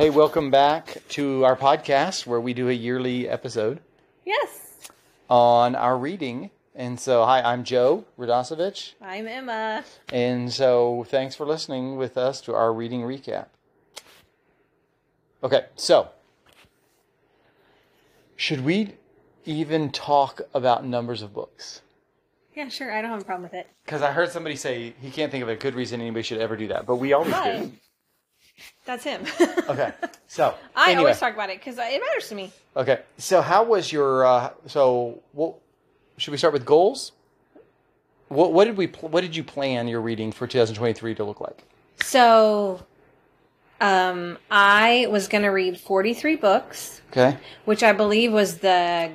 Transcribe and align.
Hey, 0.00 0.08
welcome 0.08 0.50
back 0.50 0.96
to 1.10 1.44
our 1.44 1.54
podcast 1.54 2.24
where 2.24 2.40
we 2.40 2.54
do 2.54 2.70
a 2.70 2.72
yearly 2.72 3.28
episode 3.28 3.80
Yes. 4.24 4.78
on 5.28 5.74
our 5.74 5.98
reading. 5.98 6.48
And 6.74 6.98
so, 6.98 7.26
hi, 7.26 7.42
I'm 7.42 7.64
Joe 7.64 8.06
Radosevich. 8.18 8.94
I'm 9.02 9.28
Emma. 9.28 9.84
And 10.10 10.50
so, 10.50 11.04
thanks 11.10 11.34
for 11.34 11.44
listening 11.44 11.96
with 11.96 12.16
us 12.16 12.40
to 12.40 12.54
our 12.54 12.72
reading 12.72 13.02
recap. 13.02 13.48
Okay, 15.44 15.66
so, 15.76 16.08
should 18.36 18.64
we 18.64 18.94
even 19.44 19.90
talk 19.90 20.40
about 20.54 20.86
numbers 20.86 21.20
of 21.20 21.34
books? 21.34 21.82
Yeah, 22.54 22.70
sure. 22.70 22.90
I 22.90 23.02
don't 23.02 23.10
have 23.10 23.20
a 23.20 23.24
problem 23.26 23.42
with 23.42 23.52
it. 23.52 23.68
Because 23.84 24.00
I 24.00 24.12
heard 24.12 24.30
somebody 24.30 24.56
say 24.56 24.94
he 24.98 25.10
can't 25.10 25.30
think 25.30 25.42
of 25.42 25.50
a 25.50 25.56
good 25.56 25.74
reason 25.74 26.00
anybody 26.00 26.22
should 26.22 26.40
ever 26.40 26.56
do 26.56 26.68
that, 26.68 26.86
but 26.86 26.96
we 26.96 27.12
always 27.12 27.34
do. 27.34 27.72
That's 28.84 29.04
him. 29.04 29.22
Okay, 29.68 29.92
so 30.26 30.54
I 30.74 30.86
anyway. 30.86 30.98
always 31.00 31.18
talk 31.18 31.34
about 31.34 31.50
it 31.50 31.58
because 31.58 31.76
it 31.78 32.00
matters 32.00 32.28
to 32.28 32.34
me. 32.34 32.52
Okay, 32.76 33.00
so 33.18 33.40
how 33.42 33.64
was 33.64 33.92
your? 33.92 34.24
Uh, 34.26 34.50
so, 34.66 35.20
what 35.32 35.54
should 36.16 36.32
we 36.32 36.38
start 36.38 36.52
with 36.52 36.64
goals? 36.64 37.12
What 38.28 38.52
what 38.52 38.64
did 38.64 38.76
we 38.76 38.86
pl- 38.86 39.08
what 39.08 39.22
did 39.22 39.34
you 39.36 39.44
plan 39.44 39.88
your 39.88 40.00
reading 40.00 40.32
for 40.32 40.46
2023 40.46 41.14
to 41.16 41.24
look 41.24 41.40
like? 41.40 41.64
So, 42.02 42.84
um, 43.80 44.38
I 44.50 45.06
was 45.10 45.28
going 45.28 45.42
to 45.42 45.50
read 45.50 45.78
43 45.78 46.36
books, 46.36 47.02
Okay, 47.10 47.36
which 47.64 47.82
I 47.82 47.92
believe 47.92 48.32
was 48.32 48.58
the 48.58 49.12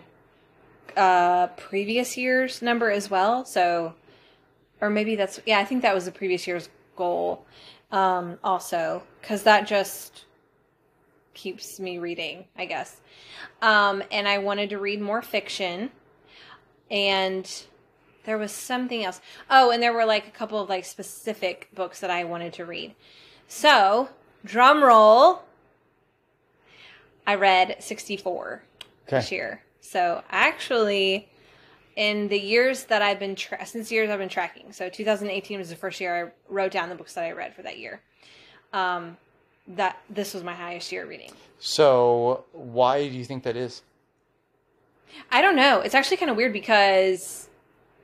uh, 0.98 1.48
previous 1.48 2.18
year's 2.18 2.62
number 2.62 2.90
as 2.92 3.10
well. 3.10 3.46
So, 3.46 3.94
or 4.82 4.90
maybe 4.90 5.16
that's, 5.16 5.40
yeah, 5.46 5.60
I 5.60 5.66
think 5.66 5.82
that 5.82 5.94
was 5.94 6.06
the 6.06 6.12
previous 6.12 6.48
year's 6.48 6.70
goal 6.96 7.46
um, 7.92 8.38
also, 8.44 9.04
because 9.22 9.44
that 9.44 9.68
just 9.68 10.26
keeps 11.34 11.80
me 11.80 11.98
reading, 11.98 12.46
I 12.58 12.66
guess. 12.66 13.02
Um, 13.62 14.04
and 14.12 14.28
I 14.28 14.40
wanted 14.40 14.70
to 14.72 14.78
read 14.78 15.02
more 15.02 15.22
fiction. 15.22 15.92
And 16.90 17.50
there 18.26 18.38
was 18.38 18.52
something 18.52 19.04
else. 19.04 19.22
Oh, 19.50 19.72
and 19.72 19.82
there 19.82 19.94
were 19.94 20.06
like 20.06 20.28
a 20.28 20.32
couple 20.32 20.60
of 20.60 20.70
like 20.70 20.86
specific 20.86 21.70
books 21.74 22.00
that 22.00 22.10
I 22.10 22.24
wanted 22.24 22.54
to 22.54 22.66
read. 22.66 22.96
So, 23.48 24.10
drum 24.44 24.84
roll. 24.84 25.44
I 27.28 27.36
read 27.36 27.78
64 27.80 28.64
this 29.08 29.32
year. 29.32 29.64
So 29.80 30.24
actually, 30.30 31.30
in 31.96 32.28
the 32.28 32.40
years 32.40 32.86
that 32.86 33.02
I've 33.02 33.20
been 33.20 33.36
tra- 33.36 33.66
since 33.66 33.92
years 33.92 34.10
I've 34.10 34.20
been 34.20 34.30
tracking. 34.30 34.72
So 34.74 34.90
2018 34.90 35.60
was 35.60 35.70
the 35.70 35.76
first 35.76 36.00
year 36.02 36.26
I 36.28 36.54
wrote 36.54 36.72
down 36.72 36.90
the 36.90 36.96
books 36.96 37.14
that 37.14 37.24
I 37.24 37.32
read 37.32 37.56
for 37.56 37.62
that 37.62 37.78
year. 37.78 38.02
Um, 38.74 39.18
that 39.68 39.98
this 40.10 40.34
was 40.34 40.44
my 40.44 40.54
highest 40.54 40.92
year 40.92 41.06
reading. 41.08 41.32
so 41.60 42.44
why 42.52 43.08
do 43.08 43.16
you 43.16 43.26
think 43.26 43.44
that 43.44 43.56
is? 43.56 43.82
I 45.32 45.42
don't 45.42 45.56
know. 45.56 45.80
It's 45.80 45.96
actually 45.96 46.18
kind 46.18 46.30
of 46.30 46.38
weird 46.38 46.54
because 46.54 47.50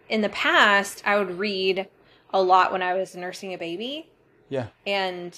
in 0.09 0.22
the 0.22 0.30
past 0.30 1.03
I 1.06 1.17
would 1.19 1.38
read 1.38 1.88
a 2.34 2.42
lot 2.42 2.72
when 2.72 2.81
I 2.81 2.94
was 2.94 3.16
nursing 3.16 3.53
a 3.53 3.58
baby, 3.58 4.08
Yeah, 4.50 4.67
and 4.88 5.38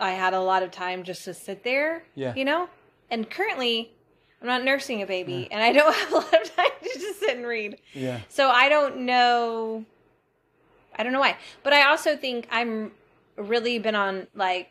I 0.00 0.10
had 0.10 0.34
a 0.34 0.40
lot 0.40 0.62
of 0.64 0.72
time 0.72 1.04
just 1.04 1.24
to 1.26 1.32
sit 1.34 1.62
there. 1.62 2.02
Yeah. 2.16 2.34
You 2.34 2.44
know? 2.44 2.68
And 3.08 3.30
currently 3.30 3.92
I'm 4.42 4.48
not 4.48 4.64
nursing 4.64 5.00
a 5.02 5.06
baby 5.06 5.48
and 5.50 5.62
I 5.62 5.72
don't 5.72 5.94
have 5.96 6.12
a 6.12 6.16
lot 6.16 6.42
of 6.42 6.56
time 6.56 6.70
to 6.82 6.98
just 6.98 7.20
sit 7.20 7.36
and 7.36 7.46
read. 7.46 7.78
yeah, 7.94 8.20
So 8.28 8.50
I 8.50 8.68
don't 8.68 8.98
know 8.98 9.86
I 10.94 11.02
don't 11.04 11.12
know 11.12 11.20
why. 11.20 11.36
But 11.62 11.72
I 11.72 11.88
also 11.88 12.16
think 12.16 12.46
I'm 12.50 12.92
really 13.36 13.78
been 13.78 13.94
on 13.94 14.26
like 14.34 14.68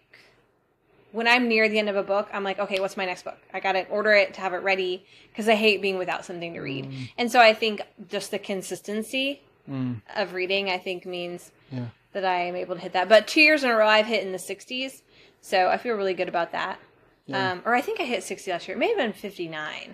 when 1.11 1.27
I'm 1.27 1.47
near 1.47 1.67
the 1.67 1.77
end 1.77 1.89
of 1.89 1.95
a 1.95 2.03
book, 2.03 2.29
I'm 2.31 2.43
like, 2.43 2.59
okay, 2.59 2.79
what's 2.79 2.95
my 2.95 3.05
next 3.05 3.23
book? 3.23 3.37
I 3.53 3.59
got 3.59 3.73
to 3.73 3.85
order 3.87 4.13
it 4.13 4.33
to 4.35 4.41
have 4.41 4.53
it 4.53 4.57
ready 4.63 5.05
because 5.29 5.49
I 5.49 5.55
hate 5.55 5.81
being 5.81 5.97
without 5.97 6.23
something 6.23 6.53
to 6.53 6.61
read. 6.61 6.89
And 7.17 7.29
so 7.29 7.39
I 7.39 7.53
think 7.53 7.81
just 8.07 8.31
the 8.31 8.39
consistency 8.39 9.41
mm, 9.69 10.01
of 10.15 10.33
reading, 10.33 10.69
I 10.69 10.77
think 10.77 11.05
means 11.05 11.51
yeah. 11.69 11.87
that 12.13 12.23
I 12.23 12.43
am 12.43 12.55
able 12.55 12.75
to 12.75 12.81
hit 12.81 12.93
that. 12.93 13.09
But 13.09 13.27
two 13.27 13.41
years 13.41 13.63
in 13.63 13.69
a 13.69 13.75
row, 13.75 13.87
I've 13.87 14.05
hit 14.05 14.23
in 14.25 14.31
the 14.31 14.37
60s, 14.37 15.01
so 15.41 15.67
I 15.67 15.77
feel 15.77 15.95
really 15.95 16.13
good 16.13 16.29
about 16.29 16.53
that. 16.53 16.79
Yeah. 17.27 17.51
Um, 17.53 17.61
or 17.65 17.73
I 17.75 17.81
think 17.81 17.99
I 17.99 18.03
hit 18.03 18.23
60 18.23 18.51
last 18.51 18.67
year. 18.67 18.75
It 18.75 18.79
may 18.79 18.89
have 18.89 18.97
been 18.97 19.13
59. 19.13 19.93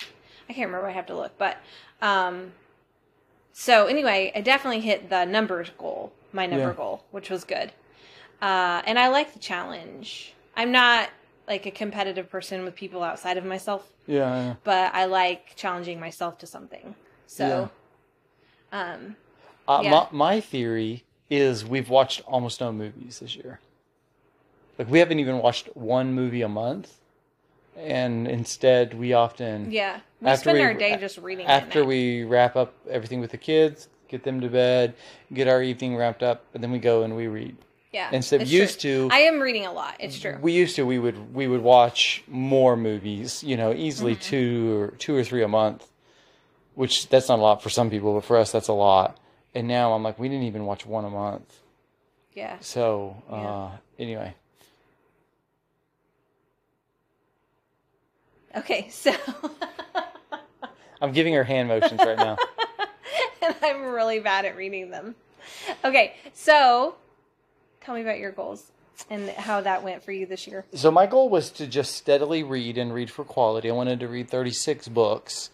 I 0.49 0.53
can't 0.53 0.67
remember. 0.67 0.87
I 0.87 0.91
have 0.91 1.05
to 1.07 1.15
look. 1.15 1.37
But 1.37 1.57
um, 2.01 2.53
so 3.53 3.87
anyway, 3.87 4.31
I 4.35 4.41
definitely 4.41 4.81
hit 4.81 5.09
the 5.09 5.25
numbers 5.25 5.69
goal, 5.77 6.13
my 6.31 6.45
number 6.45 6.69
Yeah. 6.69 6.73
goal, 6.75 7.03
which 7.11 7.29
was 7.29 7.43
good. 7.43 7.71
Uh, 8.41 8.81
and 8.85 8.97
I 8.99 9.07
like 9.09 9.33
the 9.33 9.39
challenge. 9.39 10.33
I'm 10.55 10.71
not 10.71 11.09
like 11.47 11.65
a 11.65 11.71
competitive 11.71 12.29
person 12.29 12.63
with 12.63 12.75
people 12.75 13.03
outside 13.03 13.37
of 13.37 13.45
myself, 13.45 13.89
Yeah, 14.05 14.35
yeah. 14.35 14.55
but 14.63 14.93
I 14.93 15.05
like 15.05 15.55
challenging 15.55 15.99
myself 15.99 16.37
to 16.39 16.47
something. 16.47 16.93
So, 17.25 17.69
um, 18.71 19.15
Uh, 19.67 19.81
Yeah. 19.83 19.91
my, 19.91 20.07
my 20.11 20.41
theory 20.41 21.03
is 21.29 21.65
we've 21.65 21.89
watched 21.89 22.21
almost 22.25 22.61
no 22.61 22.71
movies 22.71 23.19
this 23.19 23.35
year. 23.35 23.59
Like 24.77 24.89
we 24.89 24.99
haven't 24.99 25.19
even 25.19 25.39
watched 25.39 25.67
one 25.75 26.13
movie 26.13 26.41
a 26.41 26.47
month, 26.49 26.99
and 27.77 28.27
instead 28.27 28.93
we 28.93 29.13
often 29.13 29.71
yeah, 29.71 29.99
we 30.21 30.27
After 30.27 30.41
spend 30.49 30.57
we- 30.57 30.63
our 30.63 30.73
day 30.73 30.97
just 30.97 31.17
reading. 31.17 31.45
after 31.45 31.85
we 31.85 32.23
wrap 32.23 32.55
up 32.55 32.73
everything 32.89 33.19
with 33.21 33.31
the 33.31 33.37
kids, 33.37 33.87
get 34.07 34.23
them 34.23 34.41
to 34.41 34.49
bed, 34.49 34.95
get 35.33 35.47
our 35.47 35.61
evening 35.61 35.95
wrapped 35.95 36.23
up, 36.23 36.43
and 36.53 36.63
then 36.63 36.71
we 36.71 36.79
go 36.79 37.03
and 37.03 37.15
we 37.15 37.27
read. 37.27 37.55
Yeah. 37.93 38.09
Instead 38.11 38.41
of 38.41 38.47
used 38.49 38.81
true. 38.81 39.07
to, 39.09 39.15
I 39.15 39.19
am 39.19 39.39
reading 39.39 39.65
a 39.65 39.71
lot. 39.71 39.95
It's 39.99 40.19
true. 40.19 40.37
we 40.41 40.51
used 40.53 40.75
to 40.75 40.85
we 40.85 40.99
would 40.99 41.33
we 41.33 41.47
would 41.47 41.61
watch 41.61 42.23
more 42.27 42.75
movies, 42.75 43.43
you 43.43 43.55
know, 43.57 43.73
easily 43.73 44.13
Mm-hmm. 44.13 44.21
two 44.29 44.79
or 44.81 44.87
two 44.97 45.15
or 45.15 45.23
three 45.23 45.41
a 45.43 45.47
month, 45.47 45.87
which 46.75 47.07
that's 47.09 47.29
not 47.29 47.39
a 47.39 47.41
lot 47.41 47.63
for 47.63 47.69
some 47.69 47.89
people, 47.89 48.13
but 48.13 48.23
for 48.25 48.37
us 48.37 48.51
that's 48.51 48.67
a 48.67 48.73
lot. 48.73 49.17
And 49.55 49.67
now 49.67 49.93
I'm 49.93 50.03
like, 50.03 50.19
we 50.19 50.29
didn't 50.29 50.43
even 50.43 50.65
watch 50.65 50.85
one 50.85 51.05
a 51.05 51.09
month. 51.09 51.61
yeah. 52.33 52.57
So 52.59 53.23
uh, 53.31 53.35
Yeah. 53.35 53.69
anyway, 53.97 54.35
Okay. 58.57 58.89
So, 58.89 59.13
I'm 61.01 61.11
giving 61.11 61.33
her 61.33 61.43
hand 61.43 61.69
motions 61.69 61.99
right 61.99 62.17
now. 62.17 62.37
and 63.41 63.55
I'm 63.63 63.83
really 63.83 64.19
bad 64.19 64.45
at 64.45 64.55
reading 64.55 64.89
them. 64.89 65.15
Okay. 65.85 66.15
So, 66.33 66.95
tell 67.81 67.95
me 67.95 68.01
about 68.01 68.19
your 68.19 68.31
goals 68.31 68.71
and 69.09 69.29
how 69.29 69.61
that 69.61 69.83
went 69.83 70.03
for 70.03 70.11
you 70.11 70.25
this 70.25 70.47
year. 70.47 70.65
So 70.73 70.91
my 70.91 71.05
goal 71.05 71.29
was 71.29 71.51
to 71.51 71.67
just 71.67 71.95
steadily 71.95 72.43
read 72.43 72.77
and 72.77 72.93
read 72.93 73.11
for 73.11 73.23
quality. 73.23 73.69
I 73.69 73.73
wanted 73.73 73.99
to 73.99 74.07
read 74.07 74.29
36 74.29 74.87
books. 74.87 75.49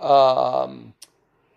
Um, 0.00 0.94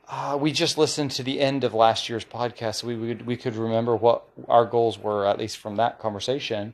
uh, 0.09 0.37
we 0.39 0.51
just 0.51 0.77
listened 0.77 1.11
to 1.11 1.23
the 1.23 1.39
end 1.39 1.63
of 1.63 1.73
last 1.73 2.07
year's 2.07 2.23
podcast, 2.23 2.75
so 2.75 2.87
we 2.87 2.95
would 2.95 3.25
we 3.25 3.35
could 3.35 3.55
remember 3.55 3.95
what 3.95 4.23
our 4.47 4.65
goals 4.65 4.97
were 4.97 5.25
at 5.25 5.37
least 5.37 5.57
from 5.57 5.75
that 5.77 5.99
conversation. 5.99 6.73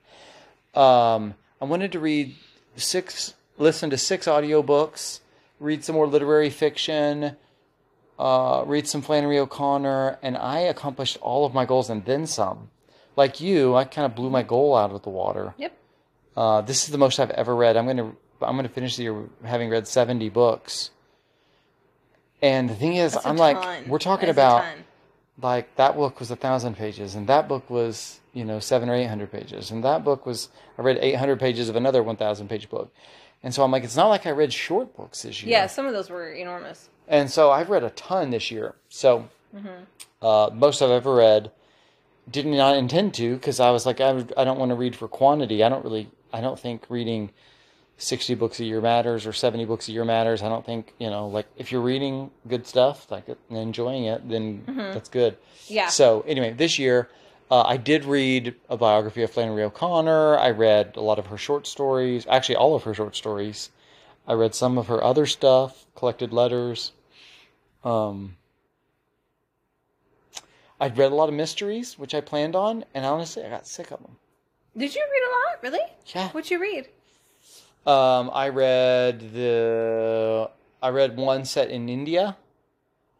Um, 0.75 1.35
I 1.61 1.65
wanted 1.65 1.91
to 1.93 1.99
read 1.99 2.35
six, 2.75 3.33
listen 3.57 3.89
to 3.89 3.97
six 3.97 4.27
audiobooks, 4.27 5.19
read 5.59 5.83
some 5.83 5.95
more 5.95 6.07
literary 6.07 6.49
fiction, 6.49 7.35
uh, 8.19 8.63
read 8.65 8.87
some 8.87 9.01
Flannery 9.01 9.39
O'Connor, 9.39 10.19
and 10.21 10.37
I 10.37 10.59
accomplished 10.59 11.17
all 11.21 11.45
of 11.45 11.53
my 11.53 11.65
goals 11.65 11.89
and 11.89 12.05
then 12.05 12.27
some. 12.27 12.69
Like 13.15 13.41
you, 13.41 13.75
I 13.75 13.83
kind 13.83 14.05
of 14.05 14.15
blew 14.15 14.29
my 14.29 14.43
goal 14.43 14.75
out 14.75 14.91
of 14.91 15.03
the 15.03 15.09
water. 15.09 15.53
Yep. 15.57 15.77
Uh, 16.35 16.61
this 16.61 16.83
is 16.85 16.89
the 16.89 16.97
most 16.97 17.19
I've 17.19 17.31
ever 17.31 17.55
read. 17.55 17.77
I'm 17.77 17.85
gonna 17.85 18.13
I'm 18.41 18.55
gonna 18.55 18.69
finish 18.69 18.95
the 18.95 19.03
year 19.03 19.29
having 19.43 19.69
read 19.69 19.87
70 19.87 20.29
books. 20.29 20.89
And 22.41 22.69
the 22.69 22.75
thing 22.75 22.95
is, 22.95 23.17
I'm 23.23 23.37
like, 23.37 23.87
we're 23.87 23.99
talking 23.99 24.29
about 24.29 24.65
like 25.41 25.75
that 25.75 25.95
book 25.95 26.19
was 26.19 26.29
a 26.31 26.35
thousand 26.35 26.75
pages, 26.75 27.15
and 27.15 27.27
that 27.27 27.47
book 27.47 27.69
was 27.69 28.19
you 28.33 28.45
know 28.45 28.59
seven 28.59 28.89
or 28.89 28.95
eight 28.95 29.05
hundred 29.07 29.31
pages, 29.31 29.71
and 29.71 29.83
that 29.83 30.03
book 30.03 30.25
was 30.25 30.49
I 30.77 30.81
read 30.81 30.97
800 30.99 31.39
pages 31.39 31.69
of 31.69 31.75
another 31.75 32.03
1,000 32.03 32.49
page 32.49 32.69
book, 32.69 32.91
and 33.43 33.53
so 33.53 33.63
I'm 33.63 33.71
like, 33.71 33.83
it's 33.83 33.95
not 33.95 34.07
like 34.07 34.25
I 34.25 34.31
read 34.31 34.51
short 34.53 34.95
books 34.95 35.23
this 35.23 35.43
year. 35.43 35.51
Yeah, 35.51 35.67
some 35.67 35.85
of 35.85 35.93
those 35.93 36.09
were 36.09 36.31
enormous. 36.31 36.89
And 37.07 37.29
so 37.29 37.51
I've 37.51 37.69
read 37.69 37.83
a 37.83 37.89
ton 37.91 38.29
this 38.31 38.49
year. 38.51 38.75
So 38.89 39.29
Mm-hmm. 39.55 40.25
uh, 40.25 40.49
most 40.53 40.81
I've 40.81 40.89
ever 40.89 41.13
read. 41.13 41.51
Did 42.31 42.45
not 42.47 42.75
intend 42.77 43.13
to 43.15 43.35
because 43.35 43.59
I 43.59 43.69
was 43.71 43.85
like, 43.85 43.99
I, 44.01 44.11
I 44.37 44.43
don't 44.45 44.57
want 44.57 44.69
to 44.69 44.75
read 44.75 44.95
for 44.95 45.07
quantity. 45.07 45.61
I 45.63 45.69
don't 45.69 45.83
really, 45.83 46.09
I 46.31 46.39
don't 46.41 46.57
think 46.57 46.85
reading 46.89 47.29
60 47.97 48.33
books 48.35 48.59
a 48.59 48.63
year 48.63 48.81
matters 48.81 49.25
or 49.27 49.33
70 49.33 49.65
books 49.65 49.87
a 49.89 49.91
year 49.91 50.05
matters. 50.05 50.41
I 50.41 50.49
don't 50.49 50.65
think, 50.65 50.93
you 50.99 51.09
know, 51.09 51.27
like 51.27 51.45
if 51.57 51.71
you're 51.71 51.81
reading 51.81 52.31
good 52.47 52.65
stuff, 52.65 53.11
like 53.11 53.27
and 53.27 53.37
enjoying 53.57 54.05
it, 54.05 54.27
then 54.27 54.63
that's 54.67 55.09
good. 55.09 55.33
Mm-hmm. 55.33 55.73
Yeah. 55.73 55.87
So 55.89 56.21
anyway, 56.25 56.53
this 56.53 56.79
year 56.79 57.09
uh, 57.53 57.63
I 57.67 57.77
did 57.77 58.03
read 58.03 58.55
a 58.67 58.75
biography 58.77 59.21
of 59.21 59.29
Flannery 59.29 59.61
O'Connor. 59.61 60.39
I 60.39 60.49
read 60.49 60.95
a 60.95 61.01
lot 61.01 61.19
of 61.19 61.27
her 61.27 61.37
short 61.37 61.67
stories, 61.67 62.25
actually 62.27 62.55
all 62.55 62.73
of 62.73 62.81
her 62.81 62.95
short 62.95 63.15
stories. 63.15 63.69
I 64.27 64.33
read 64.33 64.55
some 64.55 64.79
of 64.79 64.87
her 64.87 65.03
other 65.03 65.27
stuff, 65.27 65.85
collected 65.95 66.33
letters. 66.33 66.93
Um, 67.83 68.37
I'd 70.79 70.97
read 70.97 71.11
a 71.11 71.15
lot 71.15 71.29
of 71.29 71.35
mysteries, 71.35 71.99
which 71.99 72.15
I 72.15 72.21
planned 72.21 72.55
on, 72.55 72.85
and 72.95 73.05
honestly, 73.05 73.43
I 73.45 73.49
got 73.49 73.67
sick 73.67 73.91
of 73.91 74.01
them. 74.01 74.15
Did 74.75 74.95
you 74.95 75.05
read 75.11 75.23
a 75.23 75.31
lot? 75.31 75.61
Really? 75.61 75.91
Yeah. 76.07 76.29
What'd 76.29 76.49
you 76.49 76.59
read? 76.59 76.87
Um, 77.85 78.31
I 78.33 78.49
read 78.49 79.33
the. 79.33 80.49
I 80.81 80.89
read 80.89 81.17
one 81.17 81.45
set 81.45 81.69
in 81.69 81.87
India, 81.87 82.35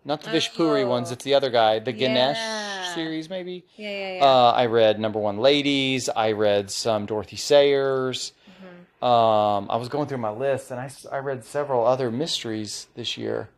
not 0.04 0.24
the 0.24 0.32
Vish 0.32 0.52
Puri 0.56 0.82
Oh. 0.82 0.90
ones. 0.90 1.12
It's 1.12 1.24
the 1.24 1.36
other 1.36 1.52
guy, 1.52 1.78
the 1.78 1.92
Ganesh 1.92 2.38
Yeah. 2.38 2.73
Series, 2.94 3.30
maybe. 3.30 3.66
Yeah, 3.76 3.90
yeah, 3.90 4.14
yeah. 4.18 4.26
Uh, 4.26 4.52
I 4.52 4.66
read 4.68 5.00
Number 5.00 5.20
One 5.20 5.38
Ladies. 5.38 6.10
I 6.10 6.32
read 6.32 6.70
some 6.72 7.06
Dorothy 7.06 7.36
Sayers. 7.38 8.34
Mm-hmm. 8.50 9.06
Um, 9.06 9.68
I 9.70 9.76
was 9.78 9.90
going 9.90 10.08
through 10.08 10.20
my 10.20 10.32
list, 10.32 10.72
and 10.72 10.80
I, 10.80 10.90
I 11.12 11.18
read 11.20 11.44
several 11.44 11.86
other 11.86 12.10
mysteries 12.12 12.88
this 12.96 13.18
year, 13.18 13.50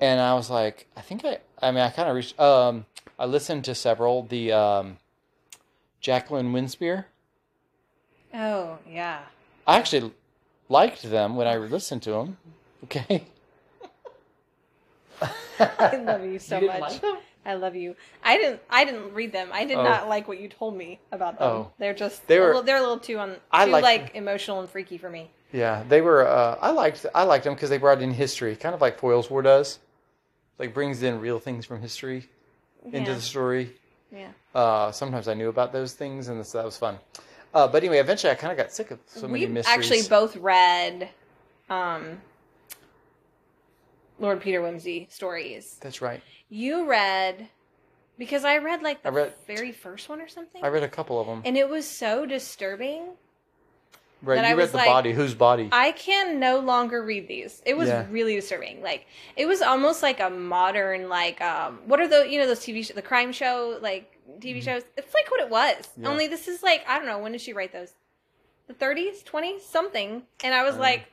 and 0.00 0.20
I 0.20 0.34
was 0.34 0.50
like, 0.50 0.86
I 0.96 1.00
think 1.00 1.24
I. 1.24 1.38
I 1.60 1.70
mean, 1.70 1.80
I 1.82 1.90
kind 1.90 2.08
of 2.08 2.16
reached. 2.16 2.38
Um, 2.40 2.86
I 3.18 3.26
listened 3.26 3.64
to 3.66 3.74
several. 3.74 4.22
The 4.24 4.52
um, 4.52 4.98
Jacqueline 6.00 6.52
Winspear. 6.52 7.04
oh, 8.34 8.78
yeah. 8.90 9.20
I 9.66 9.78
actually 9.78 10.12
liked 10.68 11.02
them 11.04 11.36
when 11.36 11.46
I 11.46 11.56
listened 11.58 12.02
to 12.02 12.10
them. 12.10 12.36
Okay. 12.84 13.24
I 15.60 15.96
love 15.98 16.24
you 16.24 16.40
so 16.40 16.58
You 16.58 16.66
much. 16.66 16.80
like 16.80 17.00
them? 17.00 17.18
I 17.44 17.54
love 17.54 17.74
you. 17.74 17.96
I 18.22 18.36
didn't. 18.36 18.60
I 18.70 18.84
didn't 18.84 19.14
read 19.14 19.32
them. 19.32 19.48
I 19.52 19.64
did 19.64 19.76
Oh. 19.76 19.82
not 19.82 20.08
like 20.08 20.28
what 20.28 20.38
you 20.38 20.48
told 20.48 20.76
me 20.76 21.00
about 21.10 21.38
them. 21.38 21.48
Oh. 21.48 21.70
They're 21.78 21.94
just. 21.94 22.26
They 22.28 22.38
were- 22.38 22.54
were. 22.54 22.62
They're 22.62 22.76
a 22.76 22.80
little 22.80 22.98
too 23.00 23.18
on. 23.18 23.36
I 23.50 23.64
too 23.66 23.72
like 23.72 24.14
emotional 24.14 24.60
and 24.60 24.68
freaky 24.70 24.96
for 24.98 25.10
me. 25.10 25.30
Yeah, 25.52 25.82
they 25.88 26.00
were. 26.00 26.26
Uh, 26.26 26.56
I 26.60 26.70
liked. 26.70 27.04
I 27.14 27.24
liked 27.24 27.44
them 27.44 27.54
because 27.54 27.68
they 27.70 27.78
brought 27.78 28.00
in 28.00 28.12
history, 28.12 28.54
kind 28.56 28.74
of 28.74 28.80
like 28.80 28.98
Foyle's 28.98 29.28
War 29.28 29.42
does. 29.42 29.80
Like 30.58 30.72
brings 30.72 31.02
in 31.02 31.20
real 31.20 31.38
things 31.40 31.66
from 31.66 31.80
history 31.80 32.28
into 32.92 33.12
the 33.14 33.20
story. 33.20 33.72
Yeah. 34.12 34.28
Uh, 34.54 34.92
sometimes 34.92 35.26
I 35.26 35.34
knew 35.34 35.48
about 35.48 35.72
those 35.72 35.94
things, 35.94 36.28
and 36.28 36.44
so 36.46 36.58
that 36.58 36.64
was 36.64 36.76
fun. 36.76 36.98
Uh, 37.54 37.66
but 37.66 37.82
anyway, 37.82 37.98
eventually 37.98 38.30
I 38.30 38.34
kind 38.34 38.52
of 38.52 38.56
got 38.56 38.70
sick 38.72 38.90
of 38.92 38.98
so 39.06 39.26
many 39.26 39.46
we 39.46 39.52
mysteries. 39.52 39.76
actually 39.76 40.02
both 40.08 40.36
read, 40.36 41.08
um, 41.68 42.20
Lord 44.18 44.40
Peter 44.40 44.60
Wimsey 44.60 45.10
stories. 45.10 45.76
That's 45.80 46.00
right. 46.00 46.22
You 46.54 46.84
read 46.86 47.48
because 48.18 48.44
I 48.44 48.58
read 48.58 48.82
like 48.82 49.02
the 49.02 49.08
I 49.08 49.12
read- 49.12 49.32
very 49.46 49.72
first 49.72 50.10
one 50.10 50.20
or 50.20 50.28
something, 50.28 50.62
I 50.62 50.68
read 50.68 50.82
a 50.82 50.88
couple 50.88 51.18
of 51.18 51.26
them. 51.26 51.40
and 51.46 51.56
it 51.56 51.66
was 51.68 51.88
so 51.88 52.26
disturbing. 52.26 53.04
Right, 54.20 54.36
that 54.36 54.42
you 54.42 54.48
I 54.54 54.56
read 54.56 54.62
was 54.64 54.70
the 54.72 54.76
like, 54.76 54.86
body. 54.86 55.12
Whose 55.12 55.34
body? 55.34 55.68
I 55.72 55.92
can 55.92 56.38
no 56.38 56.60
longer 56.60 57.02
read 57.02 57.26
these. 57.26 57.60
It 57.66 57.74
was 57.76 57.88
Yeah. 57.88 58.06
really 58.10 58.36
disturbing. 58.36 58.82
Like 58.82 59.06
it 59.34 59.46
was 59.46 59.62
almost 59.62 60.02
like 60.02 60.20
a 60.20 60.28
modern 60.30 61.08
like 61.08 61.40
um 61.40 61.80
what 61.86 61.98
are 62.00 62.06
the 62.06 62.28
you 62.30 62.38
know 62.38 62.46
those 62.46 62.60
TV 62.60 62.84
sh- 62.84 62.92
the 62.94 63.02
crime 63.02 63.32
show 63.32 63.78
like 63.80 64.16
TV 64.40 64.62
shows. 64.62 64.82
It's 64.98 65.14
like 65.14 65.30
what 65.30 65.40
it 65.40 65.48
was. 65.48 65.74
Mm-hmm. 65.74 66.02
Yeah. 66.02 66.08
Only 66.10 66.26
this 66.28 66.46
is 66.48 66.62
like 66.62 66.84
I 66.86 66.98
don't 66.98 67.06
know 67.06 67.18
when 67.18 67.32
did 67.32 67.40
she 67.40 67.52
write 67.54 67.72
those? 67.72 67.94
The 68.68 68.74
30s, 68.74 69.24
20s, 69.24 69.62
something. 69.62 70.22
And 70.44 70.54
I 70.54 70.62
was 70.64 70.76
Uh. 70.76 70.80
like 70.80 71.06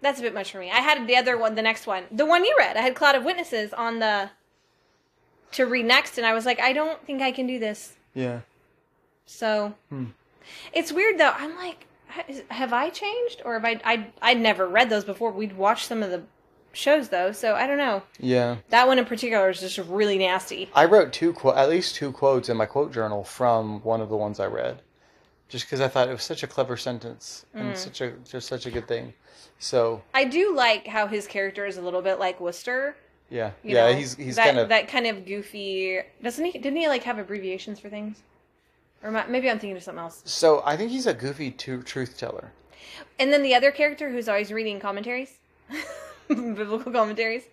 that's 0.00 0.18
a 0.18 0.22
bit 0.22 0.34
much 0.34 0.52
for 0.52 0.58
me. 0.58 0.70
I 0.70 0.80
had 0.80 1.06
the 1.06 1.16
other 1.16 1.36
one, 1.36 1.54
the 1.54 1.62
next 1.62 1.86
one. 1.86 2.04
The 2.10 2.24
one 2.26 2.44
you 2.44 2.54
read. 2.58 2.76
I 2.76 2.82
had 2.82 2.94
Cloud 2.94 3.14
of 3.16 3.24
Witnesses 3.24 3.72
on 3.72 3.98
the 3.98 4.30
to 5.52 5.64
read 5.64 5.86
next 5.86 6.18
and 6.18 6.26
I 6.26 6.34
was 6.34 6.44
like 6.44 6.60
I 6.60 6.72
don't 6.72 7.02
think 7.06 7.22
I 7.22 7.32
can 7.32 7.46
do 7.46 7.58
this. 7.58 7.96
yeah. 8.14 8.40
So 9.26 9.74
Hmm. 9.90 10.06
it's 10.72 10.92
weird 10.92 11.18
though. 11.18 11.32
I'm 11.34 11.56
like, 11.56 11.86
have 12.50 12.72
I 12.72 12.90
changed 12.90 13.42
or 13.44 13.54
have 13.54 13.64
I? 13.64 13.80
I 13.84 14.06
I'd 14.22 14.40
never 14.40 14.66
read 14.66 14.88
those 14.90 15.04
before. 15.04 15.30
We'd 15.30 15.56
watched 15.56 15.86
some 15.86 16.02
of 16.02 16.10
the 16.10 16.22
shows 16.72 17.08
though, 17.10 17.32
so 17.32 17.54
I 17.54 17.66
don't 17.66 17.76
know. 17.78 18.02
Yeah. 18.18 18.56
That 18.70 18.86
one 18.88 18.98
in 18.98 19.04
particular 19.04 19.50
is 19.50 19.60
just 19.60 19.78
really 19.78 20.16
nasty. 20.18 20.70
I 20.74 20.84
wrote 20.86 21.12
two 21.12 21.32
quote, 21.32 21.56
at 21.56 21.68
least 21.68 21.94
two 21.96 22.12
quotes 22.12 22.48
in 22.48 22.56
my 22.56 22.66
quote 22.66 22.92
journal 22.92 23.24
from 23.24 23.82
one 23.82 24.00
of 24.00 24.08
the 24.08 24.16
ones 24.16 24.40
I 24.40 24.46
read, 24.46 24.80
just 25.48 25.66
because 25.66 25.80
I 25.80 25.88
thought 25.88 26.08
it 26.08 26.12
was 26.12 26.22
such 26.22 26.42
a 26.42 26.46
clever 26.46 26.76
sentence 26.76 27.44
Mm. 27.54 27.60
and 27.60 27.76
such 27.78 28.00
a 28.00 28.12
just 28.30 28.48
such 28.48 28.64
a 28.66 28.70
good 28.70 28.88
thing. 28.88 29.12
So 29.58 30.02
I 30.14 30.24
do 30.24 30.54
like 30.54 30.86
how 30.86 31.06
his 31.06 31.26
character 31.26 31.66
is 31.66 31.76
a 31.76 31.82
little 31.82 32.02
bit 32.02 32.18
like 32.18 32.40
Wooster. 32.40 32.96
yeah, 33.30 33.50
You 33.62 33.74
yeah, 33.74 33.90
know, 33.90 33.96
he's 33.96 34.14
he's 34.16 34.36
that, 34.36 34.46
kind 34.46 34.58
of 34.58 34.68
that 34.68 34.88
kind 34.88 35.06
of 35.06 35.26
goofy. 35.26 36.00
Doesn't 36.22 36.44
he? 36.44 36.52
Didn't 36.52 36.76
he 36.76 36.88
like 36.88 37.02
have 37.04 37.18
abbreviations 37.18 37.80
for 37.80 37.88
things? 37.88 38.22
Or 39.02 39.10
maybe 39.28 39.48
I'm 39.48 39.58
thinking 39.58 39.76
of 39.76 39.82
something 39.82 40.02
else. 40.02 40.22
so 40.24 40.62
I 40.64 40.76
think 40.76 40.90
he's 40.90 41.06
a 41.06 41.14
goofy 41.14 41.52
to, 41.52 41.82
truth 41.82 42.18
teller. 42.18 42.50
And 43.18 43.32
then 43.32 43.42
the 43.42 43.54
other 43.54 43.70
character 43.70 44.10
who's 44.10 44.28
always 44.28 44.50
reading 44.52 44.80
commentaries, 44.80 45.38
biblical 46.28 46.90
commentaries. 46.90 47.44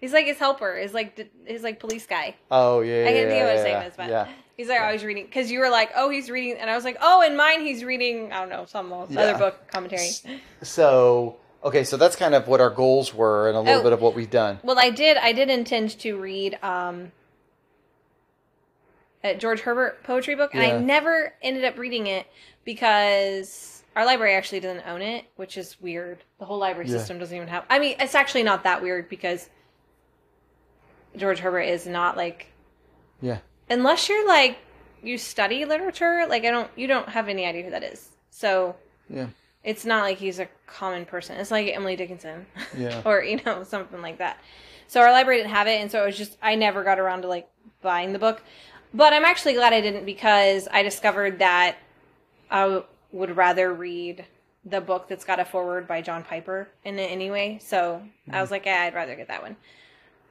He's 0.00 0.12
like 0.12 0.26
his 0.26 0.38
helper. 0.38 0.74
Is 0.76 0.94
like 0.94 1.28
his 1.44 1.62
like 1.62 1.80
police 1.80 2.06
guy. 2.06 2.36
Oh 2.50 2.80
yeah, 2.80 3.02
yeah 3.02 3.08
I 3.08 3.12
can't 3.12 3.28
think 3.30 3.40
of 3.42 3.46
what 3.46 3.52
yeah, 3.52 3.54
his 3.54 3.64
name 3.64 3.72
yeah, 3.72 3.86
is, 3.86 3.94
but 3.96 4.08
yeah. 4.10 4.28
He's 4.56 4.68
like 4.68 4.80
always 4.80 5.04
reading 5.04 5.24
because 5.26 5.50
you 5.50 5.58
were 5.60 5.68
like, 5.70 5.90
oh, 5.96 6.08
he's 6.10 6.30
reading, 6.30 6.58
and 6.58 6.68
I 6.70 6.74
was 6.76 6.84
like, 6.84 6.96
oh, 7.00 7.22
in 7.22 7.36
mine 7.36 7.60
he's 7.60 7.84
reading, 7.84 8.32
I 8.32 8.40
don't 8.40 8.48
know, 8.48 8.64
some 8.66 8.90
Yeah. 9.10 9.20
other 9.20 9.38
book 9.38 9.66
commentary. 9.68 10.10
So 10.62 11.36
okay, 11.64 11.82
so 11.84 11.96
that's 11.96 12.14
kind 12.16 12.34
of 12.34 12.46
what 12.48 12.60
our 12.60 12.70
goals 12.70 13.12
were 13.12 13.48
and 13.48 13.56
a 13.56 13.60
little 13.60 13.80
Oh. 13.80 13.82
bit 13.82 13.92
of 13.92 14.00
what 14.00 14.14
we've 14.14 14.30
done. 14.30 14.60
Well, 14.62 14.78
I 14.78 14.90
did, 14.90 15.16
I 15.16 15.32
did 15.32 15.50
intend 15.50 15.98
to 16.00 16.16
read 16.16 16.58
um, 16.62 17.10
a 19.24 19.34
George 19.34 19.60
Herbert 19.60 20.02
poetry 20.04 20.34
book, 20.36 20.54
and 20.54 20.62
Yeah. 20.62 20.74
I 20.76 20.78
never 20.78 21.34
ended 21.42 21.64
up 21.64 21.76
reading 21.78 22.06
it 22.06 22.26
because 22.64 23.82
our 23.96 24.04
library 24.04 24.34
actually 24.34 24.60
doesn't 24.60 24.86
own 24.86 25.02
it, 25.02 25.24
which 25.36 25.56
is 25.58 25.80
weird. 25.80 26.18
The 26.38 26.44
whole 26.44 26.58
library 26.58 26.88
Yeah. 26.88 26.98
system 26.98 27.18
doesn't 27.18 27.34
even 27.34 27.48
have. 27.48 27.64
I 27.68 27.78
mean, 27.80 27.96
it's 27.98 28.14
actually 28.14 28.42
not 28.44 28.62
that 28.64 28.80
weird 28.82 29.08
because 29.08 29.48
George 31.16 31.38
Herbert 31.40 31.62
is 31.62 31.86
not 31.86 32.16
like 32.16 32.52
Yeah, 33.22 33.38
unless 33.68 34.08
you're 34.08 34.26
like 34.26 34.58
you 35.02 35.18
study 35.18 35.64
literature 35.64 36.26
like 36.28 36.44
i 36.44 36.50
don't 36.50 36.70
you 36.76 36.86
don't 36.86 37.08
have 37.08 37.28
any 37.28 37.46
idea 37.46 37.62
who 37.62 37.70
that 37.70 37.82
is. 37.82 38.08
So 38.30 38.76
yeah, 39.08 39.28
it's 39.64 39.84
not 39.84 40.02
like 40.02 40.18
he's 40.18 40.38
a 40.38 40.48
common 40.66 41.06
person. 41.06 41.36
It's 41.36 41.50
like 41.50 41.68
emily 41.74 41.96
dickinson. 41.96 42.46
Yeah. 42.76 43.02
or 43.04 43.22
you 43.22 43.40
know 43.44 43.62
something 43.64 44.02
like 44.02 44.18
that. 44.18 44.38
So 44.88 45.00
our 45.00 45.10
library 45.10 45.38
didn't 45.38 45.50
have 45.50 45.66
it 45.66 45.80
and 45.80 45.90
so 45.90 46.02
it 46.02 46.06
was 46.06 46.16
just 46.16 46.36
i 46.42 46.54
never 46.54 46.84
got 46.84 46.98
around 46.98 47.22
to 47.22 47.28
like 47.28 47.48
buying 47.82 48.12
the 48.12 48.18
book. 48.18 48.42
But 48.94 49.12
i'm 49.12 49.24
actually 49.24 49.54
glad 49.54 49.72
i 49.72 49.80
didn't 49.80 50.04
because 50.04 50.68
i 50.70 50.82
discovered 50.82 51.38
that 51.38 51.76
i 52.50 52.62
w- 52.62 52.84
would 53.12 53.36
rather 53.36 53.72
read 53.72 54.24
the 54.64 54.80
book 54.80 55.08
that's 55.08 55.24
got 55.24 55.38
a 55.38 55.44
foreword 55.44 55.86
by 55.86 56.02
john 56.02 56.22
piper 56.22 56.68
in 56.84 56.98
it 56.98 57.10
anyway. 57.10 57.58
So 57.62 58.02
i 58.28 58.30
mm-hmm. 58.30 58.40
was 58.40 58.50
like 58.50 58.66
yeah, 58.66 58.82
i'd 58.82 58.94
rather 58.94 59.14
get 59.14 59.28
that 59.28 59.42
one. 59.42 59.56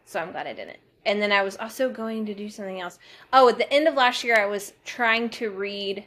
So 0.06 0.20
I'm 0.20 0.32
glad 0.32 0.48
I 0.48 0.54
didn't. 0.54 0.78
And 1.06 1.22
then 1.22 1.32
I 1.32 1.44
was 1.44 1.56
also 1.58 1.90
going 1.90 2.26
to 2.26 2.34
do 2.34 2.50
something 2.50 2.82
else. 2.82 2.98
Oh, 3.32 3.48
at 3.50 3.58
the 3.58 3.72
end 3.72 3.88
of 3.88 3.94
last 3.96 4.24
year, 4.24 4.36
I 4.40 4.46
was 4.48 4.74
trying 4.86 5.30
to 5.32 5.52
read 5.52 6.06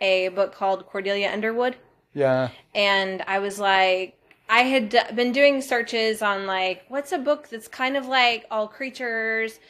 a 0.00 0.28
book 0.28 0.54
called 0.54 0.86
Cordelia 0.86 1.30
Underwood. 1.30 1.76
Yeah, 2.14 2.48
And 2.74 3.22
I 3.26 3.38
was 3.38 3.60
like, 3.60 4.16
I 4.48 4.60
had 4.62 4.88
d- 4.88 4.98
been 5.14 5.30
doing 5.32 5.60
searches 5.60 6.22
on 6.22 6.46
like, 6.46 6.84
what's 6.88 7.12
a 7.12 7.18
book 7.18 7.48
that's 7.48 7.68
kind 7.68 7.96
of 7.96 8.06
like 8.06 8.46
All 8.50 8.66
Creatures 8.66 9.60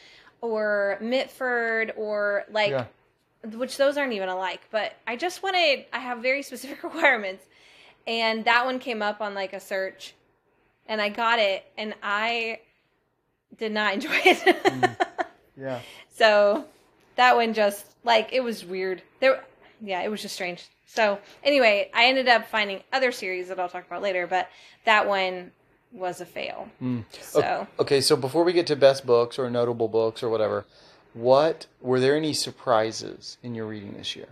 or 0.41 0.97
Mitford 1.01 1.93
or 1.97 2.45
like, 2.49 2.71
yeah. 2.71 2.85
which 3.43 3.77
those 3.77 3.97
aren't 3.97 4.13
even 4.13 4.29
alike. 4.29 4.61
But 4.71 4.93
I 5.05 5.15
just 5.17 5.43
wanted, 5.43 5.85
I 5.91 5.99
have 5.99 6.19
very 6.19 6.41
specific 6.49 6.81
requirements. 6.83 7.45
And 8.07 8.45
that 8.45 8.65
one 8.65 8.79
came 8.79 9.01
up 9.01 9.21
on 9.21 9.35
like 9.35 9.53
a 9.53 9.59
search. 9.59 10.15
And 10.87 11.01
I 11.01 11.09
got 11.09 11.37
it. 11.39 11.65
And 11.77 11.93
I 12.01 12.59
did 13.57 13.71
not 13.71 13.93
enjoy 13.93 14.19
it. 14.25 15.05
Yeah. 15.59 15.81
So 16.15 16.65
that 17.17 17.35
one 17.35 17.53
just 17.53 17.85
like 18.05 18.29
it 18.31 18.41
was 18.41 18.63
weird. 18.63 19.01
There, 19.19 19.43
yeah, 19.81 20.01
it 20.01 20.09
was 20.09 20.21
just 20.21 20.35
strange. 20.35 20.65
So 20.85 21.19
anyway, 21.43 21.91
I 21.93 22.05
ended 22.05 22.27
up 22.27 22.47
finding 22.47 22.81
other 22.93 23.11
series 23.11 23.49
that 23.49 23.59
I'll 23.59 23.69
talk 23.69 23.85
about 23.85 24.01
later, 24.01 24.25
but 24.25 24.49
that 24.85 25.07
one 25.07 25.51
was 25.91 26.21
a 26.21 26.25
fail. 26.25 26.69
Mm. 26.81 27.03
So 27.21 27.67
Okay, 27.79 27.99
so 28.01 28.15
before 28.15 28.43
we 28.43 28.53
get 28.53 28.67
to 28.67 28.75
best 28.75 29.05
books 29.05 29.37
or 29.37 29.49
notable 29.49 29.87
books 29.87 30.23
or 30.23 30.29
whatever, 30.29 30.65
what 31.13 31.65
were 31.81 31.99
there 31.99 32.15
any 32.15 32.33
surprises 32.33 33.37
in 33.43 33.53
your 33.55 33.65
reading 33.65 33.95
this 33.97 34.15
year? 34.15 34.29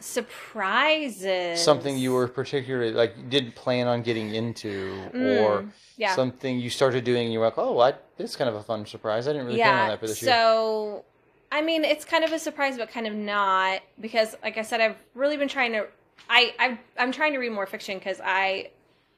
Surprises. 0.00 1.60
Something 1.62 1.98
you 1.98 2.12
were 2.12 2.28
particularly 2.28 2.92
like 2.92 3.30
didn't 3.30 3.54
plan 3.54 3.86
on 3.86 4.02
getting 4.02 4.34
into, 4.34 5.10
or 5.22 5.60
Mm, 5.60 5.72
yeah. 5.96 6.14
something 6.14 6.58
you 6.58 6.70
started 6.70 7.04
doing 7.04 7.24
and 7.24 7.32
you 7.32 7.38
were 7.38 7.46
like, 7.46 7.58
"Oh, 7.58 7.78
I, 7.80 7.92
this 8.16 8.30
is 8.30 8.36
kind 8.36 8.48
of 8.48 8.56
a 8.56 8.62
fun 8.62 8.86
surprise. 8.86 9.26
I 9.26 9.32
didn't 9.32 9.46
really 9.46 9.58
plan 9.58 9.78
on 9.78 9.88
that 9.88 10.00
for 10.00 10.06
this 10.06 10.20
year." 10.22 10.30
So 10.32 11.04
I 11.50 11.62
mean, 11.62 11.84
it's 11.84 12.04
kind 12.04 12.24
of 12.24 12.32
a 12.32 12.38
surprise, 12.38 12.76
but 12.76 12.90
kind 12.90 13.06
of 13.06 13.14
not 13.14 13.80
because, 14.00 14.34
like 14.42 14.58
I 14.58 14.62
said, 14.62 14.80
I've 14.80 14.96
really 15.14 15.36
been 15.36 15.48
trying 15.48 15.72
to. 15.72 15.86
I 16.28 16.54
I've, 16.58 16.78
I'm 16.98 17.12
trying 17.12 17.32
to 17.32 17.38
read 17.38 17.52
more 17.52 17.66
fiction 17.66 17.98
because 17.98 18.20
I, 18.22 18.70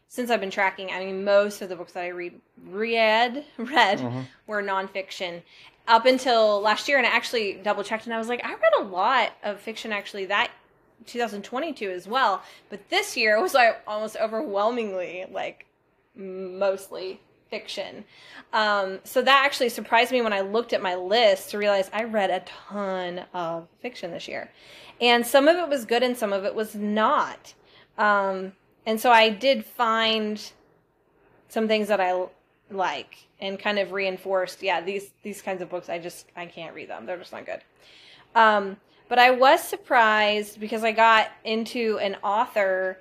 since 0.08 0.30
I've 0.30 0.40
been 0.40 0.50
tracking, 0.50 0.90
I 0.90 1.04
mean, 1.04 1.24
most 1.24 1.62
of 1.62 1.68
the 1.68 1.76
books 1.76 1.92
that 1.92 2.04
I 2.04 2.08
read 2.08 2.40
read 2.66 3.44
read 3.56 3.98
Mhm. 4.00 4.24
were 4.46 4.62
nonfiction 4.62 5.42
up 5.86 6.04
until 6.04 6.60
last 6.60 6.86
year, 6.86 6.98
and 6.98 7.06
I 7.06 7.10
actually 7.10 7.54
double 7.54 7.82
checked, 7.82 8.04
and 8.04 8.14
I 8.14 8.18
was 8.18 8.28
like, 8.28 8.44
I 8.44 8.50
read 8.52 8.72
a 8.78 8.82
lot 8.84 9.32
of 9.42 9.60
fiction 9.60 9.90
actually 9.90 10.26
that 10.26 10.50
2022 11.06 11.90
as 11.90 12.06
well, 12.08 12.42
but 12.70 12.88
this 12.90 13.16
year 13.16 13.40
was 13.40 13.54
like 13.54 13.80
almost 13.86 14.16
overwhelmingly 14.16 15.26
like 15.30 15.66
mostly 16.14 17.20
fiction. 17.50 18.04
Um, 18.52 19.00
so 19.04 19.22
that 19.22 19.44
actually 19.44 19.68
surprised 19.70 20.12
me 20.12 20.22
when 20.22 20.32
I 20.32 20.40
looked 20.40 20.72
at 20.72 20.82
my 20.82 20.94
list 20.94 21.50
to 21.50 21.58
realize 21.58 21.90
I 21.92 22.04
read 22.04 22.30
a 22.30 22.40
ton 22.68 23.24
of 23.32 23.68
fiction 23.80 24.10
this 24.10 24.28
year. 24.28 24.50
and 25.00 25.24
some 25.26 25.46
of 25.46 25.56
it 25.56 25.68
was 25.68 25.84
good 25.84 26.02
and 26.02 26.16
some 26.16 26.32
of 26.32 26.44
it 26.44 26.54
was 26.54 26.74
not. 26.74 27.54
Um, 27.96 28.52
and 28.84 29.00
so 29.00 29.10
I 29.10 29.28
did 29.28 29.64
find 29.64 30.40
some 31.48 31.68
things 31.68 31.88
that 31.88 32.00
I 32.00 32.26
like 32.70 33.28
and 33.40 33.58
kind 33.58 33.78
of 33.78 33.92
reinforced. 33.92 34.62
Yeah, 34.62 34.80
these 34.80 35.10
these 35.22 35.42
kinds 35.42 35.62
of 35.62 35.68
books, 35.68 35.88
I 35.88 35.98
just 35.98 36.26
I 36.36 36.46
can't 36.46 36.74
read 36.74 36.88
them. 36.88 37.06
They're 37.06 37.18
just 37.18 37.32
not 37.32 37.46
good. 37.46 37.60
Um, 38.34 38.76
but 39.08 39.18
I 39.18 39.30
was 39.30 39.62
surprised 39.62 40.60
because 40.60 40.84
I 40.84 40.92
got 40.92 41.28
into 41.44 41.98
an 41.98 42.16
author 42.22 42.98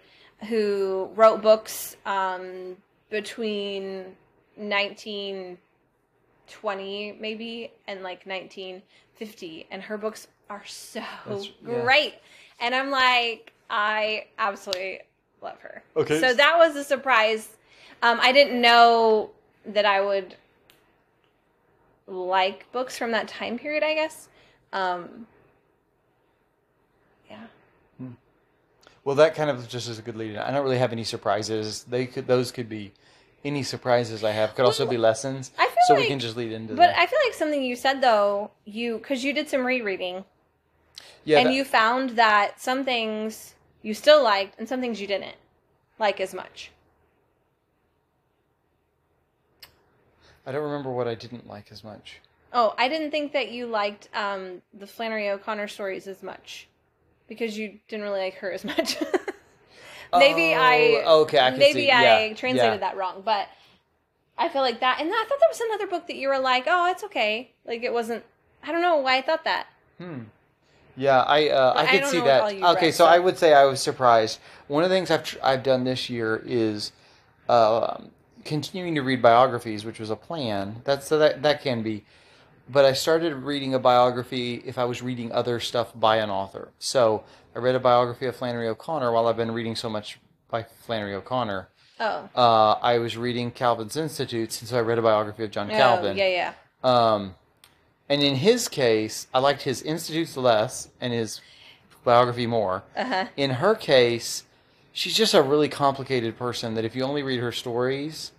who 0.48 1.10
wrote 1.16 1.42
books 1.42 1.98
um, 2.06 2.78
between 3.10 4.16
1920 4.56 7.18
maybe 7.20 7.72
and 7.88 8.04
like 8.04 8.26
1950 8.26 9.68
and 9.72 9.82
her 9.84 9.98
books 9.98 10.28
are 10.50 10.64
so 10.66 11.02
That's- 11.28 11.50
yeah. 11.66 11.82
great. 11.84 12.16
And 12.60 12.74
i'm 12.74 12.90
like 12.90 13.54
i 13.70 14.26
absolutely 14.40 15.02
love 15.42 15.60
her. 15.60 15.84
Okay. 15.96 16.20
so 16.20 16.34
that 16.34 16.58
was 16.58 16.76
a 16.76 16.84
surprise. 16.84 17.50
Um, 18.02 18.18
i 18.22 18.32
didn't 18.32 18.60
know 18.62 19.30
that 19.66 19.86
i 19.86 20.02
would 20.02 20.36
like 22.08 22.72
books 22.72 22.98
from 22.98 23.12
that 23.12 23.28
time 23.28 23.60
period 23.60 23.84
i 23.84 23.94
guess. 23.94 24.28
Um, 24.74 25.28
yeah 27.30 27.44
Well, 29.08 29.16
that 29.16 29.36
kind 29.36 29.50
of 29.50 29.70
just 29.70 29.88
is 29.88 30.00
a 30.00 30.02
good 30.02 30.18
lead. 30.18 30.32
in. 30.32 30.38
I 30.38 30.52
don't 30.52 30.64
really 30.66 30.80
have 30.80 30.92
any 30.92 31.06
surprises. 31.06 31.86
They 31.86 32.08
could 32.08 32.28
those 32.28 32.52
could 32.52 32.68
be 32.68 32.92
any 33.46 33.64
surprises 33.64 34.22
I 34.22 34.32
have. 34.32 34.54
Could 34.54 34.66
also 34.66 34.86
be 34.86 34.98
lessons. 34.98 35.50
I 35.58 35.66
feel 35.66 35.76
so 35.88 35.94
we 35.94 36.02
like- 36.02 36.10
can 36.10 36.20
just 36.20 36.36
lead 36.36 36.52
into 36.52 36.74
but 36.74 36.88
that. 36.88 37.00
i 37.00 37.06
feel 37.06 37.18
like 37.26 37.34
something 37.34 37.64
you 37.64 37.78
said 37.78 38.02
though 38.02 38.52
you 38.66 38.98
because 38.98 39.24
you 39.24 39.32
did 39.32 39.48
some 39.48 39.66
rereading 39.66 40.26
yeah, 41.24 41.38
and 41.40 41.48
that- 41.48 41.54
you 41.54 41.64
found 41.64 42.18
that 42.18 42.60
some 42.60 42.84
things 42.84 43.56
you 43.82 43.94
still 43.94 44.22
liked 44.22 44.60
and 44.60 44.68
some 44.68 44.82
things 44.82 45.00
you 45.00 45.08
didn't 45.08 45.38
like 46.00 46.20
as 46.20 46.34
much. 46.34 46.72
I 50.46 50.52
don't 50.52 50.64
remember 50.64 50.92
what 50.92 51.08
I 51.08 51.16
didn't 51.16 51.48
like 51.48 51.72
as 51.72 51.82
much. 51.82 52.20
Oh, 52.52 52.76
I 52.78 52.90
didn't 52.90 53.12
think 53.12 53.32
that 53.32 53.52
you 53.52 53.68
liked 53.68 54.10
um, 54.14 54.62
the 54.74 54.86
Flannery 54.86 55.30
O'Connor 55.30 55.70
stories 55.70 56.08
as 56.08 56.22
much 56.22 56.68
because 57.28 57.58
you 57.58 57.80
didn't 57.88 58.04
really 58.04 58.20
like 58.20 58.36
her 58.36 58.52
as 58.52 58.64
much. 58.72 58.98
maybe 60.18 60.54
Oh, 60.56 60.60
I 60.60 61.04
okay, 61.22 61.40
I 61.40 61.50
can 61.52 61.60
maybe 61.60 61.82
see. 61.86 61.92
I 61.92 62.26
Yeah, 62.28 62.34
translated 62.34 62.74
yeah. 62.74 62.78
that 62.78 62.98
wrong, 62.98 63.22
but 63.26 63.48
I 64.38 64.50
feel 64.50 64.62
like 64.62 64.80
that. 64.80 65.00
And 65.02 65.10
I 65.10 65.26
thought 65.28 65.40
there 65.40 65.50
was 65.50 65.62
another 65.62 65.88
book 65.88 66.08
that 66.08 66.16
you 66.16 66.28
were 66.30 66.40
like, 66.40 66.66
oh, 66.68 66.90
it's 66.92 67.04
okay. 67.06 67.52
Like 67.66 67.84
it 67.84 67.92
wasn't. 67.94 68.24
I 68.64 68.72
don't 68.72 68.82
know 68.82 68.98
why 68.98 69.18
I 69.18 69.22
thought 69.22 69.44
that. 69.46 69.68
Hmm. 69.98 70.24
Yeah, 70.96 71.22
I 71.22 71.50
uh, 71.50 71.74
I 71.76 71.82
I 71.84 71.86
could 71.88 72.00
don't 72.02 72.10
see 72.12 72.20
that. 72.22 72.44
Okay, 72.44 72.86
read, 72.88 72.92
so 72.94 73.04
so- 73.04 73.06
I 73.06 73.20
would 73.20 73.38
say 73.38 73.54
I 73.54 73.66
was 73.66 73.82
surprised. 73.82 74.40
One 74.68 74.84
of 74.84 74.90
the 74.90 74.96
things 74.96 75.12
I've 75.12 75.24
tr- 75.24 75.38
I've 75.44 75.64
done 75.64 75.84
this 75.84 76.10
year 76.10 76.42
is 76.46 76.92
uh, 77.48 78.02
continuing 78.46 78.96
to 78.96 79.02
read 79.02 79.22
biographies, 79.22 79.86
which 79.86 80.00
was 80.00 80.10
a 80.10 80.16
plan. 80.16 80.82
That's 80.86 81.06
so 81.08 81.20
that 81.20 81.44
that 81.44 81.62
can 81.62 81.84
be. 81.84 82.04
But 82.70 82.84
I 82.86 82.94
started 82.94 83.34
reading 83.34 83.74
a 83.74 83.80
biography 83.80 84.62
if 84.66 84.78
I 84.78 84.84
was 84.86 85.02
reading 85.02 85.32
other 85.32 85.60
stuff 85.60 85.92
by 85.96 86.18
an 86.18 86.30
author. 86.30 86.70
So 86.80 87.24
I 87.56 87.60
read 87.60 87.76
a 87.76 87.80
biography 87.80 88.26
of 88.26 88.36
Flannery 88.36 88.68
O'Connor 88.68 89.12
while 89.12 89.28
I've 89.28 89.38
been 89.38 89.52
reading 89.52 89.76
so 89.76 89.90
much 89.90 90.20
by 90.50 90.64
Flannery 90.64 91.14
O'Connor. 91.16 91.70
Oh, 92.00 92.30
Uh, 92.36 92.74
I 92.82 93.00
was 93.00 93.18
reading 93.18 93.52
Calvin's 93.52 93.96
Institutes, 93.98 94.60
and 94.62 94.70
so 94.70 94.78
I 94.78 94.82
read 94.82 94.98
a 95.00 95.02
biography 95.02 95.44
of 95.46 95.52
John 95.52 95.70
Calvin. 95.70 96.12
oh 96.12 96.16
yeah, 96.24 96.28
yeah. 96.28 96.54
Um, 96.84 97.36
and 98.10 98.22
in 98.22 98.36
his 98.36 98.68
case, 98.68 99.28
I 99.34 99.40
liked 99.40 99.64
his 99.64 99.82
institutes 99.82 100.38
less 100.38 100.90
and 101.02 101.12
his 101.14 101.42
biography 102.04 102.48
more. 102.48 102.84
Uh 102.96 103.04
huh. 103.06 103.26
In 103.36 103.50
her 103.52 103.76
case, 103.76 104.44
she's 104.94 105.16
just 105.16 105.34
a 105.34 105.42
really 105.42 105.70
complicated 105.70 106.38
person 106.38 106.76
that 106.76 106.86
if 106.86 106.96
you 106.96 107.04
only 107.04 107.24
read 107.24 107.40
her 107.40 107.52
stories, 107.52 108.32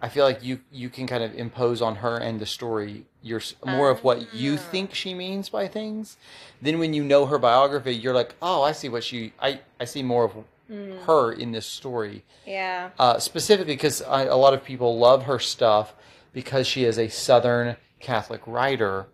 I 0.00 0.08
feel 0.08 0.24
like 0.24 0.42
you 0.44 0.60
you 0.70 0.88
can 0.90 1.06
kind 1.06 1.24
of 1.24 1.34
impose 1.34 1.82
on 1.82 1.96
her 1.96 2.16
and 2.16 2.38
the 2.40 2.46
story 2.46 3.04
your 3.22 3.40
s- 3.40 3.54
more 3.64 3.90
of 3.90 4.02
what 4.02 4.32
you 4.34 4.54
Ah. 4.54 4.56
think 4.70 4.94
she 4.94 5.12
means 5.14 5.48
by 5.50 5.68
things. 5.68 6.16
Then 6.62 6.78
when 6.78 6.94
you 6.94 7.04
know 7.04 7.26
her 7.26 7.38
biography, 7.38 7.94
you're 7.94 8.14
like, 8.14 8.34
oh, 8.40 8.62
I 8.62 8.72
see 8.72 8.88
what 8.88 9.04
she 9.04 9.32
I 9.40 9.60
I 9.78 9.84
see 9.84 10.02
more 10.02 10.24
of 10.24 10.32
Mm. 10.70 11.02
her 11.06 11.32
in 11.32 11.50
this 11.52 11.66
story 11.66 12.22
Yeah. 12.46 12.90
uh, 12.98 13.18
specifically 13.18 13.74
because 13.74 14.00
a 14.06 14.36
lot 14.36 14.54
of 14.54 14.62
people 14.62 14.98
love 14.98 15.24
her 15.24 15.40
stuff 15.40 15.94
because 16.32 16.66
she 16.68 16.84
is 16.84 16.96
a 16.96 17.08
Southern 17.08 17.76
Catholic 17.98 18.40
writer, 18.46 19.06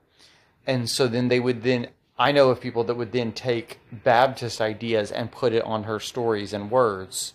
and 0.67 0.89
so 0.91 1.07
then 1.09 1.29
they 1.29 1.41
would 1.41 1.63
then 1.63 1.89
I 2.19 2.31
know 2.33 2.51
of 2.51 2.61
people 2.61 2.85
that 2.85 2.95
would 2.97 3.13
then 3.13 3.33
take 3.33 3.79
Baptist 3.91 4.61
ideas 4.61 5.11
and 5.11 5.31
put 5.31 5.53
it 5.55 5.63
on 5.65 5.85
her 5.85 5.99
stories 5.99 6.53
and 6.53 6.71
words, 6.71 7.33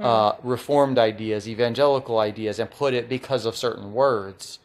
uh, 0.00 0.32
Reformed 0.42 0.98
ideas, 0.98 1.48
evangelical 1.48 2.18
ideas, 2.18 2.58
and 2.58 2.70
put 2.70 2.94
it 2.94 3.08
because 3.08 3.44
of 3.46 3.56
certain 3.56 3.92
words. 3.92 4.58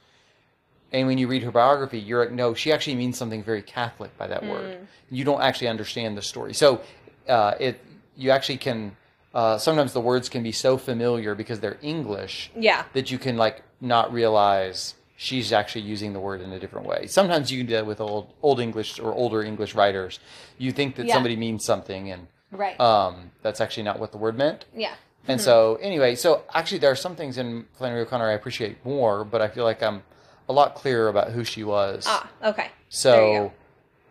And 0.96 1.08
when 1.08 1.18
you 1.18 1.28
read 1.28 1.44
her 1.44 1.52
biography, 1.52 2.00
you're 2.00 2.22
like, 2.24 2.32
no, 2.32 2.54
she 2.54 2.72
actually 2.72 2.96
means 2.96 3.18
something 3.18 3.44
very 3.44 3.62
Catholic 3.62 4.18
by 4.18 4.28
that 4.28 4.44
word. 4.46 4.88
You 5.12 5.25
don't 5.25 5.42
actually 5.42 5.68
understand 5.68 6.18
the 6.18 6.22
story. 6.22 6.54
So 6.54 6.82
uh, 7.28 7.54
it 7.60 7.75
you 8.16 8.32
actually 8.32 8.58
can 8.68 8.96
uh, 9.34 9.58
sometimes 9.58 9.92
the 9.92 10.00
words 10.00 10.30
can 10.30 10.42
be 10.42 10.54
so 10.54 10.78
familiar 10.78 11.36
because 11.36 11.60
they're 11.60 11.78
English 11.82 12.50
Yeah. 12.56 12.86
that 12.94 13.12
you 13.12 13.18
can 13.20 13.36
like 13.36 13.62
not 13.82 14.14
realize 14.14 14.96
she's 15.18 15.52
actually 15.52 15.82
using 15.82 16.14
the 16.14 16.20
word 16.22 16.40
in 16.40 16.54
a 16.54 16.60
different 16.60 16.88
way. 16.88 17.08
Sometimes 17.08 17.52
you 17.52 17.58
can 17.60 17.68
do 17.68 17.74
that 17.74 17.86
with 17.86 18.00
old 18.00 18.25
old 18.42 18.62
English 18.62 18.98
or 19.00 19.14
older 19.14 19.44
English 19.44 19.75
writers. 19.75 20.20
You 20.58 20.72
think 20.72 20.96
that 20.96 21.08
Yeah. 21.08 21.14
somebody 21.16 21.36
means 21.36 21.66
something 21.66 22.10
and 22.14 22.28
Right. 22.52 22.80
um, 22.80 23.32
that's 23.42 23.60
actually 23.60 23.84
not 23.84 24.00
what 24.00 24.14
the 24.14 24.18
word 24.18 24.38
meant. 24.38 24.64
yeah. 24.74 24.96
And 25.28 25.42
so, 25.42 25.80
anyway, 25.82 26.14
so 26.16 26.44
actually, 26.54 26.78
there 26.78 26.92
are 26.92 26.96
some 27.08 27.16
things 27.16 27.38
in 27.40 27.66
Flannery 27.78 28.02
O'Connor 28.02 28.30
I 28.30 28.34
appreciate 28.34 28.75
more, 28.86 29.24
but 29.25 29.42
I 29.42 29.48
feel 29.48 29.64
like 29.66 29.82
I'm 29.82 30.04
a 30.48 30.54
lot 30.54 30.75
clearer 30.75 31.08
about 31.08 31.32
who 31.32 31.44
she 31.44 31.64
was. 31.64 32.06
Ah. 32.08 32.30
Okay. 32.44 32.70
So, 32.90 33.52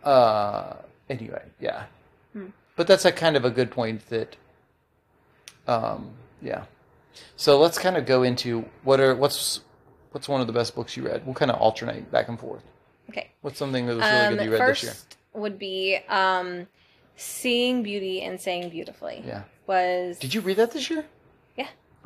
uh, 0.03 0.75
anyway, 1.09 1.43
yeah. 1.61 1.85
Hmm. 2.33 2.47
But 2.77 2.87
that's 2.87 3.05
a 3.05 3.13
kind 3.13 3.37
of 3.37 3.45
a 3.45 3.51
good 3.51 3.71
point 3.71 4.09
that, 4.09 4.37
um, 5.67 6.11
yeah. 6.43 6.65
So 7.37 7.59
let's 7.59 7.79
kind 7.79 7.97
of 7.97 8.07
go 8.07 8.23
into 8.23 8.65
what 8.83 9.01
are 9.01 9.15
what's 9.15 9.61
what's 10.11 10.29
one 10.29 10.41
of 10.41 10.47
the 10.47 10.53
best 10.53 10.75
books 10.75 10.97
you 10.97 11.07
read. 11.07 11.25
We'll 11.25 11.35
kind 11.35 11.51
of 11.51 11.61
alternate 11.61 12.11
back 12.11 12.29
and 12.29 12.39
forth. 12.39 12.63
Okay. 13.11 13.31
What's 13.43 13.59
something 13.59 13.87
that 13.87 13.95
was 13.95 14.05
really 14.05 14.17
Um, 14.17 14.37
good 14.37 14.45
you 14.45 14.53
read 14.53 14.69
this 14.69 14.83
year? 14.83 14.95
would 15.35 15.59
be 15.59 15.99
um, 16.09 16.67
seeing 17.17 17.83
beauty 17.83 18.23
and 18.23 18.41
saying 18.41 18.71
beautifully. 18.71 19.23
Yeah. 19.27 19.43
Was 19.67 20.19
Did 20.19 20.35
you 20.35 20.41
read 20.41 20.57
that 20.57 20.73
this 20.73 20.91
year? 20.91 21.05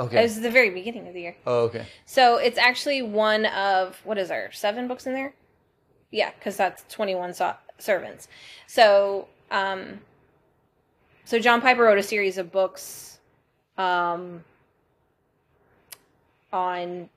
Okay. 0.01 0.19
It 0.21 0.23
was 0.23 0.41
the 0.41 0.51
very 0.51 0.71
beginning 0.71 1.09
of 1.09 1.15
the 1.15 1.21
year. 1.21 1.37
oh, 1.47 1.61
okay. 1.65 1.87
So 2.07 2.37
it's 2.37 2.59
actually 2.59 3.03
one 3.03 3.47
of 3.47 3.97
what 4.05 4.17
is 4.19 4.29
there? 4.29 4.51
Seven 4.53 4.87
books 4.89 5.07
in 5.07 5.13
there? 5.15 5.33
Yeah, 6.11 6.31
because 6.39 6.57
that's 6.57 6.85
twenty-one 6.89 7.35
so- 7.35 7.55
servants. 7.79 8.29
So, 8.67 9.29
um, 9.51 10.01
so 11.25 11.39
John 11.39 11.61
Piper 11.61 11.83
wrote 11.83 11.99
a 11.99 12.03
series 12.03 12.39
of 12.39 12.51
books, 12.53 13.19
um, 13.77 14.45
on 16.53 17.09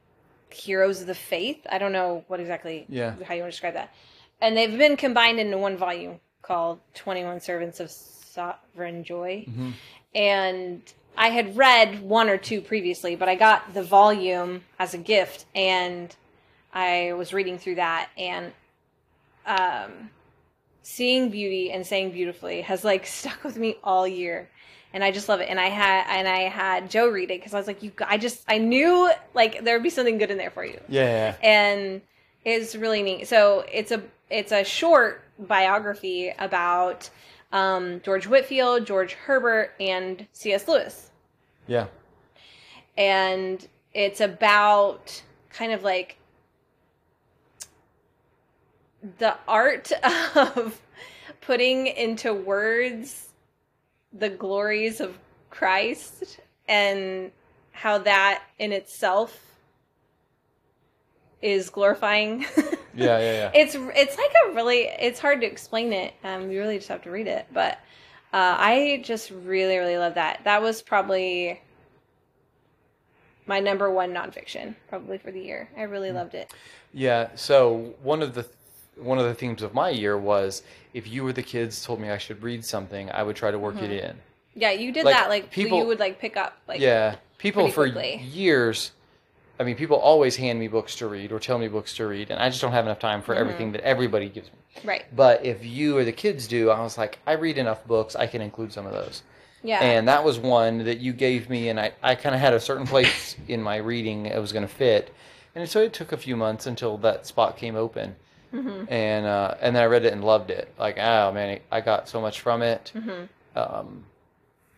heroes 0.49 1.01
of 1.01 1.07
the 1.07 1.15
faith. 1.15 1.59
I 1.69 1.77
don't 1.77 1.93
know 1.93 2.23
what 2.27 2.39
exactly 2.39 2.85
Yeah. 2.89 3.15
how 3.25 3.33
you 3.33 3.41
want 3.41 3.51
to 3.53 3.55
describe 3.55 3.75
that, 3.75 3.93
and 4.41 4.57
they've 4.57 4.77
been 4.77 4.97
combined 4.97 5.39
into 5.39 5.57
one 5.57 5.77
volume 5.77 6.19
called 6.41 6.79
Twenty 6.93 7.23
One 7.23 7.39
Servants 7.39 7.79
of 7.79 7.89
Sovereign 7.89 9.03
Joy 9.03 9.45
Mhm. 9.47 9.73
and 10.15 10.81
I 11.17 11.29
had 11.29 11.55
read 11.57 12.01
one 12.01 12.29
or 12.29 12.37
two 12.37 12.61
previously, 12.61 13.15
but 13.15 13.29
I 13.29 13.35
got 13.35 13.73
the 13.73 13.83
volume 13.83 14.63
as 14.79 14.93
a 14.93 14.97
gift, 14.97 15.45
and 15.53 16.15
I 16.73 17.13
was 17.13 17.33
reading 17.33 17.57
through 17.57 17.75
that, 17.75 18.09
and 18.17 18.53
um, 19.45 20.09
seeing 20.83 21.29
beauty 21.29 21.71
and 21.71 21.85
saying 21.85 22.11
beautifully 22.11 22.61
has 22.61 22.83
like 22.83 23.05
stuck 23.19 23.43
with 23.43 23.57
me 23.57 23.75
all 23.83 24.07
year, 24.07 24.49
and 24.93 25.03
I 25.03 25.11
just 25.11 25.29
love 25.29 25.41
it. 25.41 25.49
And 25.49 25.59
I 25.59 25.67
had 25.69 26.05
and 26.09 26.27
I 26.27 26.41
had 26.49 26.89
Joe 26.89 27.07
read 27.09 27.31
it 27.31 27.39
because 27.39 27.53
I 27.53 27.57
was 27.57 27.67
like, 27.67 27.83
you, 27.83 27.91
I 28.05 28.17
just 28.17 28.43
I 28.47 28.57
knew 28.57 29.11
like 29.33 29.63
there 29.63 29.75
would 29.75 29.83
be 29.83 29.89
something 29.89 30.17
good 30.17 30.31
in 30.31 30.37
there 30.37 30.51
for 30.51 30.65
you 30.65 30.79
Yeah. 30.89 31.35
and 31.41 32.01
it's 32.43 32.75
really 32.75 33.03
neat. 33.03 33.27
So 33.27 33.65
it's 33.71 33.91
a 33.91 34.01
it's 34.29 34.51
a 34.51 34.63
short 34.63 35.23
biography 35.37 36.33
about 36.39 37.09
um, 37.51 38.01
George 38.01 38.27
Whitefield, 38.27 38.85
George 38.85 39.13
Herbert, 39.13 39.71
and 39.79 40.25
C.S. 40.33 40.67
Lewis, 40.67 41.11
Yeah. 41.67 41.87
and 42.97 43.67
it's 43.93 44.21
about 44.21 45.21
kind 45.49 45.71
of 45.73 45.83
like 45.83 46.17
the 49.19 49.35
art 49.47 49.91
of 50.35 50.79
putting 51.41 51.87
into 51.87 52.33
words 52.33 53.29
the 54.13 54.29
glories 54.29 54.99
of 55.01 55.17
Christ 55.49 56.39
and 56.67 57.31
how 57.71 57.97
that 57.99 58.43
in 58.59 58.71
itself 58.71 59.39
is 61.41 61.69
glorifying 61.69 62.45
Yeah, 62.93 63.19
yeah, 63.19 63.31
yeah. 63.33 63.51
It's 63.55 63.75
it's 63.75 64.17
like 64.17 64.31
a 64.47 64.53
really 64.53 64.81
it's 64.99 65.19
hard 65.19 65.41
to 65.41 65.47
explain 65.47 65.93
it. 65.93 66.13
Um, 66.23 66.51
you 66.51 66.59
really 66.59 66.77
just 66.77 66.89
have 66.89 67.03
to 67.03 67.11
read 67.11 67.27
it. 67.27 67.45
But 67.53 67.73
uh, 68.33 68.55
I 68.57 69.01
just 69.03 69.31
really 69.31 69.77
really 69.77 69.97
love 69.97 70.15
that. 70.15 70.41
That 70.43 70.61
was 70.61 70.81
probably 70.81 71.61
my 73.47 73.59
number 73.59 73.89
one 73.91 74.13
nonfiction 74.13 74.75
probably 74.87 75.17
for 75.17 75.31
the 75.31 75.41
year. 75.41 75.69
I 75.77 75.85
Hmm. 75.85 75.91
really 75.91 76.11
loved 76.11 76.35
it. 76.35 76.51
Yeah. 76.93 77.29
So 77.35 77.93
one 78.03 78.21
of 78.21 78.33
the 78.33 78.45
one 78.97 79.17
of 79.17 79.25
the 79.25 79.33
themes 79.33 79.61
of 79.63 79.73
my 79.73 79.89
year 79.89 80.17
was 80.17 80.63
if 80.93 81.07
you 81.07 81.25
or 81.25 81.33
the 81.33 81.41
kids 81.43 81.83
told 81.83 81.99
me 81.99 82.09
I 82.09 82.17
should 82.17 82.43
read 82.43 82.63
something, 82.65 83.09
I 83.11 83.23
would 83.23 83.35
try 83.35 83.49
to 83.51 83.57
work 83.57 83.75
Mm-hmm. 83.75 83.85
it 83.85 84.03
in. 84.03 84.17
Yeah, 84.53 84.71
you 84.71 84.91
did 84.91 85.05
Like, 85.05 85.15
that. 85.15 85.29
Like 85.29 85.49
people- 85.49 85.79
you 85.79 85.85
would 85.85 85.99
like 85.99 86.19
pick 86.19 86.35
up 86.37 86.57
like 86.67 86.79
yeah. 86.81 87.15
People 87.37 87.69
for 87.71 87.89
quickly. 87.89 88.17
years. 88.17 88.91
I 89.59 89.63
mean, 89.63 89.75
people 89.75 89.97
always 89.97 90.35
hand 90.35 90.59
me 90.59 90.67
books 90.67 90.95
to 90.97 91.07
read 91.07 91.31
or 91.31 91.39
tell 91.39 91.57
me 91.59 91.67
books 91.67 91.95
to 91.97 92.07
read, 92.07 92.31
and 92.31 92.39
I 92.39 92.49
just 92.49 92.61
don't 92.61 92.71
have 92.71 92.85
enough 92.85 92.99
time 92.99 93.21
for 93.21 93.33
Mm-hmm. 93.33 93.41
everything 93.41 93.71
that 93.73 93.81
everybody 93.81 94.29
gives 94.29 94.47
me. 94.51 94.57
right. 94.83 95.05
But 95.15 95.45
if 95.45 95.63
you 95.65 95.97
or 95.97 96.03
the 96.03 96.11
kids 96.11 96.47
do, 96.47 96.69
I 96.71 96.81
was 96.81 96.97
like, 96.97 97.19
I 97.27 97.33
read 97.33 97.57
enough 97.57 97.85
books, 97.85 98.15
I 98.15 98.27
can 98.27 98.41
include 98.41 98.73
some 98.73 98.85
of 98.85 98.91
those. 98.93 99.21
Yeah. 99.63 99.79
And 99.83 100.07
that 100.07 100.23
was 100.23 100.39
one 100.39 100.85
that 100.85 100.97
you 100.99 101.13
gave 101.13 101.49
me, 101.49 101.69
and 101.69 101.79
I, 101.79 101.91
I 102.01 102.15
kind 102.15 102.33
of 102.33 102.41
had 102.41 102.53
a 102.53 102.59
certain 102.59 102.87
place 102.87 103.35
in 103.47 103.61
my 103.61 103.77
reading 103.77 104.25
it 104.25 104.39
was 104.39 104.51
going 104.51 104.67
to 104.67 104.73
fit. 104.73 105.13
And 105.53 105.69
so 105.69 105.81
it 105.81 105.93
took 105.93 106.11
a 106.13 106.17
few 106.17 106.35
months 106.35 106.65
until 106.65 106.97
that 106.99 107.27
spot 107.27 107.57
came 107.57 107.75
open. 107.75 108.15
Mm-hmm. 108.53 108.91
And 108.91 109.25
uh, 109.25 109.55
and 109.61 109.75
then 109.75 109.83
I 109.83 109.85
read 109.85 110.03
it 110.05 110.11
and 110.13 110.23
loved 110.23 110.49
it. 110.49 110.73
Like, 110.79 110.97
oh 110.97 111.31
man, 111.31 111.59
I 111.71 111.79
got 111.81 112.09
so 112.09 112.19
much 112.19 112.41
from 112.41 112.61
it. 112.61 112.91
Mm-hmm. 112.95 113.57
Um, 113.57 114.03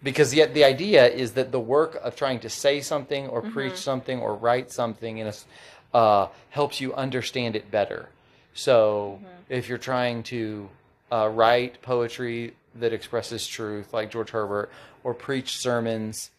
because 0.04 0.34
yet 0.34 0.54
the 0.54 0.64
idea 0.64 1.08
is 1.08 1.34
that 1.34 1.52
the 1.52 1.60
work 1.60 1.96
of 2.04 2.16
trying 2.16 2.40
to 2.42 2.50
say 2.50 2.82
something 2.82 3.28
or 3.28 3.42
Mm-hmm. 3.42 3.54
preach 3.54 3.78
something 3.78 4.20
or 4.20 4.36
write 4.36 4.72
something 4.72 5.18
in 5.20 5.28
a, 5.28 5.34
uh, 5.98 6.28
helps 6.50 6.82
you 6.82 6.94
understand 6.94 7.56
it 7.56 7.72
better. 7.72 8.10
So 8.54 9.20
Mm-hmm. 9.22 9.54
if 9.54 9.70
you're 9.70 9.78
trying 9.78 10.24
to 10.24 10.70
uh, 11.12 11.30
write 11.30 11.82
poetry 11.82 12.54
that 12.76 12.92
expresses 12.94 13.48
truth, 13.48 13.94
like 13.94 14.12
George 14.12 14.32
Herbert, 14.32 14.70
or 15.04 15.14
preach 15.14 15.58
sermons 15.60 16.32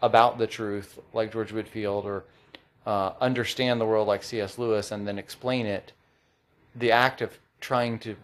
about 0.00 0.38
the 0.38 0.46
truth, 0.46 0.98
like 1.12 1.32
George 1.32 1.52
Whitefield, 1.52 2.04
or 2.06 2.24
uh, 2.86 3.12
understand 3.20 3.80
the 3.80 3.84
world 3.86 4.08
like 4.08 4.22
C.S. 4.22 4.58
Lewis, 4.58 4.90
and 4.90 5.06
then 5.06 5.18
explain 5.18 5.66
it, 5.66 5.92
the 6.74 6.90
act 6.90 7.20
of 7.20 7.38
trying 7.60 7.98
to 8.00 8.16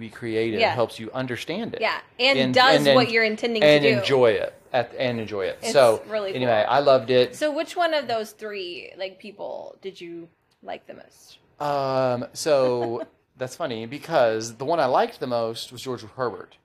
be 0.00 0.08
creative 0.10 0.58
Yeah. 0.60 0.74
helps 0.74 0.98
you 0.98 1.10
understand 1.12 1.74
it 1.74 1.80
yeah, 1.80 2.00
and, 2.18 2.38
and- 2.38 2.54
does 2.54 2.86
and 2.86 2.94
what 2.96 3.10
you're 3.10 3.24
intending 3.24 3.62
and 3.62 3.82
to 3.82 3.88
do. 3.88 3.92
And 3.94 4.02
enjoy 4.02 4.30
it 4.32 4.54
at, 4.72 4.92
and 4.98 5.20
enjoy 5.20 5.42
it. 5.46 5.58
It's 5.62 5.72
so 5.72 6.02
really 6.08 6.34
anyway. 6.34 6.64
I 6.68 6.80
loved 6.80 7.10
it. 7.10 7.36
So, 7.36 7.52
which 7.52 7.76
one 7.76 7.92
of 7.94 8.06
those 8.08 8.32
three 8.32 8.92
like 8.98 9.18
people 9.18 9.76
did 9.82 10.00
you 10.00 10.28
like 10.62 10.86
the 10.86 10.94
most? 10.94 11.38
Um, 11.60 12.26
so 12.32 13.06
that's 13.36 13.54
funny 13.56 13.86
because 13.86 14.56
the 14.56 14.64
one 14.64 14.80
I 14.80 14.86
liked 14.86 15.20
the 15.20 15.26
most 15.26 15.72
was 15.72 15.82
George 15.82 16.02
Herbert. 16.16 16.56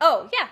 Oh 0.00 0.28
yeah, 0.32 0.48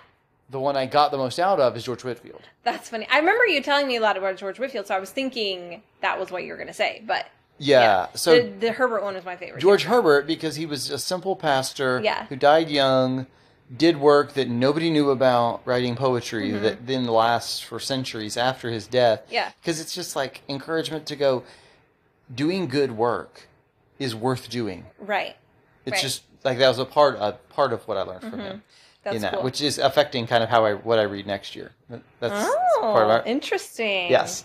The 0.51 0.59
one 0.61 0.75
I 0.77 0.87
got 0.87 1.11
the 1.11 1.19
most 1.19 1.39
out 1.39 1.61
of 1.61 1.77
is 1.77 1.85
George 1.85 2.03
Whitefield. 2.05 2.43
that's 2.63 2.89
funny. 2.89 3.07
I 3.11 3.19
remember 3.19 3.45
you 3.47 3.61
telling 3.63 3.87
me 3.87 3.97
a 3.97 4.01
lot 4.01 4.17
about 4.17 4.37
George 4.39 4.59
Whitefield, 4.59 4.87
so 4.87 4.95
I 4.95 4.99
was 5.01 5.11
thinking 5.11 5.83
that 6.01 6.19
was 6.19 6.31
what 6.31 6.45
you 6.45 6.51
were 6.53 6.57
going 6.57 6.69
to 6.69 6.73
say. 6.75 7.03
But 7.07 7.27
Yeah. 7.59 8.09
So 8.15 8.35
the, 8.43 8.49
the 8.49 8.73
Herbert 8.73 9.03
one 9.03 9.15
was 9.15 9.25
my 9.25 9.37
favorite. 9.37 9.61
George 9.61 9.85
Herbert 9.85 10.27
because 10.27 10.57
he 10.57 10.67
was 10.67 10.91
a 10.91 10.99
simple 10.99 11.37
pastor 11.37 12.01
Yeah. 12.03 12.27
who 12.27 12.37
died 12.37 12.69
young, 12.69 13.27
did 13.75 13.99
work 13.99 14.35
that 14.35 14.49
nobody 14.49 14.91
knew 14.91 15.11
about, 15.11 15.63
writing 15.65 15.95
poetry 15.97 16.51
that 16.51 16.87
then 16.87 17.07
lasts 17.07 17.61
for 17.61 17.79
centuries 17.81 18.37
after 18.37 18.71
his 18.71 18.87
death. 18.87 19.21
Mm-hmm. 19.27 19.35
Yeah. 19.35 19.53
Because 19.61 19.81
it's 19.81 19.95
just 19.95 20.17
like 20.17 20.43
encouragement 20.49 21.07
to 21.07 21.17
go, 21.17 21.45
doing 22.35 22.67
good 22.67 22.93
work 22.93 23.49
is 23.99 24.15
worth 24.15 24.49
doing. 24.51 24.85
right. 24.99 25.37
It's 25.87 25.93
Right. 25.97 26.03
just 26.03 26.23
like 26.45 26.59
that 26.59 26.69
was 26.69 26.79
a 26.79 26.85
part 26.87 27.17
a 27.21 27.33
part 27.51 27.73
of 27.75 27.87
what 27.87 27.99
I 27.99 28.03
learned 28.03 28.23
from 28.23 28.41
him 28.41 28.63
That's 29.03 29.17
in 29.17 29.23
that, 29.23 29.35
cool. 29.35 29.43
which 29.43 29.61
is 29.61 29.77
affecting 29.79 30.27
kind 30.27 30.43
of 30.43 30.49
how 30.49 30.65
I 30.65 30.73
what 30.75 30.99
I 30.99 31.03
read 31.03 31.27
next 31.27 31.55
year. 31.55 31.73
That- 31.91 32.01
That's, 32.21 32.33
that's 32.35 32.55
oh, 32.77 32.81
part 32.81 33.05
of 33.05 33.11
our 33.11 33.23
interesting. 33.27 34.11
yes. 34.11 34.45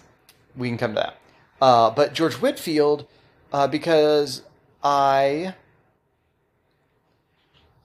We 0.58 0.68
can 0.68 0.78
come 0.78 0.92
to 0.96 1.00
that. 1.02 1.16
Uh, 1.62 1.90
but 1.90 2.14
George 2.14 2.36
Whitefield, 2.36 3.08
uh, 3.52 3.68
because 3.68 4.44
I 4.84 5.56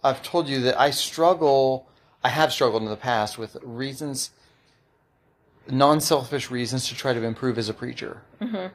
I've 0.02 0.22
told 0.22 0.48
you 0.48 0.60
that 0.60 0.78
I 0.78 0.90
struggle. 0.90 1.87
I 2.22 2.28
have 2.28 2.52
struggled 2.52 2.82
in 2.82 2.88
the 2.88 2.96
past 2.96 3.37
with 3.37 3.56
reasons, 3.62 4.30
non-selfish 5.68 6.50
reasons 6.50 6.88
to 6.88 6.94
try 6.94 7.12
to 7.12 7.22
improve 7.22 7.58
as 7.58 7.68
a 7.68 7.74
preacher, 7.74 8.22
mm-hmm. 8.40 8.68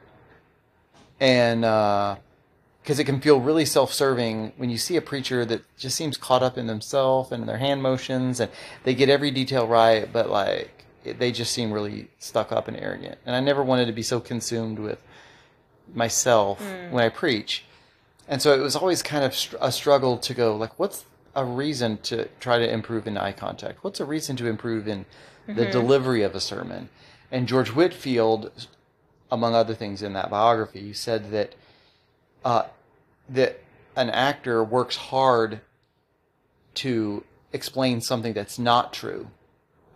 and 1.20 1.62
because 2.84 3.00
it 3.00 3.06
can 3.06 3.22
feel 3.22 3.40
really 3.40 3.66
self-serving 3.66 4.54
when 4.58 4.70
you 4.70 4.78
see 4.78 4.98
a 4.98 5.02
preacher 5.02 5.46
that 5.46 5.62
just 5.78 5.96
seems 5.96 6.18
caught 6.18 6.44
up 6.44 6.58
in 6.58 6.68
themselves 6.68 7.32
and 7.32 7.42
in 7.42 7.48
their 7.48 7.58
hand 7.58 7.82
motions, 7.82 8.40
and 8.40 8.52
they 8.84 8.94
get 8.94 9.10
every 9.10 9.32
detail 9.32 9.66
right, 9.66 10.12
but 10.12 10.30
like 10.30 10.86
it, 11.04 11.20
they 11.20 11.32
just 11.32 11.54
seem 11.54 11.72
really 11.72 12.10
stuck 12.20 12.52
up 12.52 12.68
and 12.68 12.78
arrogant. 12.78 13.18
And 13.26 13.36
I 13.36 13.40
never 13.40 13.64
wanted 13.64 13.86
to 13.86 13.94
be 13.94 14.04
so 14.04 14.20
consumed 14.20 14.80
with 14.80 15.02
myself 15.94 16.62
when 16.92 17.04
I 17.04 17.10
preach. 17.10 17.66
And 18.28 18.42
so 18.42 18.54
it 18.54 18.62
was 18.62 18.76
always 18.76 19.02
kind 19.02 19.24
of 19.24 19.34
str- 19.36 19.56
a 19.60 19.72
struggle 19.72 20.18
to 20.18 20.34
go 20.34 20.56
like, 20.56 20.78
what's 20.78 21.06
a 21.36 21.44
reason 21.46 21.98
to 22.04 22.28
try 22.40 22.60
to 22.60 22.72
improve 22.72 23.08
in 23.08 23.18
eye 23.18 23.32
contact? 23.32 23.84
What's 23.84 24.00
a 24.00 24.06
reason 24.06 24.36
to 24.38 24.48
improve 24.48 24.88
in 24.88 25.06
the 25.48 25.66
delivery 25.66 26.22
of 26.22 26.36
a 26.36 26.40
sermon? 26.40 26.90
And 27.32 27.48
George 27.48 27.70
Whitefield, 27.70 28.68
among 29.32 29.56
other 29.56 29.74
things 29.74 30.02
in 30.02 30.14
that 30.14 30.30
biography, 30.30 30.94
said 30.94 31.32
that 31.32 31.56
uh, 32.46 32.64
that 33.28 33.60
an 33.96 34.10
actor 34.10 34.64
works 34.64 34.96
hard 34.96 35.62
to 36.76 37.24
explain 37.52 38.00
something 38.02 38.34
that's 38.34 38.58
not 38.58 38.94
true, 38.94 39.28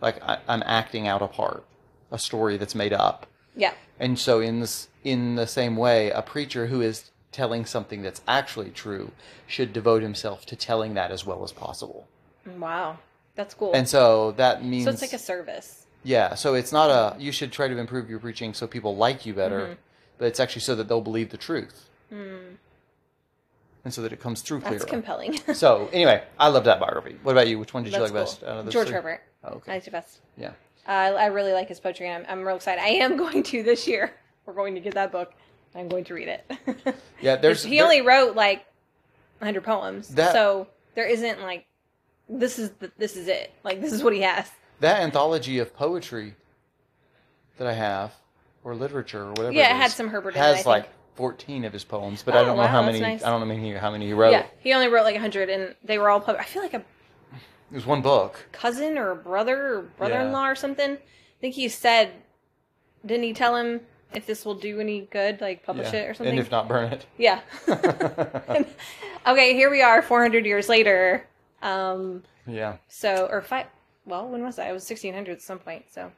like 0.04 0.22
I, 0.22 0.38
I'm 0.48 0.62
acting 0.66 1.08
out 1.08 1.22
a 1.22 1.26
part, 1.28 1.64
a 2.12 2.18
story 2.18 2.56
that's 2.56 2.74
made 2.74 2.92
up. 2.92 3.26
Yeah. 3.56 3.72
And 3.98 4.18
so 4.18 4.40
in 4.40 4.60
this 4.60 4.88
in 5.02 5.34
the 5.36 5.46
same 5.46 5.76
way, 5.76 6.10
a 6.10 6.22
preacher 6.22 6.66
who 6.68 6.80
is 6.80 7.10
telling 7.32 7.64
something 7.66 8.00
that's 8.02 8.20
actually 8.28 8.70
true 8.70 9.10
should 9.46 9.72
devote 9.72 10.02
himself 10.02 10.46
to 10.46 10.54
telling 10.56 10.94
that 10.94 11.10
as 11.10 11.26
well 11.26 11.42
as 11.42 11.52
possible. 11.52 12.06
Wow. 12.58 12.98
That's 13.34 13.54
cool. 13.54 13.72
And 13.74 13.88
so 13.88 14.32
that 14.32 14.64
means 14.64 14.84
so 14.84 14.90
it's 14.90 15.02
like 15.02 15.12
a 15.12 15.18
service. 15.18 15.86
yeah, 16.04 16.34
so 16.34 16.54
it's 16.54 16.70
not 16.72 16.90
a 16.90 17.16
you 17.20 17.32
should 17.32 17.50
try 17.50 17.66
to 17.68 17.76
improve 17.78 18.08
your 18.10 18.20
preaching 18.20 18.54
so 18.54 18.66
people 18.66 18.96
like 18.96 19.26
you 19.26 19.34
better, 19.34 19.60
Mm-hmm. 19.60 19.72
but 20.18 20.26
it's 20.26 20.38
actually 20.40 20.62
so 20.62 20.74
that 20.76 20.86
they'll 20.88 21.00
believe 21.00 21.30
the 21.30 21.36
truth. 21.38 21.88
And 23.84 23.92
so 23.92 24.00
that 24.02 24.12
it 24.12 24.20
comes 24.20 24.40
through 24.40 24.60
clearly. 24.60 24.78
That's 24.78 24.90
compelling. 24.90 25.38
so 25.54 25.88
anyway, 25.92 26.22
I 26.38 26.48
love 26.48 26.64
that 26.64 26.80
biography. 26.80 27.16
What 27.22 27.32
about 27.32 27.48
you? 27.48 27.58
Which 27.58 27.74
one 27.74 27.82
did 27.84 27.92
you 27.92 27.98
That's 27.98 28.12
like 28.12 28.22
best 28.22 28.40
cool. 28.40 28.48
out 28.48 28.58
of 28.60 28.64
the 28.66 28.70
George 28.72 28.86
three? 28.86 28.94
Herbert. 28.96 29.22
I 29.44 29.48
okay. 29.50 29.76
it 29.76 29.90
best. 29.92 30.20
Yeah. 30.36 30.52
Uh, 30.86 30.90
I 31.16 31.26
really 31.26 31.52
like 31.52 31.68
his 31.68 31.80
poetry, 31.80 32.08
and 32.08 32.26
I'm, 32.26 32.40
I'm 32.40 32.46
real 32.46 32.56
excited. 32.56 32.82
I 32.82 32.88
am 32.88 33.16
going 33.24 33.42
to 33.44 33.62
this 33.62 33.86
year. 33.86 34.12
We're 34.46 34.52
going 34.54 34.74
to 34.74 34.80
get 34.80 34.94
that 34.94 35.12
book. 35.12 35.32
I'm 35.74 35.88
going 35.88 36.04
to 36.04 36.14
read 36.14 36.28
it. 36.28 36.94
Yeah, 37.20 37.36
there's 37.42 37.64
he 37.64 37.76
there- 37.76 37.84
only 37.84 38.00
wrote 38.02 38.36
like 38.36 38.64
100 39.38 39.62
poems, 39.64 40.08
That- 40.08 40.32
so 40.32 40.68
there 40.94 41.06
isn't 41.06 41.40
like 41.40 41.66
this 42.28 42.58
is 42.58 42.70
the, 42.78 42.90
this 42.98 43.16
is 43.16 43.28
it. 43.28 43.52
Like 43.64 43.80
this 43.80 43.92
is 43.92 44.02
what 44.02 44.12
he 44.14 44.20
has. 44.22 44.50
that 44.80 45.00
anthology 45.02 45.58
of 45.58 45.74
poetry 45.76 46.34
that 47.58 47.66
I 47.66 47.72
have, 47.72 48.12
or 48.62 48.74
literature, 48.74 49.22
or 49.24 49.30
whatever. 49.30 49.52
Yeah, 49.52 49.70
it 49.72 49.76
is, 49.76 49.82
had 49.82 49.90
some 49.92 50.08
Herbert 50.08 50.30
it, 50.30 50.36
Has 50.36 50.52
I 50.52 50.56
think. 50.56 50.66
like 50.66 50.88
fourteen 51.14 51.64
of 51.64 51.72
his 51.72 51.84
poems, 51.84 52.22
but 52.22 52.34
I 52.34 52.40
Oh, 52.40 52.44
don't 52.46 52.56
know 52.56 52.62
wow, 52.62 52.68
how 52.68 52.82
many. 52.82 53.00
nice. 53.00 53.22
I 53.22 53.30
don't 53.30 53.40
know 53.40 53.46
how 53.46 53.60
many, 53.60 53.72
how 53.74 53.90
many 53.90 54.06
he 54.06 54.12
wrote. 54.14 54.30
Yeah, 54.32 54.46
he 54.60 54.72
only 54.74 54.88
wrote 54.88 55.04
like 55.04 55.14
100, 55.14 55.48
and 55.50 55.74
they 55.84 55.98
were 55.98 56.08
all. 56.10 56.20
Pub- 56.20 56.36
I 56.38 56.44
feel 56.44 56.62
like 56.62 56.74
a 56.74 56.82
It 57.74 57.78
was 57.78 57.86
one 57.86 58.02
book. 58.02 58.46
cousin 58.52 58.96
or 58.96 59.16
brother 59.16 59.78
or 59.78 59.82
brother-in-law 59.82 60.48
or 60.48 60.54
something. 60.54 60.92
I 60.92 61.40
think 61.40 61.56
he 61.56 61.68
said, 61.68 62.12
didn't 63.04 63.24
he 63.24 63.32
tell 63.32 63.56
him 63.56 63.80
if 64.14 64.26
this 64.26 64.44
will 64.44 64.54
do 64.54 64.78
any 64.78 65.08
good, 65.10 65.40
like 65.40 65.64
publish 65.64 65.92
Yeah. 65.92 66.02
it 66.02 66.10
or 66.10 66.14
something? 66.14 66.30
And 66.30 66.38
if 66.38 66.52
not, 66.52 66.68
burn 66.68 66.92
it. 66.92 67.04
Yeah. 67.18 67.40
okay, 69.26 69.54
here 69.54 69.72
we 69.72 69.82
are, 69.82 70.02
400 70.02 70.46
years 70.46 70.68
later. 70.68 71.26
Um, 71.62 72.22
yeah. 72.46 72.76
so, 72.86 73.26
or 73.28 73.42
five. 73.42 73.66
Well, 74.06 74.28
when 74.28 74.44
was 74.44 74.54
that? 74.54 74.70
It 74.70 74.72
was 74.72 74.88
1600 74.88 75.32
at 75.32 75.42
some 75.42 75.58
point. 75.58 75.86
So, 75.90 76.12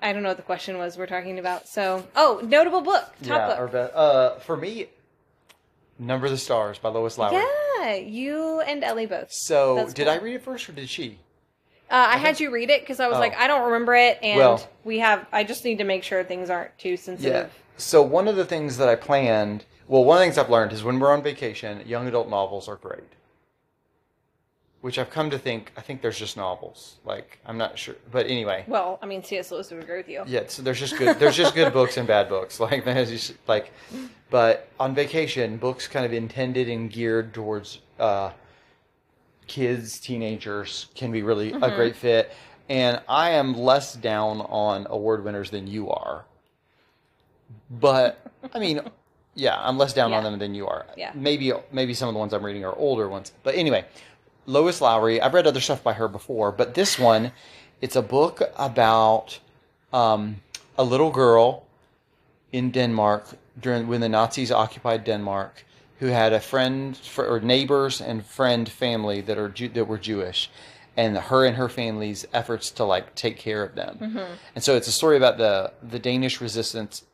I 0.00 0.14
don't 0.14 0.22
know 0.22 0.30
what 0.30 0.38
the 0.38 0.42
question 0.42 0.78
was 0.78 0.96
we're 0.96 1.06
talking 1.06 1.38
about. 1.38 1.68
So, 1.68 2.08
oh, 2.16 2.40
notable 2.42 2.80
book, 2.80 3.04
top 3.24 3.50
yeah. 3.50 3.66
Book. 3.66 3.92
uh, 3.94 4.38
for 4.38 4.56
me, 4.56 4.86
Number 6.00 6.24
of 6.24 6.32
the 6.32 6.38
Stars 6.38 6.78
by 6.78 6.88
Lois 6.88 7.18
Lowry. 7.18 7.36
Yeah, 7.36 7.46
you 7.88 8.60
and 8.60 8.82
Ellie 8.84 9.06
both. 9.06 9.32
So 9.32 9.76
That's 9.76 9.92
did 9.94 10.06
cool. 10.06 10.14
I 10.14 10.18
read 10.18 10.34
it 10.34 10.42
first 10.42 10.68
or 10.68 10.72
did 10.72 10.88
she? 10.88 11.18
Uh, 11.90 12.06
I 12.10 12.18
had 12.18 12.38
you 12.38 12.50
read 12.52 12.70
it 12.70 12.82
because 12.82 13.00
I 13.00 13.08
was 13.08 13.16
Oh. 13.16 13.20
like, 13.20 13.36
I 13.36 13.48
don't 13.48 13.64
remember 13.64 13.94
it, 13.96 14.18
and 14.22 14.38
Well- 14.38 14.68
we 14.84 15.00
have. 15.00 15.26
I 15.32 15.42
just 15.42 15.64
need 15.64 15.78
to 15.78 15.84
make 15.84 16.04
sure 16.04 16.22
things 16.22 16.48
aren't 16.48 16.76
too 16.78 16.96
sensitive. 16.96 17.32
Yeah. 17.32 17.38
sensitive. 17.40 17.62
So 17.78 18.02
one 18.02 18.28
of 18.28 18.36
the 18.36 18.44
things 18.44 18.76
that 18.76 18.88
I 18.88 18.94
planned, 18.94 19.64
well, 19.88 20.04
one 20.04 20.16
of 20.16 20.20
the 20.20 20.24
things 20.26 20.38
I've 20.38 20.50
learned 20.50 20.72
is 20.72 20.84
when 20.84 21.00
we're 21.00 21.12
on 21.12 21.22
vacation, 21.22 21.82
young 21.86 22.06
adult 22.06 22.28
novels 22.28 22.68
are 22.68 22.76
great. 22.76 23.02
Which 24.80 24.98
I've 24.98 25.10
come 25.10 25.30
to 25.30 25.38
think 25.38 25.72
I 25.76 25.80
think 25.80 26.02
there's 26.02 26.18
just 26.18 26.36
novels. 26.36 26.96
Like 27.04 27.38
I'm 27.44 27.58
not 27.58 27.78
sure, 27.78 27.96
but 28.10 28.26
anyway. 28.26 28.64
Well, 28.66 28.98
I 29.02 29.06
mean, 29.06 29.22
C.S. 29.22 29.50
Lewis 29.50 29.70
would 29.70 29.82
agree 29.82 29.98
with 29.98 30.08
you. 30.08 30.22
Yeah, 30.26 30.44
so 30.46 30.62
there's 30.62 30.78
just 30.78 30.96
good 30.96 31.18
there's 31.18 31.36
just 31.36 31.54
good 31.54 31.72
books 31.78 31.96
and 31.96 32.06
bad 32.06 32.28
books. 32.28 32.60
Like 32.60 32.84
there's 32.84 33.10
just, 33.10 33.34
like 33.46 33.72
but 34.30 34.68
on 34.78 34.94
vacation, 34.94 35.56
books 35.56 35.86
kind 35.88 36.06
of 36.06 36.12
intended 36.12 36.68
and 36.68 36.90
geared 36.90 37.34
towards 37.34 37.80
uh, 37.98 38.30
kids, 39.46 39.98
teenagers 39.98 40.86
can 40.94 41.10
be 41.10 41.22
really 41.22 41.52
a 41.52 41.74
great 41.74 41.96
fit. 41.96 42.32
And 42.68 43.02
I 43.08 43.30
am 43.30 43.54
less 43.58 43.94
down 43.94 44.42
on 44.42 44.86
award 44.88 45.24
winners 45.24 45.50
than 45.50 45.66
you 45.66 45.90
are. 45.90 46.24
But 47.68 48.24
I 48.54 48.60
mean, 48.60 48.80
yeah, 49.34 49.56
I'm 49.60 49.76
less 49.76 49.92
down 49.92 50.12
on 50.12 50.22
them 50.22 50.38
than 50.38 50.54
you 50.54 50.68
are. 50.68 50.86
Yeah. 50.96 51.10
Maybe 51.14 51.52
maybe 51.72 51.94
some 51.94 52.08
of 52.08 52.14
the 52.14 52.20
ones 52.20 52.32
I'm 52.32 52.44
reading 52.44 52.64
are 52.64 52.76
older 52.76 53.08
ones. 53.08 53.32
But 53.42 53.56
anyway, 53.56 53.84
Lois 54.46 54.80
Lowry, 54.80 55.20
I've 55.20 55.34
read 55.34 55.46
other 55.46 55.60
stuff 55.60 55.82
by 55.82 55.92
her 55.94 56.08
before, 56.08 56.50
but 56.52 56.74
this 56.74 56.98
one, 56.98 57.32
it's 57.80 57.96
a 57.96 58.02
book 58.02 58.42
about 58.56 59.38
um, 59.92 60.36
a 60.76 60.84
little 60.84 61.10
girl 61.10 61.66
in 62.52 62.70
Denmark 62.70 63.26
during 63.60 63.86
when 63.88 64.00
the 64.00 64.08
Nazis 64.08 64.50
occupied 64.50 65.04
Denmark, 65.04 65.64
who 65.98 66.06
had 66.06 66.32
a 66.32 66.40
friend 66.40 66.96
fr- 66.96 67.24
or 67.24 67.40
neighbors 67.40 68.00
and 68.00 68.24
friend 68.24 68.68
family 68.68 69.20
that 69.20 69.38
are 69.38 69.52
that 69.74 69.84
were 69.86 69.98
Jewish, 69.98 70.50
and 70.96 71.16
her 71.16 71.44
and 71.46 71.56
her 71.56 71.68
family's 71.68 72.26
efforts 72.32 72.70
to 72.72 72.84
like 72.84 73.14
take 73.14 73.36
care 73.36 73.62
of 73.62 73.74
them. 73.74 73.98
And 74.54 74.64
so 74.64 74.76
it's 74.76 74.88
a 74.88 74.92
story 74.92 75.16
about 75.16 75.38
the 75.38 75.72
the 75.82 75.98
Danish 75.98 76.40
resistance, 76.40 77.04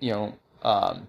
you 0.00 0.12
know, 0.12 0.34
um, 0.62 1.06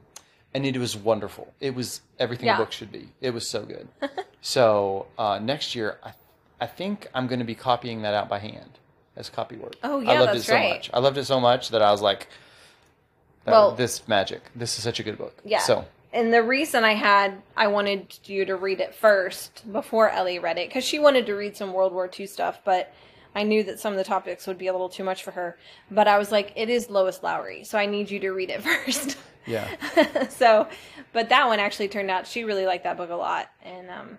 and 0.53 0.65
it 0.65 0.77
was 0.77 0.95
wonderful. 0.97 1.53
It 1.59 1.75
was 1.75 2.01
everything 2.17 2.47
Yeah. 2.47 2.55
a 2.55 2.57
book 2.57 2.71
should 2.71 2.91
be. 2.91 3.09
It 3.21 3.31
was 3.31 3.47
so 3.47 3.63
good. 3.63 3.87
so 4.41 5.07
uh, 5.17 5.39
next 5.39 5.75
year, 5.75 5.97
I, 6.03 6.13
I 6.61 6.67
think 6.67 7.07
I'm 7.13 7.27
going 7.27 7.39
to 7.39 7.45
be 7.45 7.55
copying 7.55 8.01
that 8.01 8.13
out 8.13 8.29
by 8.29 8.39
hand 8.39 8.79
as 9.15 9.29
copy 9.29 9.55
work. 9.57 9.75
Oh, 9.83 10.01
I 10.05 10.17
loved 10.19 10.29
that's 10.33 10.39
it 10.39 10.43
so 10.47 10.53
right. 10.55 10.69
much. 10.71 10.89
I 10.93 10.99
loved 10.99 11.17
it 11.17 11.25
so 11.25 11.39
much 11.39 11.69
that 11.69 11.81
I 11.81 11.91
was 11.91 12.01
like, 12.01 12.27
Well- 13.45 13.71
this 13.75 14.07
magic. 14.07 14.41
This 14.55 14.77
is 14.77 14.83
such 14.83 14.99
a 14.99 15.03
good 15.03 15.17
book. 15.17 15.37
Yeah. 15.45 15.59
So 15.59 15.85
And 16.13 16.33
the 16.33 16.43
reason 16.43 16.83
I 16.83 16.93
had 16.93 17.41
I 17.55 17.67
wanted 17.67 18.17
you 18.25 18.45
to 18.45 18.55
read 18.55 18.79
it 18.79 18.95
first 18.95 19.71
before 19.71 20.09
Ellie 20.09 20.39
read 20.39 20.57
it 20.57 20.69
because 20.69 20.83
she 20.83 20.99
wanted 20.99 21.25
to 21.27 21.33
read 21.35 21.55
some 21.55 21.73
World 21.73 21.93
War 21.93 22.09
II 22.17 22.25
stuff, 22.27 22.59
but 22.63 22.91
I 23.35 23.43
knew 23.43 23.63
that 23.63 23.79
some 23.79 23.93
of 23.93 23.97
the 23.97 24.03
topics 24.03 24.47
would 24.47 24.57
be 24.57 24.67
a 24.67 24.71
little 24.71 24.89
too 24.89 25.03
much 25.03 25.23
for 25.23 25.31
her. 25.31 25.57
But 25.91 26.07
I 26.07 26.17
was 26.17 26.31
like, 26.31 26.51
it 26.55 26.69
is 26.69 26.89
Lois 26.89 27.21
Lowry, 27.23 27.63
so 27.63 27.77
I 27.77 27.85
need 27.85 28.09
you 28.09 28.19
to 28.21 28.31
read 28.31 28.49
it 28.49 28.61
first. 28.85 29.17
yeah, 29.45 29.67
so, 30.29 30.67
but 31.13 31.29
that 31.29 31.47
one 31.47 31.59
actually 31.59 31.87
turned 31.87 32.09
out 32.11 32.27
she 32.27 32.43
really 32.43 32.65
liked 32.65 32.83
that 32.85 32.97
book 32.97 33.09
a 33.09 33.15
lot, 33.15 33.49
and 33.63 33.89
um, 33.89 34.17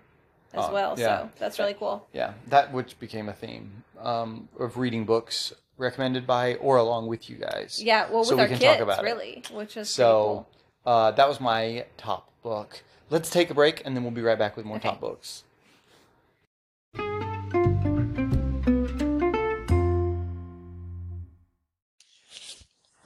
as 0.53 0.65
Oh, 0.67 0.73
well. 0.73 0.95
yeah. 0.97 1.23
So 1.23 1.29
that's 1.39 1.59
really 1.59 1.73
cool. 1.73 2.07
yeah. 2.13 2.33
That 2.47 2.73
which 2.73 2.99
became 2.99 3.29
a 3.29 3.33
theme 3.33 3.83
um, 3.99 4.49
of 4.59 4.77
reading 4.77 5.05
books 5.05 5.53
recommended 5.77 6.27
by 6.27 6.55
or 6.55 6.77
along 6.77 7.07
with 7.07 7.29
you 7.29 7.37
guys. 7.37 7.81
Yeah, 7.83 8.09
well, 8.09 8.19
with 8.19 8.27
So 8.29 8.35
we 8.35 8.41
our 8.43 8.47
can 8.47 8.57
kids, 8.59 8.71
talk 8.77 8.81
about 8.81 8.99
it. 8.99 9.05
really, 9.05 9.43
which 9.51 9.77
is 9.77 9.89
So 9.89 10.45
cool. 10.85 10.93
uh, 10.93 11.11
that 11.11 11.27
was 11.27 11.39
my 11.39 11.85
top 11.97 12.29
book. 12.43 12.83
Let's 13.09 13.29
take 13.29 13.49
a 13.49 13.53
break 13.53 13.81
and 13.85 13.95
then 13.95 14.03
we'll 14.03 14.11
be 14.11 14.21
right 14.21 14.37
back 14.39 14.55
with 14.55 14.65
more 14.65 14.77
Okay. 14.77 14.89
top 14.89 14.99
books. 15.01 15.43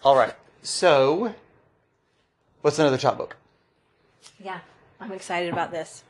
All 0.06 0.16
right. 0.16 0.36
So, 0.62 1.34
what's 2.62 2.78
another 2.78 3.00
top 3.00 3.18
book? 3.18 3.38
Yeah, 4.40 4.60
I'm 5.00 5.12
excited 5.12 5.52
about 5.52 5.72
this. 5.72 6.04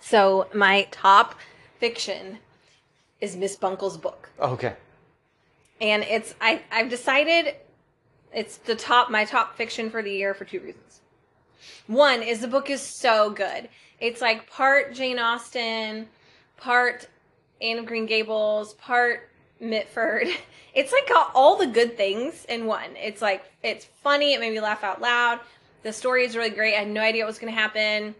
So 0.00 0.46
my 0.54 0.86
top 0.90 1.36
fiction 1.78 2.38
is 3.22 3.34
Miss 3.34 3.56
Buncle's 3.56 3.96
book. 3.96 4.28
Oh, 4.38 4.50
okay. 4.50 4.74
and 5.80 6.02
it's 6.02 6.34
I 6.38 6.60
I've 6.70 6.90
decided 6.90 7.54
it's 8.34 8.58
the 8.58 8.74
top 8.74 9.10
my 9.10 9.24
top 9.24 9.56
fiction 9.56 9.88
for 9.88 10.02
the 10.02 10.10
year 10.12 10.34
for 10.34 10.44
two 10.44 10.60
reasons. 10.60 11.00
One 11.86 12.22
is 12.22 12.40
the 12.40 12.48
book 12.48 12.68
is 12.68 12.82
so 12.82 13.30
good. 13.30 13.70
It's 14.00 14.20
like 14.20 14.50
part 14.50 14.92
Jane 14.94 15.18
Austen, 15.18 16.08
part 16.58 17.08
Anne 17.62 17.78
of 17.78 17.86
Green 17.86 18.04
Gables, 18.04 18.74
part 18.74 19.30
Mitford. 19.62 20.28
It's 20.74 20.90
like 20.90 21.06
got 21.06 21.30
all 21.34 21.56
the 21.56 21.66
good 21.66 21.98
things 21.98 22.46
in 22.46 22.64
one. 22.64 22.96
It's 22.96 23.20
like 23.20 23.44
it's 23.62 23.84
funny. 24.02 24.32
It 24.32 24.40
made 24.40 24.54
me 24.54 24.60
laugh 24.60 24.82
out 24.82 25.02
loud. 25.02 25.40
The 25.82 25.92
story 25.92 26.24
is 26.24 26.34
really 26.34 26.48
great. 26.48 26.74
I 26.74 26.78
had 26.78 26.88
no 26.88 27.02
idea 27.02 27.24
what 27.24 27.26
was 27.28 27.38
going 27.38 27.52
to 27.52 27.60
happen. 27.60 28.14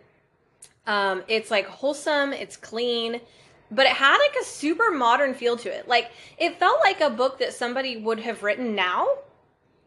Um, 0.87 1.23
it's 1.29 1.51
like 1.51 1.67
wholesome. 1.67 2.35
It's 2.35 2.59
clean 2.59 3.23
but 3.71 3.87
it 3.87 3.93
had 3.93 4.19
like 4.19 4.37
a 4.39 4.45
super 4.45 4.91
modern 4.91 5.33
feel 5.33 5.57
to 5.57 5.71
it. 5.75 5.89
Like 5.89 6.11
it 6.37 6.59
felt 6.59 6.79
like 6.81 7.01
a 7.01 7.09
book 7.09 7.39
that 7.39 7.55
somebody 7.55 7.97
would 7.97 8.21
have 8.21 8.43
written 8.43 8.75
now, 8.75 9.09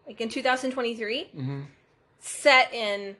like 0.08 0.20
in 0.22 0.28
2023, 0.30 1.30
Mm-hmm. 1.38 1.62
set 2.20 2.74
in 2.74 3.16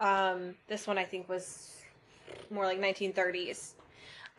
um 0.00 0.56
this 0.66 0.88
one 0.88 0.98
I 0.98 1.04
think 1.04 1.28
was 1.28 1.76
more 2.50 2.64
like 2.64 2.80
1930s 2.80 3.74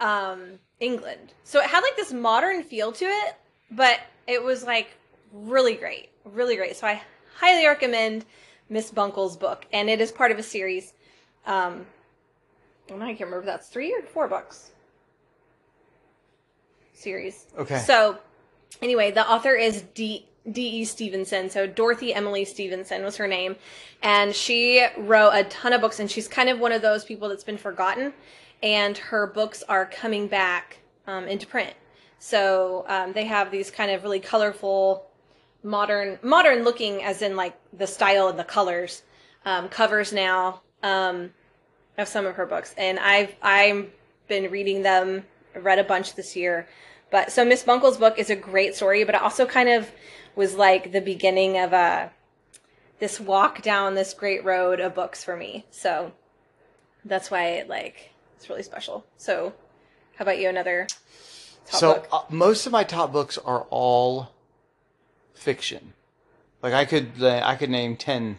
um 0.01 0.59
England. 0.83 1.33
So 1.43 1.59
it 1.59 1.67
had 1.67 1.81
like 1.81 1.95
this 1.95 2.13
modern 2.13 2.63
feel 2.63 2.91
to 2.91 3.05
it, 3.05 3.35
but 3.71 3.99
it 4.27 4.43
was 4.43 4.63
like 4.63 4.89
really 5.31 5.75
great. 5.75 6.09
Really 6.25 6.55
great. 6.55 6.75
So 6.75 6.87
I 6.87 7.01
highly 7.35 7.65
recommend 7.65 8.25
Miss 8.69 8.91
Buncle's 8.91 9.37
book 9.37 9.65
and 9.71 9.89
it 9.89 10.01
is 10.01 10.11
part 10.11 10.31
of 10.31 10.37
a 10.37 10.43
series. 10.43 10.93
Um 11.45 11.85
I 12.91 12.97
can't 12.97 13.21
remember 13.21 13.39
if 13.39 13.45
that's 13.45 13.69
3 13.69 13.93
or 13.93 14.01
4 14.01 14.27
books 14.27 14.73
series. 17.03 17.45
Okay. 17.57 17.79
So, 17.79 18.17
anyway, 18.81 19.11
the 19.11 19.29
author 19.29 19.55
is 19.55 19.83
D. 19.93 20.25
D.E. 20.51 20.83
Stevenson. 20.83 21.49
So, 21.49 21.65
Dorothy 21.65 22.13
Emily 22.13 22.43
Stevenson 22.43 23.03
was 23.03 23.15
her 23.15 23.27
name. 23.27 23.55
And 24.01 24.35
she 24.35 24.85
wrote 24.97 25.31
a 25.31 25.45
ton 25.45 25.71
of 25.71 25.79
books, 25.79 25.99
and 25.99 26.11
she's 26.11 26.27
kind 26.27 26.49
of 26.49 26.59
one 26.59 26.73
of 26.73 26.81
those 26.81 27.05
people 27.05 27.29
that's 27.29 27.45
been 27.45 27.57
forgotten. 27.57 28.13
And 28.63 28.97
her 28.97 29.27
books 29.27 29.61
are 29.69 29.85
coming 29.85 30.27
back 30.27 30.79
um, 31.05 31.27
into 31.27 31.45
print. 31.45 31.75
So, 32.17 32.85
um, 32.87 33.13
they 33.13 33.25
have 33.25 33.51
these 33.51 33.69
kind 33.69 33.91
of 33.91 34.01
really 34.01 34.19
colorful, 34.19 35.05
modern, 35.61 36.17
modern 36.23 36.63
looking, 36.63 37.03
as 37.03 37.21
in 37.21 37.35
like 37.35 37.55
the 37.77 37.85
style 37.85 38.29
and 38.29 38.39
the 38.39 38.43
colors, 38.43 39.03
um, 39.45 39.69
covers 39.69 40.11
now. 40.11 40.61
Um, 40.81 41.31
of 41.97 42.07
some 42.07 42.25
of 42.25 42.35
her 42.35 42.45
books, 42.45 42.73
and 42.77 42.99
I've 42.99 43.35
I've 43.41 43.89
been 44.27 44.51
reading 44.51 44.83
them. 44.83 45.25
Read 45.55 45.77
a 45.77 45.83
bunch 45.83 46.15
this 46.15 46.35
year, 46.35 46.67
but 47.11 47.31
so 47.31 47.45
Miss 47.45 47.61
Buncle's 47.61 47.97
book 47.97 48.17
is 48.17 48.31
a 48.31 48.35
great 48.35 48.75
story, 48.75 49.03
but 49.03 49.13
it 49.13 49.21
also 49.21 49.45
kind 49.45 49.69
of 49.69 49.91
was 50.35 50.55
like 50.55 50.91
the 50.91 51.01
beginning 51.01 51.59
of 51.59 51.73
a 51.73 52.11
this 52.99 53.19
walk 53.19 53.61
down 53.61 53.93
this 53.93 54.15
great 54.15 54.43
road 54.43 54.79
of 54.79 54.95
books 54.95 55.23
for 55.23 55.35
me. 55.35 55.65
So 55.69 56.11
that's 57.05 57.29
why 57.29 57.63
like 57.67 58.12
it's 58.43 58.49
really 58.49 58.63
special. 58.63 59.05
So 59.15 59.53
how 60.17 60.23
about 60.23 60.37
you? 60.37 60.49
Another 60.49 60.85
top 61.65 61.79
so 61.79 61.93
book? 61.93 62.07
uh, 62.11 62.21
most 62.29 62.65
of 62.65 62.73
my 62.73 62.83
top 62.83 63.13
books 63.13 63.37
are 63.37 63.65
all 63.69 64.33
fiction. 65.33 65.93
Like 66.61 66.73
I 66.73 66.83
could 66.83 67.11
uh, 67.21 67.41
I 67.41 67.55
could 67.55 67.69
name 67.69 67.95
ten 67.95 68.37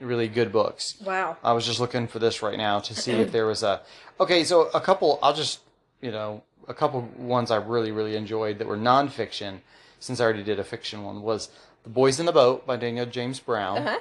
really 0.00 0.26
good 0.26 0.50
books. 0.50 0.96
Wow. 1.04 1.36
I 1.44 1.52
was 1.52 1.64
just 1.64 1.78
looking 1.78 2.08
for 2.08 2.18
this 2.18 2.42
right 2.42 2.58
now 2.58 2.80
to 2.80 2.94
see 2.96 3.12
if 3.12 3.30
there 3.30 3.46
was 3.46 3.62
a. 3.62 3.82
Okay, 4.18 4.42
so 4.42 4.62
a 4.74 4.80
couple. 4.80 5.20
I'll 5.22 5.34
just 5.34 5.60
you 6.00 6.10
know 6.10 6.42
a 6.66 6.74
couple 6.74 7.02
ones 7.16 7.52
I 7.52 7.58
really 7.58 7.92
really 7.92 8.16
enjoyed 8.16 8.58
that 8.58 8.66
were 8.66 8.76
nonfiction. 8.76 9.60
Since 10.00 10.18
I 10.18 10.24
already 10.24 10.42
did 10.42 10.58
a 10.58 10.64
fiction 10.64 11.04
one, 11.04 11.22
was 11.22 11.48
The 11.84 11.90
Boys 11.90 12.18
in 12.18 12.26
the 12.26 12.32
Boat 12.32 12.66
by 12.66 12.76
Daniel 12.76 13.06
James 13.06 13.38
Brown. 13.38 13.78
Uh-huh. 13.78 13.98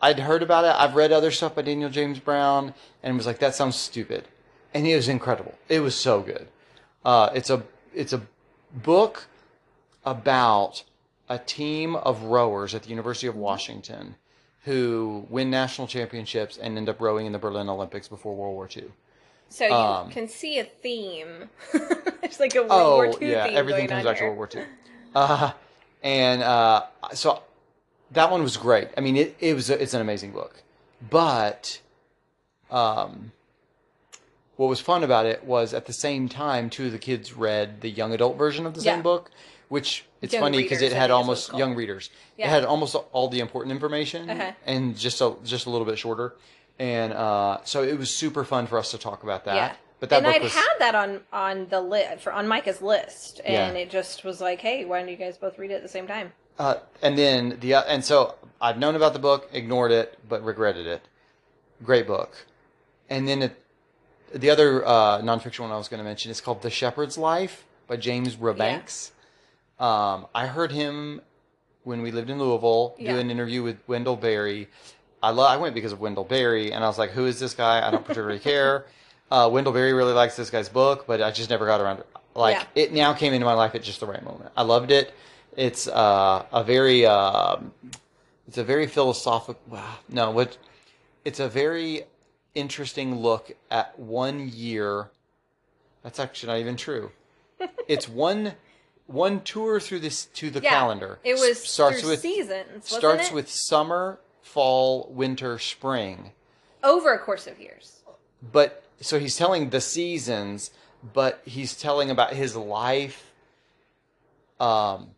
I'd 0.00 0.18
heard 0.18 0.42
about 0.42 0.64
it. 0.64 0.74
I've 0.78 0.94
read 0.94 1.12
other 1.12 1.30
stuff 1.30 1.54
by 1.54 1.62
Daniel 1.62 1.90
James 1.90 2.18
Brown, 2.18 2.74
and 3.02 3.16
was 3.16 3.26
like, 3.26 3.38
that 3.38 3.54
sounds 3.54 3.76
stupid, 3.76 4.28
and 4.74 4.86
it 4.86 4.94
was 4.94 5.08
incredible. 5.08 5.54
It 5.68 5.80
was 5.80 5.94
so 5.94 6.20
good. 6.20 6.48
Uh, 7.04 7.30
it's 7.34 7.50
a 7.50 7.62
it's 7.94 8.12
a 8.12 8.22
book 8.74 9.26
about 10.04 10.82
a 11.28 11.38
team 11.38 11.96
of 11.96 12.22
rowers 12.24 12.74
at 12.74 12.82
the 12.82 12.90
University 12.90 13.26
of 13.26 13.36
Washington 13.36 14.16
who 14.64 15.24
win 15.30 15.48
national 15.48 15.86
championships 15.86 16.56
and 16.58 16.76
end 16.76 16.88
up 16.88 17.00
rowing 17.00 17.26
in 17.26 17.32
the 17.32 17.38
Berlin 17.38 17.68
Olympics 17.68 18.08
before 18.08 18.34
World 18.34 18.54
War 18.54 18.68
II. 18.76 18.84
So 19.48 19.64
you 19.64 19.72
um, 19.72 20.10
can 20.10 20.28
see 20.28 20.58
a 20.58 20.64
theme. 20.64 21.48
it's 22.22 22.40
like 22.40 22.54
a 22.56 22.62
World 22.62 22.70
Oh 22.72 22.96
War 22.96 23.06
II 23.06 23.12
theme. 23.12 23.28
yeah, 23.30 23.46
theme 23.46 23.56
everything 23.56 23.86
comes 23.88 24.04
back 24.04 24.18
to. 24.18 24.24
World 24.24 24.36
War 24.36 24.48
II. 24.54 24.62
Uh, 25.14 25.52
and 26.02 26.42
uh, 26.42 26.82
so 27.14 27.42
that 28.12 28.30
one 28.30 28.42
was 28.42 28.56
great. 28.56 28.88
I 28.96 29.00
mean, 29.00 29.16
it, 29.16 29.36
it 29.40 29.54
was 29.54 29.70
a, 29.70 29.80
it's 29.80 29.94
an 29.94 30.00
amazing 30.00 30.32
book, 30.32 30.62
but 31.10 31.80
um, 32.70 33.32
what 34.56 34.68
was 34.68 34.80
fun 34.80 35.04
about 35.04 35.26
it 35.26 35.44
was 35.44 35.74
at 35.74 35.86
the 35.86 35.92
same 35.92 36.28
time, 36.28 36.70
two 36.70 36.86
of 36.86 36.92
the 36.92 36.98
kids 36.98 37.34
read 37.34 37.80
the 37.80 37.90
young 37.90 38.12
adult 38.12 38.36
version 38.38 38.66
of 38.66 38.74
the 38.74 38.80
Yeah. 38.82 38.94
same 38.94 39.02
book, 39.02 39.30
which 39.68 40.04
it's 40.22 40.32
Young 40.32 40.42
funny 40.42 40.58
because 40.58 40.78
readers, 40.80 40.92
it 40.92 40.96
I 40.96 40.98
had 41.00 41.02
think 41.02 41.08
is 41.08 41.12
what 41.12 41.16
almost 41.18 41.50
called. 41.50 41.58
young 41.58 41.74
readers. 41.74 42.10
Yeah. 42.38 42.46
It 42.46 42.50
had 42.50 42.64
almost 42.64 42.94
all 43.12 43.28
the 43.28 43.40
important 43.40 43.72
information 43.72 44.30
Uh-huh. 44.30 44.52
and 44.64 44.96
just 44.96 45.20
a, 45.20 45.34
just 45.44 45.66
a 45.66 45.70
little 45.70 45.86
bit 45.86 45.98
shorter. 45.98 46.34
And 46.78 47.12
uh, 47.12 47.58
so 47.64 47.82
it 47.82 47.98
was 47.98 48.14
super 48.14 48.44
fun 48.44 48.66
for 48.66 48.78
us 48.78 48.90
to 48.92 48.98
talk 48.98 49.22
about 49.22 49.44
that. 49.46 49.54
Yeah. 49.56 49.72
But 49.98 50.10
that 50.10 50.16
and 50.16 50.26
book 50.26 50.34
I'd 50.36 50.42
was 50.42 50.54
had 50.54 50.74
that 50.78 50.94
on 50.94 51.20
on 51.32 51.68
the 51.70 51.80
list 51.80 52.22
for 52.22 52.30
on 52.30 52.46
Micah's 52.46 52.82
list, 52.82 53.40
and 53.46 53.74
Yeah. 53.76 53.82
it 53.82 53.88
just 53.90 54.24
was 54.24 54.42
like, 54.42 54.60
hey, 54.60 54.84
why 54.84 55.00
don't 55.00 55.08
you 55.08 55.16
guys 55.16 55.38
both 55.38 55.58
read 55.58 55.70
it 55.70 55.74
at 55.74 55.82
the 55.82 55.88
same 55.88 56.06
time? 56.06 56.32
Uh, 56.58 56.76
and 57.02 57.16
then 57.18 57.58
the 57.60 57.74
and 57.74 58.04
so 58.04 58.34
I've 58.60 58.78
known 58.78 58.94
about 58.94 59.12
the 59.12 59.18
book, 59.18 59.48
ignored 59.52 59.92
it, 59.92 60.18
but 60.28 60.42
regretted 60.44 60.86
it. 60.86 61.02
Great 61.84 62.06
book. 62.06 62.46
And 63.10 63.28
then 63.28 63.42
it, 63.42 63.62
the 64.34 64.50
other 64.50 64.84
uh, 64.86 65.20
nonfiction 65.20 65.60
one 65.60 65.70
I 65.70 65.76
was 65.76 65.88
going 65.88 65.98
to 65.98 66.04
mention 66.04 66.30
is 66.30 66.40
called 66.40 66.62
The 66.62 66.70
Shepherd's 66.70 67.18
Life 67.18 67.64
by 67.86 67.96
James 67.96 68.36
Rebanks. 68.36 69.10
Um, 69.78 70.26
I 70.34 70.46
heard 70.46 70.72
him 70.72 71.20
when 71.84 72.00
we 72.02 72.10
lived 72.10 72.30
in 72.30 72.38
Louisville 72.38 72.96
Yeah. 72.98 73.12
do 73.12 73.18
an 73.18 73.30
interview 73.30 73.62
with 73.62 73.76
Wendell 73.86 74.16
Berry. 74.16 74.68
I 75.22 75.30
lo- 75.30 75.46
I 75.46 75.56
went 75.58 75.74
because 75.74 75.92
of 75.92 76.00
Wendell 76.00 76.24
Berry, 76.24 76.72
and 76.72 76.82
I 76.82 76.86
was 76.88 76.98
like, 76.98 77.10
"Who 77.10 77.26
is 77.26 77.38
this 77.38 77.54
guy? 77.54 77.86
I 77.86 77.90
don't 77.90 78.02
particularly 78.04 78.38
care." 78.40 78.86
Uh, 79.28 79.48
Wendell 79.52 79.72
Berry 79.72 79.92
really 79.92 80.12
likes 80.12 80.36
this 80.36 80.50
guy's 80.50 80.68
book, 80.68 81.04
but 81.08 81.20
I 81.20 81.32
just 81.32 81.50
never 81.50 81.66
got 81.66 81.80
around 81.80 81.96
to 81.96 82.02
it. 82.02 82.08
Like 82.36 82.54
Yeah. 82.58 82.64
it 82.84 82.92
now 82.92 83.12
came 83.12 83.32
into 83.32 83.44
my 83.44 83.54
life 83.54 83.74
at 83.74 83.82
just 83.82 83.98
the 83.98 84.06
right 84.06 84.22
moment. 84.24 84.52
I 84.56 84.62
loved 84.62 84.92
it. 84.92 85.12
It's 85.56 85.88
uh, 85.88 86.44
a 86.52 86.62
very 86.62 87.06
um 87.06 87.72
it's 88.46 88.58
a 88.58 88.64
very 88.64 88.86
philosophical. 88.86 89.60
Wow, 89.68 89.96
no, 90.08 90.30
what? 90.30 90.58
It's 91.24 91.40
a 91.40 91.48
very 91.48 92.04
interesting 92.54 93.16
look 93.16 93.56
at 93.70 93.98
one 93.98 94.48
year. 94.48 95.10
That's 96.02 96.20
actually 96.20 96.52
not 96.52 96.60
even 96.60 96.76
true. 96.76 97.10
it's 97.88 98.08
one 98.08 98.54
one 99.06 99.40
tour 99.40 99.80
through 99.80 100.00
this 100.00 100.26
to 100.26 100.50
the 100.50 100.60
Yeah, 100.60 100.70
calendar. 100.70 101.18
It 101.24 101.34
was 101.34 101.62
starts 101.62 102.04
with 102.04 102.20
seasons. 102.20 102.88
Starts 102.88 103.28
it? 103.28 103.34
with 103.34 103.48
summer, 103.48 104.18
fall, 104.42 105.08
winter, 105.10 105.58
spring. 105.58 106.32
over 106.84 107.14
a 107.14 107.18
course 107.18 107.46
of 107.46 107.58
years. 107.58 108.00
But 108.52 108.84
so 109.00 109.18
he's 109.18 109.36
telling 109.36 109.70
the 109.70 109.80
seasons, 109.80 110.70
but 111.14 111.40
he's 111.44 111.76
telling 111.80 112.10
about 112.10 112.34
his 112.34 112.54
life 112.56 113.32
um, 114.60 115.10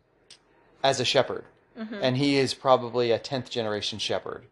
as 0.83 0.99
a 0.99 1.05
shepherd, 1.05 1.45
Mm-hmm. 1.77 1.95
and 2.01 2.17
he 2.17 2.35
is 2.35 2.53
probably 2.53 3.11
a 3.11 3.19
tenth 3.19 3.49
generation 3.49 3.99
shepherd. 3.99 4.43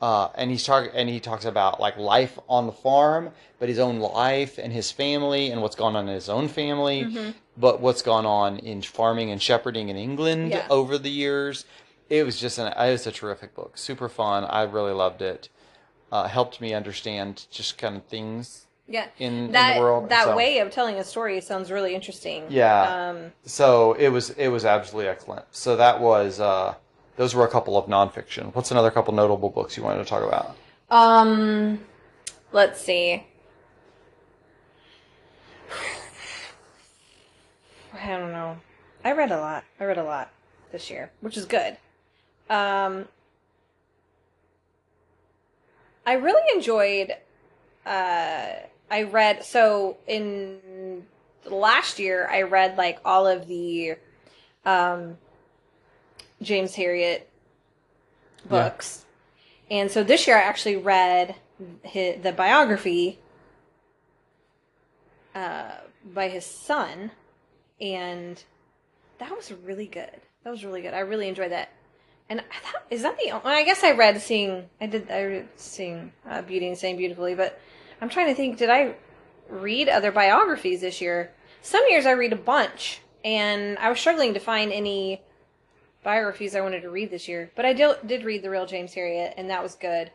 Uh, 0.00 0.28
and 0.34 0.50
he's 0.50 0.64
talk 0.64 0.90
and 0.94 1.08
he 1.08 1.20
talks 1.20 1.44
about 1.44 1.78
like 1.78 1.96
life 1.98 2.38
on 2.48 2.66
the 2.66 2.72
farm, 2.72 3.30
but 3.58 3.68
his 3.68 3.78
own 3.78 4.00
life 4.00 4.58
and 4.58 4.72
his 4.72 4.90
family 4.90 5.50
and 5.50 5.60
what's 5.62 5.76
gone 5.76 5.94
on 5.96 6.08
in 6.08 6.14
his 6.14 6.28
own 6.30 6.48
family, 6.48 7.04
Mm-hmm. 7.04 7.30
but 7.56 7.80
what's 7.80 8.02
gone 8.02 8.24
on 8.26 8.58
in 8.58 8.80
farming 8.82 9.30
and 9.30 9.40
shepherding 9.42 9.90
in 9.90 9.96
England 9.96 10.50
Yeah. 10.50 10.66
over 10.70 10.96
the 10.98 11.10
years. 11.10 11.64
It 12.08 12.24
was 12.24 12.40
just 12.40 12.58
an 12.58 12.68
it 12.72 12.90
was 12.90 13.06
a 13.06 13.12
terrific 13.12 13.54
book, 13.54 13.76
super 13.78 14.08
fun. 14.08 14.44
I 14.44 14.62
really 14.62 14.92
loved 14.92 15.20
it. 15.22 15.50
Uh, 16.10 16.26
helped 16.26 16.60
me 16.60 16.74
understand 16.74 17.46
just 17.50 17.78
kind 17.78 17.96
of 17.96 18.04
things 18.06 18.66
Yeah, 18.92 19.06
in, 19.18 19.46
in 19.46 19.52
that 19.52 19.76
the 19.76 19.80
world. 19.80 20.10
that 20.10 20.24
so, 20.24 20.36
way 20.36 20.58
of 20.58 20.70
telling 20.70 20.96
a 20.96 21.04
story 21.04 21.40
sounds 21.40 21.70
really 21.70 21.94
interesting. 21.94 22.44
Yeah. 22.50 22.82
Um, 23.10 23.32
So 23.46 23.94
it 23.94 24.10
was 24.10 24.28
it 24.30 24.48
was 24.48 24.66
absolutely 24.66 25.08
excellent. 25.08 25.46
So 25.50 25.76
that 25.76 25.98
was 25.98 26.40
uh, 26.40 26.74
those 27.16 27.34
were 27.34 27.46
a 27.46 27.48
couple 27.48 27.78
of 27.78 27.86
nonfiction. 27.86 28.54
What's 28.54 28.70
another 28.70 28.90
couple 28.90 29.14
notable 29.14 29.48
books 29.48 29.78
you 29.78 29.82
wanted 29.82 30.04
to 30.04 30.06
talk 30.08 30.22
about? 30.22 30.56
um, 30.90 31.78
let's 32.52 32.82
see. 32.82 33.24
I 37.94 38.08
don't 38.08 38.32
know. 38.32 38.58
I 39.04 39.12
read 39.12 39.32
a 39.32 39.38
lot. 39.38 39.64
I 39.80 39.84
read 39.84 39.96
a 39.96 40.04
lot 40.04 40.30
this 40.70 40.90
year, 40.90 41.10
which 41.22 41.38
is 41.38 41.46
good. 41.46 41.78
Um, 42.50 43.08
I 46.06 46.12
really 46.14 46.42
enjoyed. 46.54 47.14
Uh, 47.86 48.48
I 48.92 49.04
read 49.04 49.42
so 49.42 49.96
in 50.06 51.06
last 51.46 51.98
year. 51.98 52.28
I 52.30 52.42
read 52.42 52.76
like 52.76 52.98
all 53.06 53.26
of 53.26 53.48
the 53.48 53.96
um, 54.66 55.16
James 56.42 56.76
Herriot 56.76 57.22
books, 58.48 59.06
and 59.70 59.90
so 59.90 60.04
this 60.04 60.26
year 60.26 60.36
I 60.36 60.42
actually 60.42 60.76
read 60.76 61.36
his, 61.82 62.22
the 62.22 62.32
biography 62.32 63.18
uh, 65.34 65.70
by 66.12 66.28
his 66.28 66.44
son, 66.44 67.12
and 67.80 68.44
that 69.16 69.34
was 69.34 69.50
really 69.64 69.86
good. 69.86 70.20
That 70.44 70.50
was 70.50 70.66
really 70.66 70.82
good. 70.82 70.92
I 70.92 71.00
really 71.00 71.28
enjoyed 71.28 71.52
that. 71.52 71.70
And 72.28 72.40
I 72.40 72.58
thought, 72.60 72.82
is 72.90 73.02
that 73.02 73.16
the? 73.16 73.30
Well, 73.30 73.42
I 73.44 73.64
guess 73.64 73.82
I 73.82 73.92
read 73.92 74.20
"Seeing." 74.20 74.68
I 74.82 74.86
did. 74.86 75.10
I 75.10 75.24
read 75.24 75.48
"Seeing 75.56 76.12
uh, 76.28 76.42
Beauty 76.42 76.68
and 76.68 76.76
Saying 76.76 76.98
Beautifully," 76.98 77.34
but 77.34 77.58
I'm 78.02 78.08
trying 78.10 78.26
to 78.26 78.34
think. 78.34 78.58
Did 78.58 78.68
I 78.68 78.96
read 79.48 79.88
other 79.88 80.12
biographies 80.12 80.80
this 80.82 81.00
year? 81.00 81.30
Some 81.62 81.84
years 81.88 82.04
I 82.04 82.10
read 82.10 82.32
a 82.32 82.36
bunch, 82.36 83.00
and 83.24 83.78
I 83.78 83.88
was 83.88 83.98
struggling 84.00 84.34
to 84.34 84.40
find 84.40 84.72
any 84.72 85.22
biographies 86.02 86.56
I 86.56 86.60
wanted 86.60 86.80
to 86.82 86.90
read 86.90 87.10
this 87.10 87.28
year. 87.28 87.50
But 87.54 87.64
I 87.64 87.72
did, 87.72 87.96
did 88.06 88.24
read 88.24 88.42
the 88.42 88.50
real 88.50 88.66
James 88.66 88.92
Herriot, 88.92 89.34
and 89.36 89.48
that 89.50 89.62
was 89.62 89.76
good. 89.76 90.10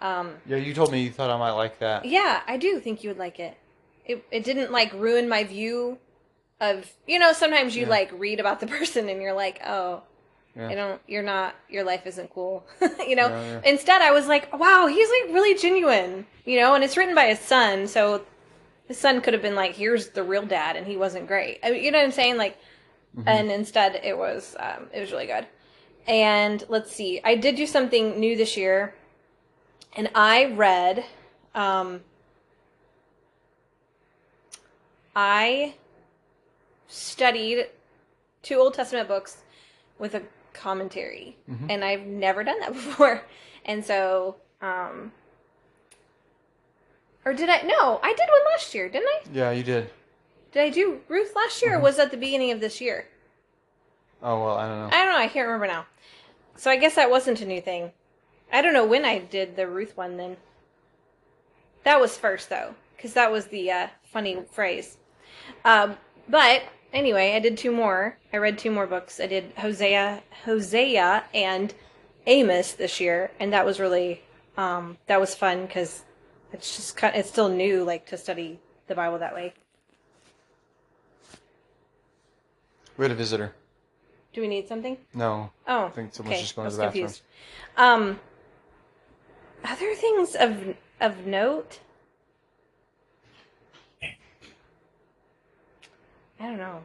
Um, 0.00 0.34
Yeah, 0.46 0.58
you 0.58 0.72
told 0.74 0.92
me 0.92 1.02
you 1.02 1.10
thought 1.10 1.30
I 1.30 1.36
might 1.36 1.50
like 1.52 1.80
that. 1.80 2.04
yeah, 2.04 2.42
I 2.46 2.56
do 2.56 2.78
think 2.78 3.02
you 3.02 3.10
would 3.10 3.18
like 3.18 3.40
it. 3.40 3.56
It 4.06 4.24
it 4.30 4.44
didn't 4.44 4.70
like 4.70 4.92
ruin 4.92 5.28
my 5.28 5.44
view 5.44 5.98
of 6.60 6.88
you 7.06 7.18
know 7.18 7.32
sometimes 7.32 7.74
you 7.74 7.82
Yeah. 7.82 7.88
like 7.88 8.10
read 8.16 8.38
about 8.38 8.60
the 8.60 8.66
person 8.78 9.08
and 9.08 9.20
you're 9.22 9.32
like 9.32 9.60
oh 9.66 10.02
Yeah. 10.56 10.68
I 10.68 10.74
don't 10.74 11.00
you're 11.08 11.22
not 11.22 11.54
your 11.68 11.82
life 11.84 12.06
isn't 12.06 12.30
cool 12.30 12.64
you 12.80 13.16
know 13.16 13.28
Yeah, 13.28 13.42
yeah. 13.52 13.60
instead 13.64 14.02
I 14.02 14.12
was 14.12 14.28
like 14.28 14.56
wow 14.56 14.86
he's 14.86 15.08
like 15.08 15.34
really 15.34 15.58
genuine 15.58 16.26
you 16.44 16.60
know 16.60 16.74
and 16.74 16.84
it's 16.84 16.96
written 16.96 17.14
by 17.14 17.26
his 17.26 17.40
son 17.40 17.88
so 17.88 18.24
his 18.86 18.96
son 18.98 19.20
could 19.20 19.32
have 19.32 19.42
been 19.42 19.56
like 19.56 19.74
here's 19.74 20.10
the 20.10 20.22
real 20.22 20.46
dad 20.46 20.76
and 20.76 20.86
he 20.86 20.96
wasn't 20.96 21.26
great 21.26 21.58
I 21.64 21.70
mean, 21.72 21.82
you 21.82 21.90
know 21.90 21.98
what 21.98 22.04
I'm 22.04 22.12
saying 22.12 22.36
like 22.36 22.56
Mm-hmm. 23.16 23.28
and 23.28 23.52
instead 23.52 24.00
it 24.02 24.18
was 24.18 24.56
um, 24.58 24.88
it 24.92 24.98
was 24.98 25.12
really 25.12 25.26
good 25.26 25.46
and 26.08 26.64
let's 26.68 26.90
see 26.90 27.20
I 27.22 27.36
did 27.36 27.54
do 27.54 27.64
something 27.64 28.18
new 28.18 28.36
this 28.36 28.56
year 28.56 28.92
and 29.96 30.10
I 30.16 30.46
read 30.46 31.04
um, 31.54 32.00
I 35.14 35.74
studied 36.88 37.66
two 38.42 38.56
Old 38.56 38.74
Testament 38.74 39.06
books 39.08 39.38
with 39.98 40.14
a 40.16 40.22
commentary, 40.54 41.36
Mhm. 41.50 41.66
and 41.70 41.84
I've 41.84 42.06
never 42.06 42.42
done 42.44 42.58
that 42.60 42.72
before. 42.80 43.22
And 43.66 43.84
so, 43.84 44.36
um, 44.62 45.12
or 47.24 47.32
did 47.34 47.48
I? 47.50 47.62
No, 47.62 48.00
I 48.02 48.10
did 48.14 48.28
one 48.28 48.52
last 48.52 48.74
year, 48.74 48.88
didn't 48.88 49.08
I? 49.08 49.20
Yeah, 49.32 49.50
you 49.50 49.62
did. 49.62 49.90
Did 50.52 50.62
I 50.62 50.70
do 50.70 51.00
Ruth 51.08 51.34
last 51.34 51.60
year, 51.62 51.76
or 51.76 51.80
was 51.80 51.96
that 51.96 52.10
the 52.10 52.16
beginning 52.16 52.50
of 52.52 52.60
this 52.60 52.80
year? 52.80 53.06
Oh 54.22 54.42
well, 54.44 54.56
I 54.56 54.66
don't 54.68 54.78
know. 54.80 54.96
I 54.96 55.04
don't 55.04 55.12
know. 55.12 55.18
I 55.18 55.28
can't 55.28 55.46
remember 55.46 55.66
now. 55.66 55.86
So 56.56 56.70
I 56.70 56.76
guess 56.76 56.94
that 56.94 57.10
wasn't 57.10 57.40
a 57.40 57.46
new 57.46 57.60
thing. 57.60 57.92
I 58.52 58.62
don't 58.62 58.72
know 58.72 58.86
when 58.86 59.04
I 59.04 59.18
did 59.18 59.56
the 59.56 59.66
Ruth 59.66 59.96
one 59.96 60.16
then. 60.16 60.36
That 61.82 62.00
was 62.00 62.16
first 62.16 62.48
though, 62.48 62.74
because 62.96 63.14
that 63.14 63.32
was 63.32 63.46
the 63.48 63.70
uh, 63.70 63.88
funny 64.04 64.42
phrase. 64.52 64.96
Um, 65.64 65.96
but 66.28 66.62
anyway, 66.94 67.34
I 67.34 67.40
did 67.40 67.58
two 67.58 67.72
more. 67.72 68.16
I 68.32 68.38
read 68.38 68.58
two 68.58 68.70
more 68.70 68.86
books. 68.86 69.20
I 69.20 69.26
did 69.26 69.52
Hosea, 69.58 70.22
Hosea, 70.44 71.24
and 71.34 71.74
Amos 72.26 72.72
this 72.72 73.00
year, 73.00 73.30
and 73.38 73.52
that 73.52 73.66
was 73.66 73.78
really 73.78 74.22
um, 74.56 74.96
that 75.06 75.20
was 75.20 75.34
fun 75.34 75.66
because 75.66 76.04
it's 76.52 76.76
just 76.76 76.96
kind 76.96 77.14
of, 77.14 77.20
it's 77.20 77.28
still 77.28 77.48
new, 77.48 77.84
like 77.84 78.06
to 78.06 78.16
study 78.16 78.60
the 78.86 78.94
Bible 78.94 79.18
that 79.18 79.34
way. 79.34 79.52
We 82.96 83.04
had 83.04 83.12
a 83.12 83.16
visitor. 83.16 83.52
Do 84.32 84.40
we 84.40 84.48
need 84.48 84.68
something? 84.68 84.96
No, 85.14 85.50
Oh, 85.66 85.86
I 85.86 85.88
think 85.90 86.14
someone's 86.14 86.34
okay. 86.36 86.42
just 86.42 86.56
going 86.56 86.66
I 86.66 86.70
to 86.70 86.76
was 86.76 86.94
the 86.94 87.00
bathroom. 87.02 87.12
Um, 87.76 88.20
other 89.64 89.94
things 89.94 90.34
of 90.34 90.76
of 91.00 91.26
note. 91.26 91.80
I 96.40 96.46
don't 96.46 96.58
know. 96.58 96.84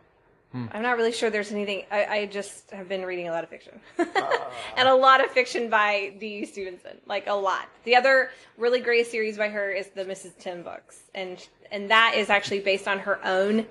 Hmm. 0.51 0.65
I'm 0.71 0.81
not 0.81 0.97
really 0.97 1.11
sure 1.11 1.29
there's 1.29 1.51
anything. 1.51 1.83
I, 1.91 2.05
I 2.05 2.25
just 2.25 2.71
have 2.71 2.89
been 2.89 3.05
reading 3.05 3.27
a 3.27 3.31
lot 3.31 3.43
of 3.43 3.49
fiction, 3.51 3.79
Ah. 3.99 4.51
and 4.77 4.87
a 4.89 4.95
lot 4.95 5.23
of 5.23 5.29
fiction 5.29 5.69
by 5.69 6.13
D. 6.19 6.43
Stevenson, 6.45 6.97
like 7.05 7.27
a 7.27 7.33
lot. 7.33 7.67
The 7.83 7.95
other 7.95 8.31
really 8.57 8.79
great 8.79 9.05
series 9.05 9.37
by 9.37 9.49
her 9.49 9.71
is 9.71 9.89
the 9.89 10.03
Mrs. 10.05 10.37
Tim 10.39 10.63
books, 10.63 11.01
and 11.13 11.47
and 11.71 11.91
that 11.91 12.13
is 12.15 12.31
actually 12.31 12.61
based 12.61 12.87
on 12.87 12.97
her 12.99 13.19
own 13.23 13.67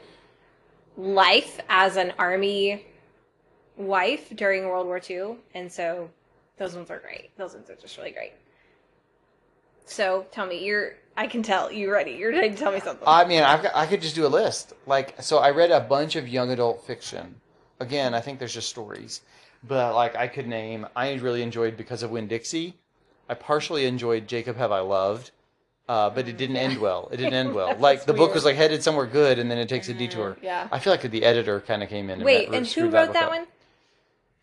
life 0.97 1.61
as 1.69 1.97
an 1.97 2.13
army 2.19 2.87
wife 3.77 4.31
during 4.37 4.65
World 4.67 4.87
War 4.87 5.01
II, 5.09 5.37
and 5.55 5.71
so 5.73 6.09
those 6.59 6.75
ones 6.77 6.91
are 6.91 6.99
great. 7.01 7.31
Those 7.37 7.55
ones 7.55 7.69
are 7.71 7.77
just 7.77 7.97
really 7.99 8.13
great. 8.13 8.33
So 9.89 10.27
tell 10.31 10.47
me, 10.47 10.65
you're. 10.65 10.93
I 11.17 11.27
can 11.27 11.43
tell 11.43 11.73
you 11.73 11.91
ready. 11.91 12.13
You're 12.13 12.31
ready 12.31 12.51
to 12.51 12.57
tell 12.57 12.71
me 12.71 12.79
something. 12.79 13.03
I 13.07 13.25
mean, 13.25 13.43
I've 13.43 13.63
got, 13.65 13.75
I 13.75 13.87
could 13.87 14.01
just 14.01 14.15
do 14.15 14.25
a 14.25 14.29
list. 14.29 14.73
Like, 14.87 15.21
so 15.21 15.39
I 15.39 15.51
read 15.51 15.73
a 15.73 15.81
bunch 15.81 16.15
of 16.15 16.29
young 16.29 16.51
adult 16.51 16.87
fiction. 16.87 17.41
Again, 17.81 18.15
I 18.15 18.21
think 18.21 18.39
there's 18.39 18.55
just 18.55 18.69
stories, 18.69 19.23
but 19.67 19.95
like 19.97 20.15
I 20.15 20.29
could 20.29 20.47
name. 20.47 20.87
I 20.95 21.15
really 21.15 21.43
enjoyed 21.43 21.77
because 21.77 22.03
of 22.05 22.11
Winn 22.11 22.29
Dixie. 22.29 22.77
I 23.29 23.35
partially 23.35 23.87
enjoyed 23.87 24.29
Jacob 24.29 24.57
Have 24.57 24.71
I 24.73 24.81
Loved, 24.81 25.33
Uh, 25.89 26.09
but 26.11 26.29
it 26.29 26.37
didn't 26.37 26.57
end 26.57 26.79
well. 26.79 27.09
It 27.11 27.17
didn't 27.17 27.35
end 27.35 27.55
well. 27.55 27.75
Like 27.81 28.05
the 28.05 28.15
book 28.15 28.33
was 28.35 28.45
like 28.45 28.57
headed 28.57 28.83
somewhere 28.83 29.07
good, 29.07 29.39
and 29.41 29.51
then 29.51 29.59
it 29.59 29.69
takes 29.69 29.89
a 29.89 29.95
detour. 29.95 30.37
yeah. 30.43 30.69
I 30.71 30.79
feel 30.79 30.93
like 30.93 31.03
the 31.03 31.25
editor 31.25 31.61
kind 31.61 31.83
of 31.83 31.89
came 31.89 32.11
in. 32.11 32.19
And 32.21 32.25
Wait, 32.25 32.51
met- 32.51 32.59
and 32.59 32.67
who 32.67 32.85
wrote 32.91 33.07
book 33.07 33.13
that 33.15 33.29
one? 33.31 33.47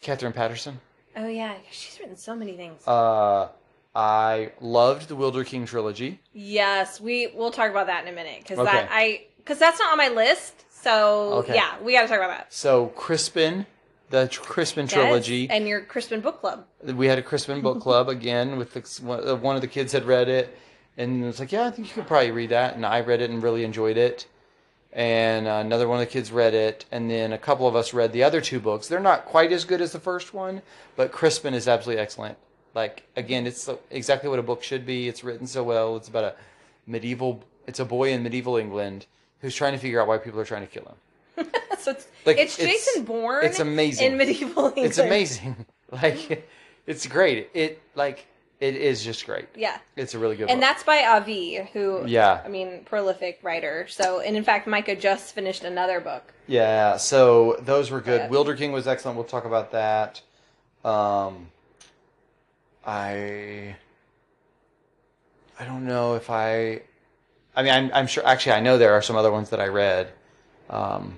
Katherine 0.01 0.33
Paterson. 0.33 0.79
Oh 1.15 1.27
yeah, 1.27 1.55
she's 1.71 1.97
written 1.99 2.17
so 2.17 2.35
many 2.35 2.57
things. 2.57 2.85
Uh, 2.87 3.47
I 3.95 4.51
loved 4.59 5.07
the 5.07 5.15
Wilder 5.15 5.43
King 5.43 5.65
trilogy. 5.65 6.19
yes, 6.33 6.99
we 6.99 7.27
we'll 7.33 7.51
talk 7.51 7.71
about 7.71 7.87
that 7.87 8.03
in 8.05 8.11
a 8.11 8.15
minute 8.15 8.39
because 8.41 8.59
Okay. 8.59 8.71
that 8.71 8.89
I 8.91 9.25
because 9.37 9.57
that's 9.59 9.79
not 9.79 9.91
on 9.91 9.97
my 9.97 10.09
list. 10.09 10.65
So 10.83 11.33
Okay. 11.39 11.55
yeah, 11.55 11.79
we 11.81 11.93
got 11.93 12.01
to 12.03 12.07
talk 12.07 12.17
about 12.17 12.29
that. 12.29 12.53
So 12.53 12.87
Crispin, 12.87 13.65
the 14.09 14.27
Crispin 14.41 14.87
trilogy. 14.87 15.37
Yes, 15.41 15.51
and 15.51 15.67
your 15.67 15.81
Crispin 15.81 16.19
book 16.21 16.41
club. 16.41 16.65
we 16.83 17.07
had 17.07 17.17
a 17.17 17.21
Crispin 17.23 17.61
book 17.61 17.79
club 17.81 18.09
again 18.09 18.57
with 18.57 18.73
the, 18.73 19.35
one 19.41 19.55
of 19.55 19.61
the 19.61 19.67
kids 19.67 19.93
had 19.93 20.05
read 20.05 20.27
it 20.29 20.57
and 20.97 21.23
it 21.23 21.27
was 21.27 21.39
like 21.41 21.51
yeah 21.51 21.65
i 21.65 21.71
think 21.71 21.87
you 21.89 21.93
could 21.93 22.07
probably 22.07 22.31
read 22.31 22.49
that 22.51 22.75
and 22.75 22.85
i 22.85 23.01
read 23.01 23.19
it 23.21 23.29
and 23.29 23.43
really 23.43 23.65
enjoyed 23.65 23.97
it 23.97 24.27
and 24.93 25.45
uh, 25.45 25.55
another 25.55 25.89
one 25.89 25.99
of 25.99 26.07
the 26.07 26.11
kids 26.11 26.31
read 26.31 26.53
it 26.53 26.85
and 26.89 27.09
then 27.11 27.33
a 27.33 27.37
couple 27.37 27.67
of 27.67 27.75
us 27.75 27.93
read 27.93 28.13
the 28.13 28.23
other 28.23 28.39
two 28.39 28.61
books 28.61 28.87
they're 28.87 28.99
not 29.01 29.25
quite 29.25 29.51
as 29.51 29.65
good 29.65 29.81
as 29.81 29.91
the 29.91 29.99
first 29.99 30.33
one 30.33 30.61
but 30.95 31.11
crispin 31.11 31.53
is 31.53 31.67
absolutely 31.67 32.01
excellent 32.01 32.37
like 32.75 33.03
again 33.15 33.47
it's 33.47 33.67
exactly 33.89 34.29
what 34.29 34.37
a 34.37 34.43
book 34.43 34.61
should 34.61 34.85
be 34.85 35.07
it's 35.07 35.23
written 35.23 35.47
so 35.47 35.63
well 35.63 35.95
it's 35.95 36.07
about 36.09 36.23
a 36.23 36.35
medieval 36.85 37.43
it's 37.65 37.79
a 37.79 37.85
boy 37.85 38.11
in 38.11 38.21
medieval 38.21 38.57
england 38.57 39.05
who's 39.41 39.55
trying 39.55 39.73
to 39.73 39.79
figure 39.79 39.99
out 40.01 40.07
why 40.07 40.17
people 40.19 40.39
are 40.39 40.45
trying 40.45 40.67
to 40.67 40.71
kill 40.71 40.83
him 40.85 41.47
so 41.79 41.91
it's 41.91 42.07
Like, 42.25 42.37
it's 42.37 42.59
it's- 42.59 42.85
Jason 42.85 43.03
Bourne. 43.05 43.43
it's 43.45 43.59
amazing. 43.59 44.11
in 44.11 44.17
medieval 44.17 44.65
England. 44.67 44.85
it's 44.87 44.97
amazing 44.99 45.65
like 45.91 46.47
it's 46.85 47.07
great 47.07 47.49
it 47.53 47.81
like 47.95 48.27
it 48.61 48.75
is 48.75 49.03
just 49.03 49.25
great 49.25 49.47
Yeah. 49.55 49.77
it's 49.97 50.13
a 50.13 50.19
really 50.19 50.35
good 50.37 50.49
And 50.49 50.61
book. 50.61 50.69
that's 50.69 50.83
by 50.83 51.03
Avi, 51.05 51.67
who 51.73 52.05
Yeah. 52.07 52.41
I 52.43 52.47
mean, 52.47 52.83
prolific 52.85 53.39
writer. 53.43 53.85
So, 53.89 54.21
and 54.21 54.37
in 54.37 54.45
fact, 54.45 54.65
Micah 54.65 54.95
just 54.95 55.35
finished 55.35 55.65
another 55.65 55.99
book. 55.99 56.23
Yeah, 56.47 56.95
so 56.95 57.57
those 57.59 57.91
were 57.91 57.99
good. 57.99 58.21
Yeah. 58.21 58.27
Wilder 58.29 58.55
King 58.55 58.71
was 58.71 58.87
excellent. 58.87 59.17
We'll 59.17 59.25
talk 59.27 59.43
about 59.43 59.71
that. 59.73 60.21
Um, 60.85 61.47
I 62.85 63.75
I 65.59 65.65
don't 65.65 65.85
know 65.85 66.15
if 66.15 66.29
I. 66.29 66.81
I 67.55 67.63
mean, 67.63 67.73
I'm, 67.73 67.91
I'm 67.93 68.07
sure. 68.07 68.25
Actually, 68.25 68.53
I 68.53 68.59
know 68.59 68.77
there 68.77 68.93
are 68.93 69.01
some 69.01 69.15
other 69.15 69.31
ones 69.31 69.49
that 69.51 69.61
I 69.61 69.67
read, 69.67 70.11
um, 70.69 71.17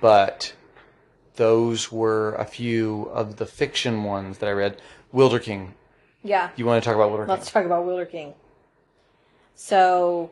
but 0.00 0.54
those 1.36 1.92
were 1.92 2.34
a 2.36 2.44
few 2.44 3.10
of 3.12 3.36
the 3.36 3.46
fiction 3.46 4.04
ones 4.04 4.38
that 4.38 4.48
I 4.48 4.52
read. 4.52 4.80
Wilder 5.12 5.38
King. 5.38 5.74
Yeah. 6.22 6.50
You 6.56 6.64
want 6.64 6.82
to 6.82 6.88
talk 6.88 6.96
about 6.96 7.10
Wilder 7.10 7.24
King? 7.24 7.30
Let's 7.30 7.50
King? 7.50 7.52
talk 7.52 7.66
about 7.66 7.84
Wilder 7.84 8.06
King. 8.06 8.34
So, 9.54 10.30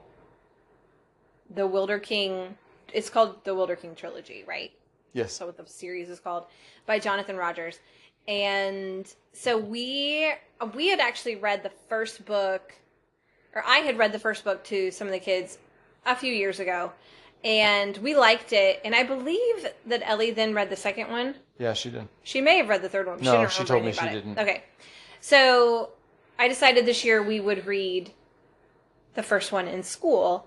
the 1.55 1.67
Wilder 1.67 1.99
King, 1.99 2.57
it's 2.93 3.11
called 3.11 3.45
the 3.45 3.55
Wilder 3.55 3.77
King 3.77 3.95
trilogy, 3.95 4.45
right? 4.49 4.73
Yes. 5.13 5.35
so 5.35 5.45
what 5.45 5.59
the 5.59 5.67
series 5.67 6.09
is 6.09 6.21
called 6.21 6.47
by 6.87 6.99
Jonathan 6.99 7.37
Rogers. 7.37 7.81
And 8.29 9.13
so 9.33 9.59
we 9.59 10.33
we 10.75 10.89
had 10.89 11.01
actually 11.01 11.37
read 11.37 11.63
the 11.63 11.73
first 11.89 12.25
book 12.25 12.75
or 13.55 13.63
I 13.67 13.79
had 13.79 13.99
read 13.99 14.13
the 14.13 14.19
first 14.19 14.45
book 14.45 14.63
to 14.65 14.91
some 14.91 15.07
of 15.07 15.13
the 15.13 15.19
kids 15.19 15.59
a 16.07 16.15
few 16.15 16.33
years 16.33 16.61
ago 16.61 16.93
and 17.45 17.97
we 17.99 18.15
liked 18.15 18.53
it 18.53 18.81
and 18.85 18.95
I 18.95 19.03
believe 19.03 19.67
that 19.87 20.03
Ellie 20.09 20.31
then 20.31 20.55
read 20.55 20.71
the 20.71 20.77
second 20.77 21.11
one. 21.11 21.35
Yeah, 21.59 21.73
she 21.73 21.91
did. 21.91 22.09
She 22.23 22.41
may 22.41 22.59
have 22.59 22.69
read 22.69 22.83
the 22.83 22.89
third 22.89 23.07
one. 23.07 23.21
No, 23.21 23.39
didn't 23.39 23.53
she 23.53 23.65
told 23.65 23.85
me 23.85 23.93
she 23.93 24.07
it. 24.07 24.13
didn't. 24.13 24.39
Okay. 24.39 24.63
So 25.21 25.91
I 26.39 26.49
decided 26.49 26.87
this 26.87 27.05
year 27.05 27.23
we 27.23 27.41
would 27.41 27.67
read 27.67 28.13
the 29.15 29.23
first 29.23 29.53
one 29.53 29.67
in 29.69 29.83
school 29.83 30.47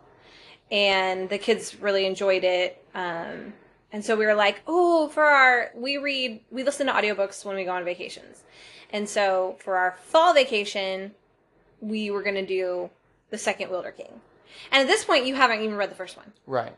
and 0.71 1.29
the 1.29 1.37
kids 1.37 1.79
really 1.79 2.05
enjoyed 2.05 2.43
it. 2.43 2.83
Um, 2.93 3.53
and 3.91 4.03
so 4.03 4.15
we 4.15 4.25
were 4.25 4.35
like, 4.35 4.61
oh, 4.67 5.07
for 5.09 5.23
our, 5.23 5.71
we 5.75 5.97
read, 5.97 6.41
we 6.51 6.63
listen 6.63 6.87
to 6.87 6.93
audiobooks 6.93 7.45
when 7.45 7.55
we 7.55 7.63
go 7.63 7.71
on 7.71 7.85
vacations. 7.85 8.43
And 8.91 9.07
so 9.07 9.57
for 9.59 9.77
our 9.77 9.97
fall 10.03 10.33
vacation, 10.33 11.13
we 11.81 12.11
were 12.11 12.23
going 12.23 12.35
to 12.35 12.45
do 12.45 12.89
the 13.29 13.37
second 13.37 13.69
Wilder 13.69 13.91
King. 13.91 14.21
And 14.71 14.81
at 14.81 14.87
this 14.87 15.05
point, 15.05 15.25
you 15.25 15.35
haven't 15.35 15.61
even 15.61 15.75
read 15.75 15.91
the 15.91 15.95
first 15.95 16.17
one. 16.17 16.31
Right. 16.45 16.75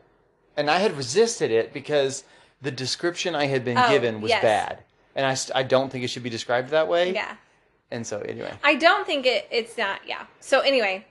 And 0.56 0.70
I 0.70 0.78
had 0.78 0.96
resisted 0.96 1.50
it 1.50 1.72
because 1.72 2.24
the 2.60 2.70
description 2.70 3.34
I 3.34 3.46
had 3.46 3.64
been 3.64 3.78
Oh, 3.78 3.88
given 3.88 4.20
was 4.20 4.30
yes. 4.30 4.42
bad. 4.42 4.82
And 5.14 5.26
I, 5.26 5.36
I 5.58 5.62
don't 5.62 5.90
think 5.90 6.04
it 6.04 6.08
should 6.08 6.22
be 6.22 6.30
described 6.30 6.70
that 6.70 6.88
way. 6.88 7.12
Yeah. 7.14 7.36
And 7.90 8.06
so, 8.06 8.20
anyway. 8.20 8.52
I 8.62 8.74
don't 8.74 9.06
think 9.06 9.24
it. 9.26 9.48
It's 9.50 9.78
not. 9.78 10.00
Yeah. 10.06 10.26
So 10.40 10.60
anyway, 10.60 11.06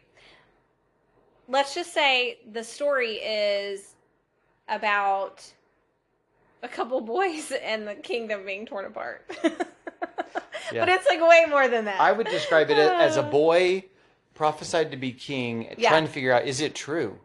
let's 1.47 1.73
just 1.73 1.93
say 1.93 2.37
the 2.51 2.63
story 2.63 3.15
is 3.15 3.95
about 4.69 5.43
a 6.63 6.67
couple 6.67 6.99
boys 7.01 7.51
and 7.63 7.87
the 7.87 7.95
kingdom 7.95 8.45
being 8.45 8.65
torn 8.65 8.85
apart. 8.85 9.29
Yeah. 10.73 10.81
But 10.81 10.89
it's 10.89 11.07
like 11.07 11.21
way 11.21 11.45
more 11.49 11.69
than 11.69 11.85
that. 11.85 12.01
I 12.01 12.11
would 12.11 12.27
describe 12.27 12.69
it 12.69 12.77
as 12.77 13.15
a 13.15 13.23
boy 13.41 13.85
prophesied 14.35 14.91
to 14.91 14.97
be 14.97 15.13
king, 15.13 15.73
Yeah. 15.77 15.89
trying 15.91 16.05
to 16.05 16.11
figure 16.11 16.33
out 16.33 16.45
is 16.45 16.59
it 16.61 16.75
true? 16.75 17.17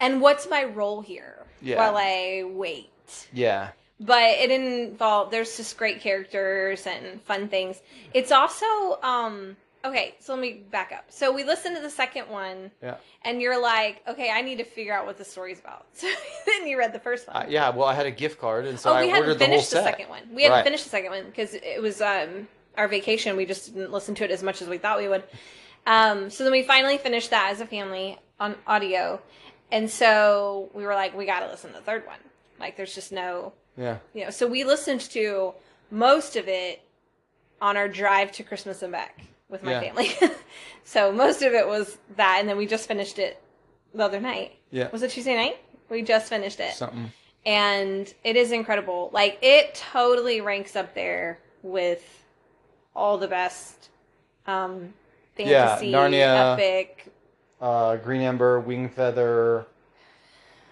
and 0.00 0.20
what's 0.22 0.48
my 0.48 0.64
role 0.64 1.02
here 1.02 1.44
Yeah. 1.60 1.76
while 1.76 1.96
I 1.98 2.44
wait? 2.46 2.90
Yeah. 3.32 3.70
but 4.00 4.22
it 4.22 4.50
involved 4.50 5.32
there's 5.32 5.54
just 5.56 5.76
great 5.76 6.00
characters 6.00 6.86
and 6.86 7.20
fun 7.22 7.48
things 7.48 7.82
it's 8.14 8.32
also 8.32 8.64
um 9.02 9.56
okay 9.84 10.14
so 10.20 10.32
let 10.34 10.40
me 10.40 10.62
back 10.70 10.92
up 10.92 11.04
so 11.08 11.32
we 11.32 11.42
listened 11.44 11.74
to 11.76 11.82
the 11.82 11.90
second 11.90 12.28
one 12.28 12.70
Yeah. 12.82 12.96
and 13.22 13.42
you're 13.42 13.60
like 13.60 14.02
okay 14.06 14.30
i 14.30 14.40
need 14.42 14.58
to 14.58 14.64
figure 14.64 14.94
out 14.94 15.06
what 15.06 15.18
the 15.18 15.24
story's 15.24 15.58
about 15.60 15.86
so 15.92 16.06
then 16.46 16.66
you 16.66 16.78
read 16.78 16.92
the 16.92 16.98
first 17.00 17.26
one 17.26 17.36
Uh, 17.36 17.46
yeah. 17.48 17.68
Well, 17.70 17.86
I 17.88 17.94
had 17.94 18.06
a 18.06 18.10
gift 18.10 18.38
card, 18.40 18.66
and 18.66 18.78
so 18.78 18.90
oh 18.90 18.94
I 18.94 19.02
we 19.02 19.08
hadn't 19.08 19.22
ordered 19.24 19.38
the 19.38 19.46
whole 19.46 19.54
finished 19.54 19.70
the, 19.72 19.82
second 19.82 20.08
one 20.08 20.22
we 20.32 20.42
hadn't 20.42 20.56
Right. 20.58 20.64
finished 20.64 20.84
the 20.84 20.90
second 20.90 21.10
one 21.10 21.24
because 21.26 21.54
it 21.54 21.80
was 21.82 22.00
um 22.00 22.48
our 22.76 22.88
vacation 22.88 23.36
we 23.36 23.44
just 23.46 23.74
didn't 23.74 23.92
listen 23.92 24.14
to 24.16 24.24
it 24.24 24.30
as 24.30 24.42
much 24.42 24.62
as 24.62 24.68
we 24.68 24.78
thought 24.78 24.98
we 24.98 25.08
would 25.08 25.24
um 25.86 26.30
so 26.30 26.44
then 26.44 26.52
we 26.52 26.62
finally 26.62 26.96
finished 26.98 27.30
that 27.30 27.50
as 27.52 27.60
a 27.60 27.66
family 27.66 28.18
on 28.40 28.54
audio 28.66 29.20
and 29.70 29.90
so 29.90 30.70
we 30.74 30.84
were 30.84 30.94
like 30.94 31.16
we 31.16 31.26
gotta 31.26 31.46
listen 31.46 31.70
to 31.70 31.76
the 31.76 31.82
third 31.84 32.06
one 32.06 32.18
like 32.60 32.76
there's 32.76 32.94
just 32.94 33.10
no 33.12 33.52
Yeah. 33.76 33.98
you 34.14 34.24
know, 34.24 34.30
so 34.30 34.46
we 34.46 34.62
listened 34.64 35.00
to 35.10 35.54
most 35.90 36.36
of 36.36 36.46
it 36.46 36.82
on 37.60 37.76
our 37.76 37.88
drive 37.88 38.30
to 38.32 38.42
Christmas 38.42 38.82
and 38.82 38.92
back 38.92 39.20
with 39.52 39.62
my 39.62 39.72
Yeah. 39.72 39.80
family. 39.80 40.10
so 40.84 41.12
most 41.12 41.42
of 41.42 41.52
it 41.52 41.68
was 41.68 41.98
that, 42.16 42.38
and 42.40 42.48
then 42.48 42.56
we 42.56 42.66
just 42.66 42.88
finished 42.88 43.20
it 43.20 43.40
the 43.94 44.02
other 44.02 44.18
night. 44.18 44.56
Yeah. 44.72 44.90
Was 44.90 45.02
it 45.02 45.10
Tuesday 45.12 45.36
night? 45.36 45.58
We 45.88 46.02
just 46.02 46.28
finished 46.28 46.58
it, 46.58 46.72
Something. 46.72 47.12
and 47.44 48.12
it 48.24 48.34
is 48.34 48.50
incredible. 48.50 49.10
Like 49.12 49.38
it 49.42 49.74
totally 49.74 50.40
ranks 50.40 50.74
up 50.74 50.94
there 50.94 51.38
with 51.62 52.24
all 52.96 53.18
the 53.18 53.28
best 53.28 53.90
um, 54.46 54.94
Yeah, 55.36 55.76
fantasy, 55.76 55.92
Narnia, 55.92 56.54
epic, 56.54 57.12
Uh, 57.60 57.96
Green 57.96 58.22
Ember, 58.22 58.58
Wing 58.58 58.88
Feather, 58.88 59.66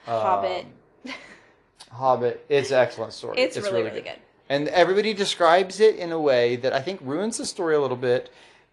Hobbit. 0.07 0.65
um, 1.07 1.13
Hobbit. 1.93 2.45
It's 2.49 2.71
an 2.71 2.79
excellent 2.79 3.13
story. 3.13 3.37
It's, 3.39 3.57
really, 3.59 3.83
really 3.83 4.01
good. 4.01 4.19
And 4.49 4.69
everybody 4.69 5.13
describes 5.15 5.81
it 5.81 5.97
in 5.97 6.11
a 6.13 6.19
way 6.21 6.57
that 6.57 6.73
I 6.73 6.81
think 6.81 7.01
ruins 7.03 7.37
the 7.39 7.47
story 7.47 7.75
a 7.77 7.81
little 7.81 7.97
bit 7.97 8.31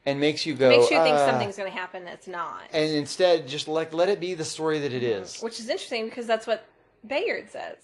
and 0.08 0.22
makes 0.22 0.46
you 0.46 0.56
go. 0.56 0.70
Makes 0.70 0.89
you 0.89 1.02
think 1.04 1.17
"Ah," 1.17 1.30
something's 1.30 1.58
going 1.58 1.70
to 1.70 1.78
happen 1.78 2.06
that's 2.06 2.28
not. 2.28 2.63
And 2.72 2.96
instead, 2.96 3.48
just 3.48 3.67
like 3.67 3.93
let 3.93 4.08
it 4.08 4.20
be 4.22 4.34
the 4.34 4.46
story 4.46 4.80
that 4.80 4.93
it 4.93 5.04
is. 5.04 5.41
Which 5.41 5.60
is 5.60 5.67
interesting 5.70 6.06
because 6.06 6.26
that's 6.26 6.48
what 6.48 6.65
Bayard 7.06 7.52
says. 7.52 7.76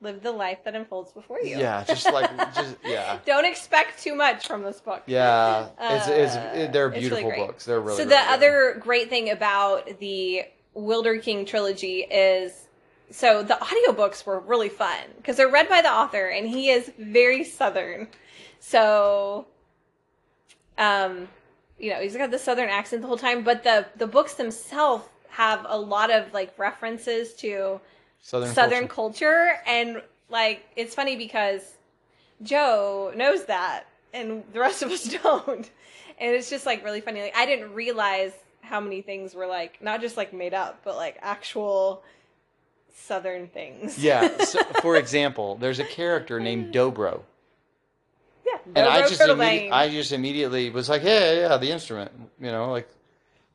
Live 0.00 0.22
the 0.22 0.32
life 0.32 0.64
that 0.64 0.74
unfolds 0.74 1.12
before 1.12 1.40
you. 1.42 1.58
Yeah, 1.58 1.84
just 1.84 2.10
like 2.10 2.34
just 2.54 2.74
yeah, 2.86 3.18
Don't 3.26 3.44
expect 3.44 4.02
too 4.02 4.14
much 4.14 4.46
from 4.46 4.62
this 4.62 4.80
book. 4.80 5.02
yeah. 5.06 5.68
It's, 5.78 6.08
it's 6.08 6.36
Uh, 6.36 6.52
it, 6.56 6.72
they're 6.72 6.88
it's 6.88 7.10
really 7.10 7.22
beautiful 7.22 7.46
books. 7.46 7.66
They're 7.66 7.80
really. 7.80 7.98
so 7.98 8.04
really 8.04 8.16
the 8.16 8.32
other 8.32 8.78
great 8.80 9.10
thing 9.10 9.28
about 9.30 9.98
the 10.00 10.44
Wilder 10.72 11.18
King 11.18 11.44
trilogy 11.44 11.98
is 12.00 12.66
so 13.10 13.42
the 13.42 13.54
audiobooks 13.60 14.24
were 14.24 14.40
really 14.40 14.70
fun 14.70 15.04
because 15.18 15.36
they're 15.36 15.50
read 15.50 15.68
by 15.68 15.82
the 15.82 15.90
author 15.92 16.28
and 16.28 16.48
he 16.48 16.70
is 16.70 16.90
very 16.98 17.44
southern. 17.44 18.08
So 18.58 19.46
um 20.80 21.28
you 21.78 21.90
know, 21.90 22.00
he's 22.00 22.14
got 22.14 22.30
the 22.30 22.38
southern 22.38 22.68
accent 22.68 23.00
the 23.00 23.08
whole 23.08 23.16
time, 23.16 23.44
but 23.44 23.62
the 23.62 23.86
the 23.96 24.06
books 24.06 24.34
themselves 24.34 25.04
have 25.28 25.64
a 25.68 25.78
lot 25.78 26.10
of 26.10 26.32
like 26.34 26.52
references 26.58 27.34
to 27.34 27.80
southern, 28.20 28.52
southern 28.52 28.88
culture. 28.88 29.54
culture. 29.54 29.62
And 29.66 30.02
like 30.28 30.66
it's 30.76 30.94
funny 30.94 31.16
because 31.16 31.76
joe 32.42 33.12
knows 33.14 33.44
that 33.46 33.84
and 34.14 34.42
the 34.52 34.60
rest 34.60 34.82
of 34.82 34.90
us 34.90 35.04
don't. 35.22 35.70
And 36.18 36.34
it's 36.34 36.50
just 36.50 36.66
like 36.66 36.84
really 36.84 37.00
funny. 37.00 37.22
Like 37.22 37.36
i 37.36 37.46
didn't 37.46 37.72
realize 37.72 38.32
how 38.60 38.80
many 38.80 39.02
things 39.02 39.34
were 39.34 39.46
like 39.46 39.80
not 39.82 40.00
just 40.00 40.16
like 40.16 40.32
made 40.32 40.54
up 40.54 40.80
but 40.84 40.96
like 40.96 41.16
actual 41.22 42.02
southern 42.94 43.48
things. 43.48 43.98
Yeah. 43.98 44.28
So, 44.44 44.62
for 44.82 44.96
example, 44.96 45.56
there's 45.56 45.78
a 45.78 45.84
character 45.84 46.40
named 46.40 46.74
Dobro, 46.74 47.22
yeah 48.52 48.58
and 48.76 48.86
I 48.86 49.08
just 49.08 49.20
Bane. 49.38 49.72
I 49.72 49.88
just 49.88 50.12
immediately 50.12 50.70
was 50.70 50.88
like, 50.88 51.02
yeah, 51.02 51.32
yeah, 51.32 51.40
yeah, 51.50 51.56
the 51.56 51.70
instrument, 51.70 52.10
you 52.40 52.50
know, 52.50 52.70
like, 52.70 52.88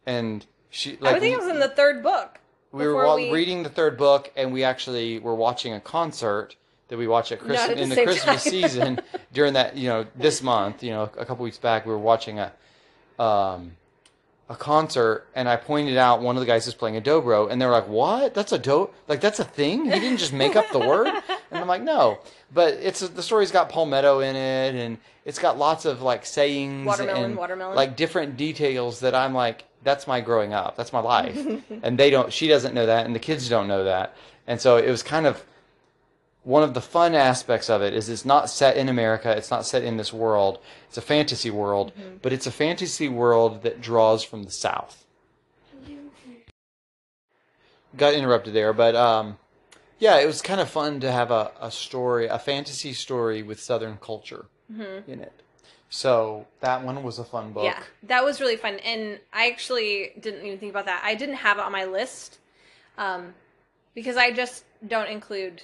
and 0.06 0.46
she 0.70 0.94
I 0.94 0.98
like 1.02 1.14
would 1.14 1.22
think 1.22 1.34
it 1.34 1.40
was 1.40 1.50
in 1.50 1.60
the 1.60 1.70
third 1.70 2.04
book. 2.04 2.40
we 2.72 2.86
were 2.88 2.96
wa- 3.06 3.16
we- 3.16 3.32
reading 3.32 3.64
the 3.64 3.70
third 3.70 3.98
book, 3.98 4.32
and 4.36 4.52
we 4.54 4.64
actually 4.64 5.20
were 5.20 5.36
watching 5.36 5.74
a 5.74 5.80
concert 5.80 6.56
that 6.90 6.98
we 6.98 7.08
watch 7.08 7.32
at 7.32 7.40
Christmas 7.40 7.70
at 7.70 7.76
the 7.78 7.82
in 7.82 7.90
the 7.90 8.04
Christmas 8.04 8.44
time. 8.44 8.52
season 8.52 9.00
during 9.34 9.54
that 9.54 9.76
you 9.76 9.90
know 9.90 10.06
this 10.16 10.44
month 10.44 10.84
you 10.84 10.92
know 10.92 11.04
a 11.18 11.26
couple 11.26 11.44
weeks 11.44 11.58
back 11.58 11.86
we 11.86 11.92
were 11.92 11.98
watching 11.98 12.38
a 12.40 12.52
um 13.20 13.72
a 14.50 14.56
concert 14.56 15.26
and 15.34 15.50
I 15.50 15.56
pointed 15.56 15.98
out 15.98 16.22
one 16.22 16.36
of 16.36 16.42
the 16.42 16.46
guys 16.46 16.68
is 16.68 16.76
playing 16.76 16.96
a 16.98 17.02
dobro 17.02 17.50
and 17.50 17.60
they 17.60 17.66
were 17.66 17.72
like 17.72 17.88
what 17.88 18.36
that's 18.36 18.52
a 18.52 18.60
do 18.60 18.92
like 19.08 19.20
that's 19.20 19.40
a 19.40 19.44
thing 19.44 19.86
he 19.86 20.00
didn't 20.00 20.18
just 20.18 20.34
make 20.34 20.56
up 20.56 20.70
the 20.72 20.78
word 20.78 21.08
and 21.52 21.60
I'm 21.60 21.68
like 21.68 21.82
no 21.82 22.20
but 22.54 22.74
it's 22.76 23.00
the 23.00 23.24
story's 23.24 23.52
got 23.52 23.70
palmetto 23.70 24.20
in 24.20 24.36
it 24.36 24.76
and 24.76 24.98
it's 25.26 25.40
got 25.40 25.58
lots 25.58 25.86
of 25.86 26.02
like 26.02 26.26
sayings 26.26 26.86
Watermelon, 26.86 27.24
and 27.24 27.36
watermelon. 27.36 27.76
like 27.76 27.96
different 27.96 28.38
details 28.38 29.00
that 29.02 29.16
I'm 29.16 29.34
like 29.34 29.66
that's 29.84 30.08
my 30.08 30.22
growing 30.22 30.54
up 30.54 30.76
that's 30.76 30.94
my 30.94 31.00
life 31.00 31.38
and 31.84 31.98
they 31.98 32.10
don't 32.10 32.32
she 32.32 32.48
doesn't 32.48 32.74
know 32.74 32.86
that 32.86 33.06
and 33.06 33.16
the 33.16 33.20
kids 33.20 33.50
don't 33.50 33.68
know 33.68 33.84
that 33.84 34.16
and 34.48 34.60
so 34.60 34.78
it 34.78 34.90
was 34.90 35.04
kind 35.04 35.26
of 35.26 35.44
one 36.46 36.62
of 36.62 36.76
the 36.76 36.82
fun 36.82 37.16
aspects 37.16 37.72
of 37.72 37.82
it 37.82 37.94
is 37.96 38.08
it's 38.08 38.24
not 38.24 38.52
set 38.52 38.78
in 38.78 38.88
America. 38.88 39.36
It's 39.36 39.50
not 39.50 39.66
set 39.66 39.84
in 39.84 39.98
this 39.98 40.14
world. 40.14 40.60
It's 40.88 40.98
a 40.98 41.02
fantasy 41.02 41.50
world, 41.50 41.92
but 42.22 42.32
it's 42.32 42.46
a 42.46 42.52
fantasy 42.52 43.10
world 43.10 43.64
that 43.64 43.82
draws 43.82 44.24
from 44.24 44.44
the 44.44 44.52
South. 44.52 45.06
Got 47.98 48.14
interrupted 48.14 48.54
there, 48.54 48.74
but 48.74 48.96
um, 48.96 49.38
yeah, 50.00 50.20
it 50.20 50.26
was 50.26 50.42
kind 50.42 50.60
of 50.60 50.70
fun 50.70 51.00
to 51.02 51.12
have 51.12 51.32
a, 51.32 51.52
a 51.60 51.72
story, 51.72 52.28
a 52.28 52.40
fantasy 52.40 52.94
story 52.94 53.44
with 53.44 53.60
Southern 53.60 53.98
culture 53.98 54.46
in 54.70 55.20
it. 55.22 55.34
So 55.90 56.48
that 56.60 56.84
one 56.84 57.04
was 57.04 57.20
a 57.20 57.24
fun 57.24 57.54
book. 57.54 57.64
Yeah, 57.64 57.82
that 58.04 58.24
was 58.24 58.42
really 58.42 58.58
fun, 58.58 58.76
and 58.80 59.20
I 59.32 59.50
actually 59.50 60.12
didn't 60.20 60.46
even 60.46 60.58
think 60.60 60.72
about 60.72 60.86
that. 60.86 61.02
I 61.06 61.16
didn't 61.16 61.36
have 61.36 61.58
it 61.58 61.64
on 61.64 61.72
my 61.72 61.86
list, 61.86 62.40
um, 62.98 63.34
because 63.94 64.18
I 64.18 64.32
just 64.32 64.66
don't 64.86 65.08
include 65.08 65.62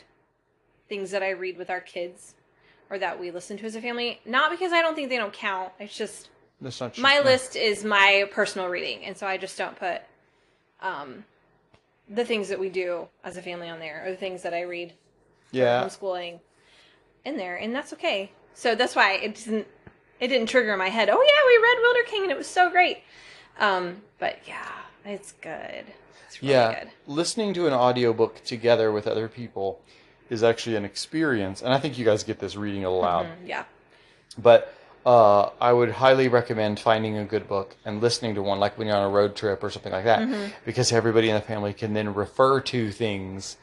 things 0.87 1.11
that 1.11 1.23
I 1.23 1.31
read 1.31 1.57
with 1.57 1.69
our 1.69 1.81
kids 1.81 2.35
or 2.89 2.99
that 2.99 3.19
we 3.19 3.31
listen 3.31 3.57
to 3.57 3.65
as 3.65 3.75
a 3.75 3.81
family. 3.81 4.19
Not 4.25 4.51
because 4.51 4.71
I 4.73 4.81
don't 4.81 4.95
think 4.95 5.09
they 5.09 5.17
don't 5.17 5.33
count. 5.33 5.71
It's 5.79 5.95
just 5.97 6.29
That's 6.59 6.79
not 6.79 6.93
true. 6.93 7.01
my 7.01 7.19
list 7.21 7.55
is 7.55 7.83
my 7.83 8.29
personal 8.31 8.67
reading, 8.67 9.03
and 9.05 9.17
so 9.17 9.25
I 9.25 9.37
just 9.37 9.57
don't 9.57 9.75
put 9.77 10.01
um, 10.81 11.25
the 12.13 12.25
things 12.25 12.49
that 12.49 12.59
we 12.59 12.69
do 12.69 13.07
as 13.23 13.37
a 13.37 13.41
family 13.41 13.69
on 13.69 13.79
there 13.79 14.03
or 14.05 14.11
the 14.11 14.17
things 14.17 14.43
that 14.43 14.53
I 14.53 14.61
read 14.61 14.93
Yeah, 15.51 15.83
homeschooling 15.83 16.39
in 17.25 17.37
there, 17.37 17.55
and 17.55 17.73
that's 17.73 17.93
okay. 17.93 18.31
So 18.53 18.75
that's 18.75 18.95
why 18.95 19.13
it 19.13 19.35
didn't 19.35 19.67
it 20.19 20.27
didn't 20.27 20.47
trigger 20.47 20.75
my 20.77 20.89
head. 20.89 21.09
Oh 21.09 21.21
yeah, 21.21 21.47
we 21.47 21.63
read 21.63 21.81
Wilder 21.81 22.09
King 22.09 22.23
and 22.23 22.31
it 22.31 22.37
was 22.37 22.47
so 22.47 22.69
great. 22.69 22.99
Um, 23.59 24.01
but 24.19 24.39
yeah, 24.47 24.67
it's 25.05 25.33
good. 25.33 25.85
It's 26.27 26.41
really 26.41 26.53
yeah. 26.53 26.83
good. 26.83 26.91
Listening 27.07 27.53
to 27.55 27.67
an 27.67 27.73
audiobook 27.73 28.43
together 28.43 28.91
with 28.91 29.07
other 29.07 29.27
people 29.27 29.81
is 30.29 30.43
actually 30.43 30.77
an 30.77 30.85
experience, 30.85 31.61
and 31.61 31.73
I 31.73 31.77
think 31.77 31.97
you 31.97 32.05
guys 32.05 32.23
get 32.23 32.39
this 32.39 32.55
reading 32.55 32.83
it 32.83 32.85
aloud. 32.85 33.25
Mm, 33.25 33.47
yeah. 33.47 33.65
But 34.37 34.73
uh, 35.05 35.49
I 35.59 35.73
would 35.73 35.91
highly 35.91 36.27
recommend 36.27 36.79
finding 36.79 37.17
a 37.17 37.25
good 37.25 37.47
book 37.47 37.75
and 37.85 38.01
listening 38.01 38.35
to 38.35 38.41
one, 38.43 38.59
like 38.59 38.77
when 38.77 38.87
you're 38.87 38.95
on 38.97 39.03
a 39.03 39.09
road 39.09 39.35
trip 39.35 39.63
or 39.63 39.69
something 39.69 39.91
like 39.91 40.05
that, 40.05 40.19
Mm-hmm. 40.19 40.51
because 40.65 40.91
everybody 40.91 41.29
in 41.29 41.35
the 41.35 41.41
family 41.41 41.73
can 41.73 41.93
then 41.93 42.13
refer 42.13 42.59
to 42.61 42.91
things 42.91 43.57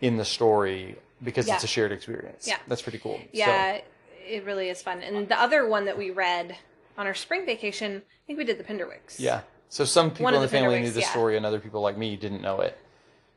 in 0.00 0.16
the 0.16 0.24
story 0.24 0.96
because 1.22 1.46
Yeah. 1.46 1.54
it's 1.54 1.64
a 1.64 1.68
shared 1.68 1.92
experience. 1.92 2.46
Yeah. 2.48 2.56
that's 2.66 2.82
pretty 2.82 2.98
cool. 2.98 3.20
Yeah, 3.32 3.80
it 4.26 4.44
really 4.44 4.68
is 4.68 4.82
fun. 4.82 5.00
And 5.02 5.28
the 5.28 5.40
other 5.40 5.68
one 5.68 5.84
that 5.84 5.96
we 5.96 6.10
read 6.10 6.56
on 6.98 7.06
our 7.06 7.14
spring 7.14 7.46
vacation, 7.46 8.02
I 8.06 8.20
think 8.26 8.38
we 8.38 8.44
did 8.44 8.58
the 8.58 8.64
Penderwicks. 8.64 9.16
Yeah. 9.18 9.42
So 9.68 9.84
some 9.84 10.10
people 10.10 10.24
One 10.24 10.34
in 10.34 10.40
the 10.40 10.46
the 10.48 10.50
family 10.50 10.80
knew 10.80 10.90
the 10.90 11.00
yeah. 11.00 11.10
story, 11.10 11.36
and 11.36 11.46
other 11.46 11.60
people 11.60 11.80
like 11.80 11.96
me 11.96 12.16
didn't 12.16 12.42
know 12.42 12.60
it. 12.60 12.76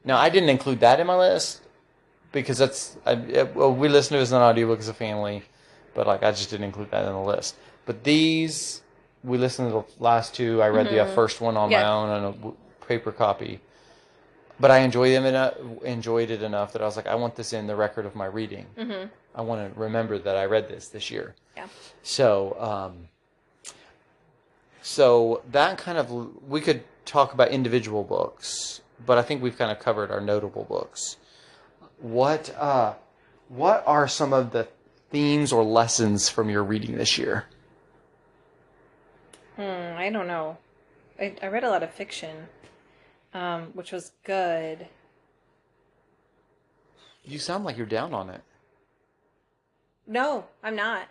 Now 0.03 0.17
I 0.17 0.29
didn't 0.29 0.49
include 0.49 0.79
that 0.79 0.99
in 0.99 1.05
my 1.05 1.15
list 1.15 1.61
because 2.31 2.57
that's 2.57 2.97
I, 3.05 3.11
it, 3.13 3.55
well, 3.55 3.71
we 3.73 3.87
listened 3.87 4.15
to 4.15 4.19
it 4.19 4.23
as 4.23 4.31
an 4.31 4.41
audiobook 4.41 4.79
as 4.79 4.87
a 4.87 4.93
family, 4.95 5.43
but 5.93 6.07
like 6.07 6.23
I 6.23 6.31
just 6.31 6.49
didn't 6.49 6.65
include 6.65 6.91
that 6.91 7.05
in 7.05 7.13
the 7.13 7.19
list. 7.21 7.55
But 7.85 8.03
these 8.03 8.81
we 9.23 9.37
listened 9.37 9.69
to 9.71 9.85
the 9.97 10.03
last 10.03 10.33
two. 10.35 10.61
I 10.61 10.67
read 10.69 10.87
the 10.87 10.99
uh, 11.01 11.13
first 11.15 11.39
one 11.41 11.55
on 11.57 11.69
my 11.69 11.77
Mm-hmm. 11.77 11.87
Own 11.89 12.09
on 12.09 12.23
a 12.23 12.31
w- 12.33 12.55
paper 12.87 13.11
copy, 13.11 13.59
but 14.59 14.69
I 14.71 14.79
enjoyed 14.79 15.13
them 15.13 15.25
enough, 15.25 15.53
enjoyed 15.83 16.29
it 16.29 16.43
enough 16.43 16.73
that 16.73 16.81
I 16.81 16.85
was 16.85 16.97
like, 16.97 17.07
I 17.07 17.15
want 17.15 17.35
this 17.35 17.53
in 17.53 17.67
the 17.67 17.75
record 17.75 18.05
of 18.05 18.15
my 18.15 18.25
reading. 18.25 18.65
Mm-hmm. 18.77 19.07
I 19.35 19.41
want 19.41 19.73
to 19.73 19.79
remember 19.79 20.19
that 20.19 20.35
I 20.35 20.45
read 20.45 20.67
this 20.67 20.89
this 20.89 21.09
year. 21.09 21.35
Yeah. 21.55 21.67
So, 22.03 22.57
um, 22.59 23.07
so 24.81 25.41
that 25.51 25.77
kind 25.77 25.97
of 25.97 26.11
we 26.47 26.59
could 26.61 26.83
talk 27.05 27.33
about 27.33 27.49
individual 27.49 28.03
books, 28.03 28.81
but 29.05 29.17
I 29.17 29.21
think 29.21 29.41
we've 29.41 29.57
kind 29.57 29.71
of 29.71 29.79
covered 29.79 30.11
our 30.11 30.21
notable 30.21 30.65
books. 30.65 31.17
What 31.99 32.53
uh, 32.57 32.93
what 33.47 33.83
are 33.87 34.07
some 34.07 34.33
of 34.33 34.51
the 34.51 34.67
themes 35.13 35.53
or 35.53 35.63
lessons 35.63 36.27
from 36.27 36.49
your 36.49 36.63
reading 36.63 36.97
this 36.97 37.19
year? 37.19 37.45
Hmm, 39.55 39.95
I 39.95 40.09
don't 40.11 40.27
know. 40.27 40.57
I, 41.19 41.35
I 41.41 41.47
read 41.47 41.63
a 41.63 41.69
lot 41.69 41.83
of 41.83 41.93
fiction, 41.93 42.47
um, 43.33 43.65
which 43.73 43.91
was 43.91 44.11
good. 44.23 44.87
You 47.23 47.37
sound 47.37 47.63
like 47.63 47.77
you're 47.77 47.85
down 47.85 48.15
on 48.15 48.31
it. 48.31 48.41
No, 50.07 50.45
I'm 50.63 50.75
not. 50.75 51.07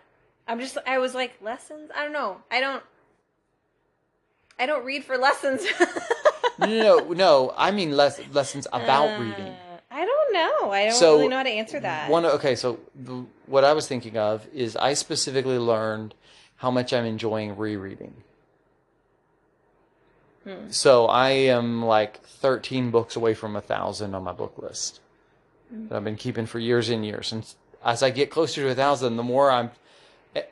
I'm 0.47 0.59
just 0.59 0.77
I 0.85 0.99
was 0.99 1.15
like 1.15 1.41
lessons? 1.41 1.89
I 1.95 2.03
don't 2.03 2.11
know. 2.11 2.41
I 2.51 2.59
don't 2.59 2.83
I 4.59 4.65
don't 4.65 4.85
read 4.85 5.05
for 5.05 5.17
lessons. 5.17 5.65
No, 6.59 6.67
no, 6.67 6.99
no. 7.13 7.53
I 7.55 7.71
mean 7.71 7.95
less 7.95 8.19
lessons 8.33 8.67
about 8.73 9.19
reading. 9.19 9.47
Uh, 9.47 9.77
I 9.89 10.05
don't 10.05 10.33
know. 10.33 10.71
I 10.71 10.85
don't 10.85 10.93
So, 10.93 11.15
really 11.15 11.29
know 11.29 11.37
how 11.37 11.43
to 11.43 11.49
answer 11.49 11.79
that. 11.79 12.09
One 12.11 12.25
okay, 12.25 12.55
so 12.55 12.79
the, 12.93 13.25
what 13.45 13.63
I 13.63 13.73
was 13.73 13.87
thinking 13.87 14.17
of 14.17 14.47
is 14.53 14.75
I 14.75 14.93
specifically 14.93 15.57
learned 15.57 16.13
how 16.57 16.71
much 16.71 16.93
I'm 16.93 17.05
enjoying 17.05 17.57
rereading. 17.57 18.13
Hmm. 20.43 20.69
So 20.69 21.07
I 21.07 21.29
am 21.29 21.83
like 21.85 22.21
13 22.23 22.91
books 22.91 23.15
away 23.15 23.33
from 23.33 23.55
a 23.55 23.61
thousand 23.61 24.13
on 24.13 24.23
my 24.23 24.33
book 24.33 24.57
list 24.57 24.99
Hmm. 25.69 25.87
that 25.87 25.95
I've 25.95 26.03
been 26.03 26.17
keeping 26.17 26.45
for 26.45 26.59
years 26.59 26.89
and 26.89 27.05
years. 27.05 27.31
And 27.31 27.45
as 27.83 28.03
I 28.03 28.09
get 28.09 28.29
closer 28.29 28.61
to 28.63 28.69
a 28.69 28.75
thousand, 28.75 29.15
the 29.17 29.23
more 29.23 29.49
I'm, 29.51 29.71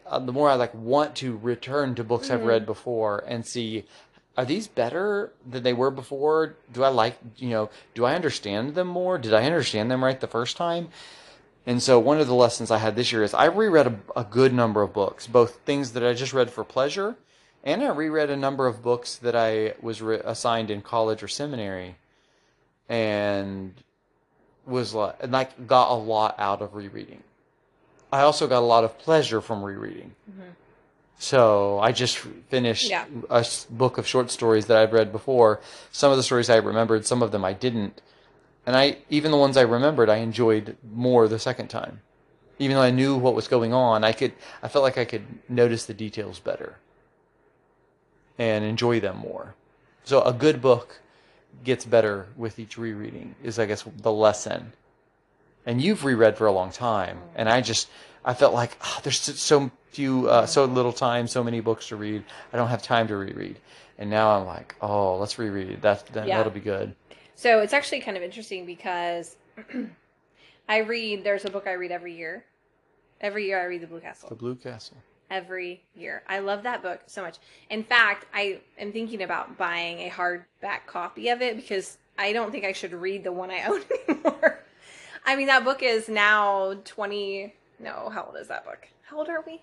uh, 0.06 0.20
the 0.20 0.32
more 0.32 0.50
I 0.50 0.56
like 0.56 0.74
want 0.74 1.16
to 1.18 1.38
return 1.38 1.96
to 1.96 2.04
books 2.04 2.30
I've 2.32 2.42
Hmm. 2.42 2.48
read 2.48 2.66
before 2.66 3.24
and 3.28 3.46
see, 3.46 3.86
are 4.38 4.46
these 4.46 4.68
better 4.68 5.32
than 5.46 5.64
they 5.64 5.74
were 5.74 5.92
before? 5.92 6.56
Do 6.72 6.84
I 6.84 6.88
like, 6.88 7.18
you 7.36 7.50
know, 7.50 7.70
do 7.94 8.06
I 8.06 8.16
understand 8.16 8.76
them 8.76 8.88
more? 8.88 9.18
Did 9.18 9.34
I 9.34 9.44
understand 9.44 9.92
them 9.92 10.04
right 10.04 10.20
the 10.20 10.28
first 10.28 10.56
time? 10.56 10.88
And 11.66 11.82
so 11.82 11.99
one 11.99 12.20
of 12.20 12.28
the 12.28 12.34
lessons 12.34 12.72
I 12.72 12.80
had 12.80 12.95
this 12.95 13.12
year 13.12 13.24
is 13.24 13.34
I 13.34 13.45
reread 13.45 13.88
a, 13.88 13.99
a 14.16 14.24
good 14.24 14.53
number 14.53 14.82
of 14.82 14.93
books, 14.93 15.28
both 15.28 15.57
things 15.66 15.91
that 15.93 16.03
I 16.03 16.14
just 16.14 16.34
read 16.34 16.49
for 16.49 16.64
pleasure, 16.64 17.16
and 17.64 17.84
I 17.84 17.89
reread 17.89 18.32
a 18.32 18.36
number 18.36 18.66
of 18.66 18.82
books 18.82 19.18
that 19.18 19.36
I 19.36 19.76
was 19.82 20.01
re- 20.01 20.22
assigned 20.24 20.72
in 20.72 20.82
college 20.82 21.22
or 21.22 21.28
seminary, 21.28 21.95
and 22.89 23.74
was 24.66 24.93
like, 24.93 25.16
and 25.22 25.32
like 25.32 25.68
got 25.68 25.91
a 25.91 25.95
lot 25.95 26.36
out 26.39 26.62
of 26.62 26.74
rereading. 26.76 27.22
I 28.12 28.22
also 28.22 28.47
got 28.47 28.59
a 28.59 28.66
lot 28.66 28.84
of 28.84 28.97
pleasure 28.97 29.39
from 29.39 29.64
rereading. 29.64 30.14
Mm-hmm. 30.30 30.49
So 31.20 31.80
I 31.80 31.91
just 31.91 32.18
finished 32.18 32.89
Yeah. 32.89 33.05
a 33.30 33.45
book 33.70 33.99
of 33.99 34.07
short 34.07 34.32
stories 34.32 34.66
that 34.66 34.78
I'd 34.78 34.91
read 34.91 35.12
before. 35.12 35.62
Some 35.91 36.09
of 36.12 36.18
the 36.18 36.24
stories 36.24 36.49
I 36.49 36.57
remembered, 36.57 37.05
some 37.05 37.22
of 37.22 37.32
them 37.32 37.45
I 37.45 37.53
didn't. 37.53 38.01
And 38.66 38.76
I 38.76 38.97
even 39.09 39.32
the 39.32 39.38
ones 39.38 39.57
I 39.57 39.62
remembered 39.62 40.09
I 40.09 40.18
enjoyed 40.18 40.78
more 40.93 41.28
the 41.28 41.39
second 41.39 41.70
time. 41.70 42.01
Even 42.59 42.76
though 42.76 42.84
I 42.84 42.91
knew 42.91 43.18
what 43.18 43.34
was 43.34 43.47
going 43.47 43.74
on, 43.74 44.03
I 44.03 44.12
could 44.12 44.34
I 44.62 44.68
felt 44.68 44.84
like 44.84 44.97
I 44.97 45.05
could 45.05 45.26
notice 45.49 45.86
the 45.86 45.93
details 45.93 46.39
better 46.39 46.78
and 48.38 48.64
enjoy 48.64 48.99
them 48.99 49.18
more. 49.18 49.55
So 50.03 50.22
a 50.22 50.34
good 50.34 50.62
book 50.62 50.99
gets 51.64 51.86
better 51.86 52.28
with 52.36 52.59
each 52.59 52.78
rereading 52.78 53.36
is 53.43 53.59
I 53.59 53.66
guess 53.66 53.84
the 53.97 54.12
lesson. 54.12 54.74
And 55.66 55.82
you've 55.82 56.05
reread 56.05 56.38
for 56.38 56.47
a 56.47 56.51
long 56.51 56.72
time 56.72 57.20
and 57.36 57.49
I 57.49 57.62
just 57.62 57.89
I 58.24 58.34
felt 58.36 58.53
like 58.53 58.78
ah, 58.82 58.99
there's 59.03 59.20
so- 59.20 59.72
few 59.89 60.30
uh, 60.30 60.45
so 60.45 60.64
little 60.64 60.93
time, 60.93 61.28
so 61.28 61.43
many 61.43 61.59
books 61.59 61.89
to 61.89 61.97
read. 61.97 62.24
I 62.53 62.57
don't 62.57 62.70
have 62.70 62.82
time 62.82 63.09
to 63.09 63.18
reread. 63.18 63.57
And 63.97 64.09
now 64.09 64.38
I'm 64.39 64.45
like, 64.45 64.74
oh, 64.80 65.18
let's 65.18 65.38
reread. 65.38 65.82
That, 65.82 66.05
that 66.14 66.28
Yeah. 66.28 66.38
that'll 66.38 66.53
be 66.53 66.62
good. 66.62 66.95
So 67.42 67.62
it's 67.62 67.74
actually 67.74 68.02
kind 68.02 68.16
of 68.16 68.22
interesting 68.22 68.68
because 68.68 69.36
I 70.70 70.78
read, 70.78 71.24
there's 71.24 71.44
a 71.44 71.50
book 71.50 71.66
I 71.66 71.72
read 71.72 71.89
every 71.89 72.16
year. 72.16 72.46
Every 73.20 73.48
year 73.48 73.60
I 73.60 73.64
read 73.64 73.82
The 73.82 73.88
Blue 73.88 74.00
Castle. 74.00 74.30
The 74.30 74.36
Blue 74.36 74.54
Castle. 74.54 74.98
Every 75.32 75.82
year. 75.96 76.22
I 76.30 76.38
love 76.38 76.62
that 76.62 76.84
book 76.84 77.00
so 77.08 77.24
much. 77.24 77.39
In 77.72 77.84
fact, 77.84 78.28
I 78.32 78.60
am 78.78 78.92
thinking 78.92 79.24
about 79.24 79.58
buying 79.58 80.02
a 80.02 80.12
hardback 80.12 80.86
copy 80.86 81.30
of 81.30 81.42
it 81.42 81.56
because 81.56 81.98
I 82.16 82.32
don't 82.32 82.52
think 82.52 82.64
I 82.64 82.74
should 82.74 82.94
read 82.94 83.24
the 83.24 83.32
one 83.32 83.50
I 83.50 83.64
own 83.68 83.82
anymore. 84.08 84.60
I 85.26 85.36
mean, 85.36 85.48
that 85.48 85.64
book 85.64 85.82
is 85.82 86.08
now 86.08 86.76
20. 86.86 87.56
No, 87.80 88.12
how 88.14 88.26
old 88.26 88.36
is 88.39 88.50
that 88.50 88.66
book? 88.66 88.88
How 89.02 89.18
old 89.18 89.30
are 89.30 89.44
we? 89.48 89.60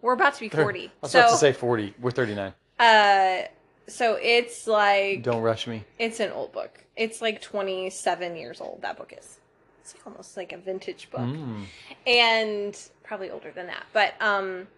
We're 0.00 0.14
about 0.14 0.32
to 0.36 0.40
be 0.40 0.48
40. 0.48 0.86
I 0.86 0.90
was 1.02 1.10
so, 1.10 1.18
about 1.18 1.32
to 1.32 1.36
say 1.36 1.52
40. 1.52 1.96
We're 2.00 2.10
39. 2.12 2.54
uh, 2.80 3.42
so 3.88 4.18
it's 4.20 4.66
like 4.66 5.22
Don't 5.22 5.42
rush 5.42 5.66
me. 5.66 5.84
it's 5.98 6.20
an 6.20 6.30
old 6.32 6.52
book. 6.52 6.84
It's 6.96 7.20
like 7.22 7.40
27 7.42 8.36
years 8.36 8.60
old. 8.60 8.82
That 8.82 8.96
book 8.98 9.14
is. 9.18 9.38
It's 9.80 9.94
like 9.94 10.06
almost 10.06 10.36
like 10.36 10.52
a 10.52 10.58
vintage 10.58 11.10
book, 11.10 11.20
Mm. 11.22 11.64
and 12.06 12.78
probably 13.02 13.30
older 13.30 13.50
than 13.50 13.66
that. 13.66 13.84
But 13.92 14.14
um, 14.20 14.68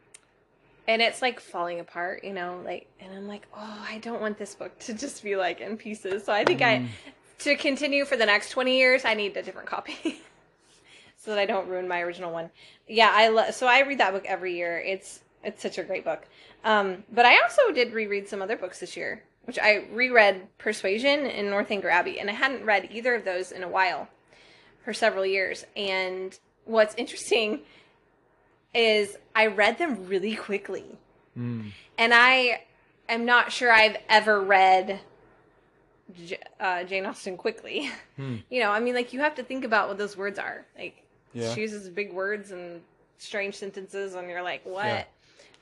and 0.89 1.03
it's 1.03 1.21
like 1.23 1.41
falling 1.41 1.81
apart, 1.81 2.25
you 2.25 2.33
know. 2.33 2.61
Like, 2.65 2.87
and 3.01 3.13
I'm 3.13 3.27
like, 3.29 3.47
oh, 3.55 3.87
I 3.89 3.99
don't 3.99 4.21
want 4.21 4.39
this 4.39 4.55
book 4.55 4.79
to 4.81 4.95
just 4.95 5.23
be 5.23 5.37
like 5.37 5.61
in 5.61 5.77
pieces. 5.77 6.25
So 6.25 6.33
I 6.33 6.45
think 6.45 6.63
I 6.63 6.87
to 7.41 7.57
continue 7.57 8.05
for 8.07 8.17
the 8.17 8.25
next 8.27 8.51
20 8.51 8.77
years, 8.79 9.05
I 9.05 9.15
need 9.15 9.37
a 9.37 9.43
different 9.43 9.69
copy. 9.69 10.23
so 11.19 11.31
that 11.31 11.39
I 11.39 11.47
don't 11.47 11.69
ruin 11.69 11.89
my 11.89 12.01
original 12.01 12.33
one. 12.33 12.51
Yeah, 12.87 13.11
I 13.13 13.29
lo- 13.29 13.51
so 13.51 13.67
I 13.67 13.81
read 13.81 13.99
that 13.99 14.13
book 14.13 14.25
every 14.27 14.57
year. 14.57 14.79
It's 14.79 15.21
it's 15.45 15.63
such 15.63 15.79
a 15.79 15.85
great 15.85 16.05
book. 16.05 16.27
Um, 16.65 17.05
but 17.13 17.27
I 17.27 17.41
also 17.43 17.71
did 17.73 17.93
reread 17.93 18.29
some 18.29 18.41
other 18.43 18.57
books 18.57 18.81
this 18.81 18.97
year, 18.97 19.23
which 19.45 19.59
I 19.59 19.85
reread 19.93 20.49
Persuasion 20.59 21.27
and 21.27 21.51
Northanger 21.51 21.89
Abbey, 21.91 22.19
and 22.21 22.29
I 22.31 22.33
hadn't 22.33 22.65
read 22.65 22.89
either 22.93 23.15
of 23.15 23.25
those 23.25 23.53
in 23.53 23.63
a 23.63 23.69
while, 23.69 24.09
for 24.85 24.93
several 24.95 25.25
years. 25.27 25.65
And 25.77 26.39
what's 26.65 26.95
interesting 26.97 27.61
is 28.75 29.17
I 29.35 29.47
read 29.47 29.79
them 29.79 30.07
really 30.09 30.35
quickly, 30.37 30.85
Mm. 31.39 31.73
and 31.99 32.15
I 32.15 32.63
am 33.09 33.25
not 33.25 33.51
sure 33.53 33.71
I've 33.73 33.97
ever 34.09 34.41
read 34.41 35.01
J- 36.27 36.39
uh, 36.61 36.85
Jane 36.85 37.07
Austen 37.07 37.37
quickly. 37.37 37.91
Hmm. 38.17 38.37
You 38.51 38.61
know, 38.61 38.71
I 38.71 38.79
mean, 38.81 38.95
like 38.95 39.13
you 39.13 39.21
have 39.21 39.35
to 39.37 39.43
think 39.43 39.65
about 39.65 39.89
what 39.89 39.99
those 39.99 40.17
words 40.17 40.39
are. 40.39 40.65
Like 40.79 41.03
Yeah. 41.33 41.53
she 41.55 41.63
uses 41.63 41.89
big 41.89 42.13
words 42.13 42.51
and 42.51 42.83
strange 43.19 43.55
sentences, 43.57 44.15
and 44.15 44.29
you're 44.29 44.43
like, 44.43 44.65
what? 44.65 44.85
Yeah. 44.87 45.05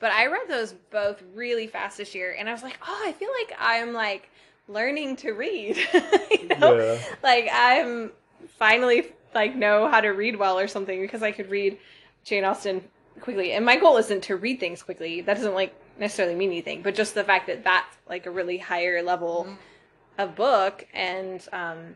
But 0.03 0.11
I 0.11 0.25
read 0.25 0.49
those 0.49 0.73
both 0.91 1.23
really 1.33 1.65
fast 1.65 1.97
this 1.97 2.13
year, 2.13 2.35
and 2.37 2.49
I 2.49 2.51
was 2.51 2.61
like, 2.61 2.77
oh, 2.85 3.03
I 3.07 3.13
feel 3.13 3.29
like 3.39 3.57
I'm 3.57 3.93
like 3.93 4.29
learning 4.67 5.15
to 5.15 5.31
read. 5.31 5.77
you 6.29 6.47
know, 6.59 6.77
Yeah. 6.77 6.99
like 7.23 7.47
I'm 7.49 8.11
finally 8.57 9.13
like 9.33 9.55
know 9.55 9.87
how 9.87 10.01
to 10.01 10.09
read 10.09 10.35
well 10.35 10.59
or 10.59 10.67
something 10.67 10.99
because 10.99 11.23
I 11.23 11.31
could 11.31 11.49
read 11.49 11.77
Jane 12.25 12.43
Austen 12.43 12.83
quickly. 13.21 13.53
And 13.53 13.63
my 13.65 13.77
goal 13.77 13.95
isn't 13.95 14.23
to 14.23 14.35
read 14.35 14.59
things 14.59 14.83
quickly. 14.83 15.21
That 15.21 15.35
doesn't 15.37 15.53
like 15.53 15.73
necessarily 15.97 16.35
mean 16.35 16.49
anything, 16.49 16.81
but 16.81 16.95
just 16.95 17.15
the 17.15 17.23
fact 17.23 17.47
that 17.47 17.63
that's 17.63 17.95
like 18.09 18.25
a 18.25 18.29
really 18.31 18.57
higher 18.57 19.01
level 19.03 19.47
of 20.17 20.35
book, 20.35 20.85
and 20.93 21.47
um, 21.53 21.95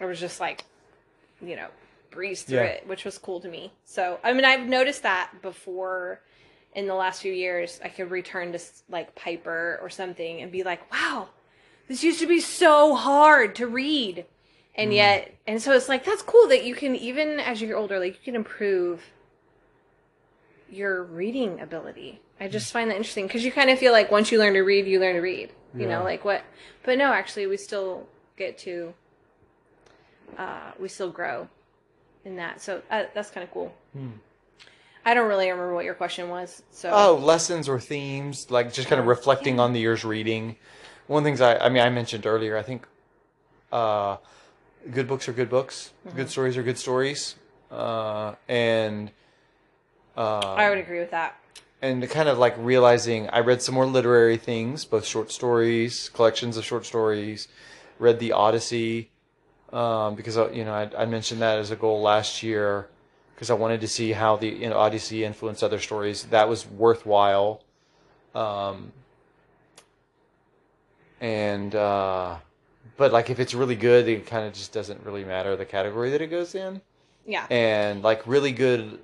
I 0.00 0.04
was 0.04 0.18
just 0.18 0.40
like, 0.40 0.64
you 1.40 1.54
know, 1.54 1.68
breeze 2.10 2.42
through 2.42 2.58
Yeah. 2.58 2.64
it, 2.64 2.88
which 2.88 3.04
was 3.04 3.18
cool 3.18 3.38
to 3.38 3.48
me. 3.48 3.70
So 3.84 4.18
I 4.24 4.32
mean, 4.32 4.44
I've 4.44 4.66
noticed 4.66 5.04
that 5.04 5.30
before 5.42 6.22
in 6.74 6.86
the 6.86 6.94
last 6.94 7.22
few 7.22 7.32
years. 7.32 7.80
I 7.82 7.88
could 7.88 8.10
return 8.10 8.52
to 8.52 8.58
like 8.88 9.14
Piper 9.14 9.78
or 9.82 9.90
something 9.90 10.40
and 10.40 10.52
be 10.52 10.62
like, 10.62 10.90
wow, 10.92 11.28
this 11.88 12.02
used 12.04 12.20
to 12.20 12.26
be 12.26 12.40
so 12.40 12.94
hard 12.94 13.54
to 13.56 13.66
read. 13.66 14.24
And 14.76 14.94
yet, 14.94 15.34
and 15.46 15.60
so 15.60 15.72
it's 15.72 15.88
like, 15.88 16.04
that's 16.04 16.22
cool 16.22 16.48
that 16.48 16.64
you 16.64 16.74
can, 16.74 16.94
even 16.96 17.40
as 17.40 17.60
you 17.60 17.66
get 17.66 17.74
older, 17.74 17.98
like 17.98 18.14
you 18.14 18.24
can 18.24 18.36
improve 18.36 19.02
your 20.70 21.02
reading 21.02 21.60
ability. 21.60 22.20
I 22.38 22.48
just 22.48 22.72
find 22.72 22.90
that 22.90 22.96
interesting 22.96 23.26
because 23.26 23.44
you 23.44 23.52
kind 23.52 23.68
of 23.68 23.78
feel 23.78 23.92
like 23.92 24.10
once 24.10 24.32
you 24.32 24.38
learn 24.38 24.54
to 24.54 24.60
read, 24.60 24.86
you 24.86 24.98
learn 25.00 25.16
to 25.16 25.20
read. 25.20 25.50
You 25.74 25.86
Yeah. 25.86 25.98
know, 25.98 26.04
like 26.04 26.24
what? 26.24 26.42
But 26.84 26.96
no, 26.98 27.12
actually, 27.12 27.46
we 27.46 27.56
still 27.56 28.08
get 28.36 28.56
to, 28.58 28.94
uh, 30.38 30.72
we 30.78 30.88
still 30.88 31.10
grow 31.10 31.48
in 32.24 32.36
that. 32.36 32.60
So 32.62 32.82
uh, 32.90 33.04
that's 33.14 33.30
kind 33.30 33.44
of 33.44 33.52
cool. 33.52 33.74
Hmm. 33.92 34.12
I 35.04 35.14
don't 35.14 35.28
really 35.28 35.50
remember 35.50 35.74
what 35.74 35.84
your 35.84 35.94
question 35.94 36.28
was. 36.28 36.62
So 36.70 36.90
Oh, 36.92 37.14
lessons 37.16 37.68
or 37.68 37.80
themes, 37.80 38.50
like 38.50 38.72
just 38.72 38.88
kind 38.88 39.00
of 39.00 39.06
reflecting 39.06 39.56
yeah. 39.56 39.62
on 39.62 39.72
the 39.72 39.80
year's 39.80 40.04
reading. 40.04 40.56
One 41.06 41.18
of 41.20 41.24
the 41.24 41.28
things 41.28 41.40
I, 41.40 41.56
I 41.58 41.68
mean, 41.68 41.82
I 41.82 41.90
mentioned 41.90 42.26
earlier, 42.26 42.56
I 42.56 42.62
think 42.62 42.86
uh, 43.72 44.16
good 44.92 45.08
books 45.08 45.28
are 45.28 45.32
good 45.32 45.50
books, 45.50 45.92
Mm-hmm. 46.06 46.16
good 46.16 46.30
stories 46.30 46.56
are 46.56 46.62
good 46.62 46.78
stories, 46.78 47.36
uh, 47.70 48.34
and 48.48 49.10
uh, 50.16 50.54
I 50.56 50.68
would 50.68 50.78
agree 50.78 50.98
with 51.00 51.10
that. 51.12 51.36
and 51.82 52.08
kind 52.10 52.28
of 52.28 52.38
like 52.38 52.54
realizing 52.58 53.28
I 53.30 53.40
read 53.40 53.62
some 53.62 53.74
more 53.74 53.86
literary 53.86 54.36
things, 54.36 54.84
both 54.84 55.04
short 55.06 55.30
stories, 55.30 56.08
collections 56.10 56.56
of 56.56 56.64
short 56.64 56.86
stories. 56.86 57.48
Read 57.98 58.18
the 58.18 58.32
Odyssey 58.32 59.10
um, 59.72 60.14
because 60.14 60.38
uh, 60.38 60.50
you 60.50 60.64
know 60.64 60.72
I, 60.72 61.02
I 61.02 61.06
mentioned 61.06 61.42
that 61.42 61.58
as 61.58 61.70
a 61.70 61.76
goal 61.76 62.00
last 62.00 62.42
year 62.42 62.88
because 63.40 63.48
I 63.48 63.54
wanted 63.54 63.80
to 63.80 63.88
see 63.88 64.12
how 64.12 64.36
the 64.36 64.48
you 64.48 64.68
know, 64.68 64.76
Odyssey 64.76 65.24
influenced 65.24 65.62
other 65.64 65.78
stories. 65.78 66.24
That 66.24 66.46
was 66.46 66.66
worthwhile, 66.66 67.62
um, 68.34 68.92
and 71.22 71.74
uh, 71.74 72.36
but 72.98 73.12
like 73.12 73.30
if 73.30 73.40
it's 73.40 73.54
really 73.54 73.76
good, 73.76 74.08
it 74.08 74.26
kind 74.26 74.46
of 74.46 74.52
just 74.52 74.74
doesn't 74.74 75.02
really 75.06 75.24
matter 75.24 75.56
the 75.56 75.64
category 75.64 76.10
that 76.10 76.20
it 76.20 76.26
goes 76.26 76.54
in 76.54 76.82
Yeah. 77.24 77.46
and 77.48 78.02
like 78.02 78.26
really 78.26 78.52
good 78.52 78.98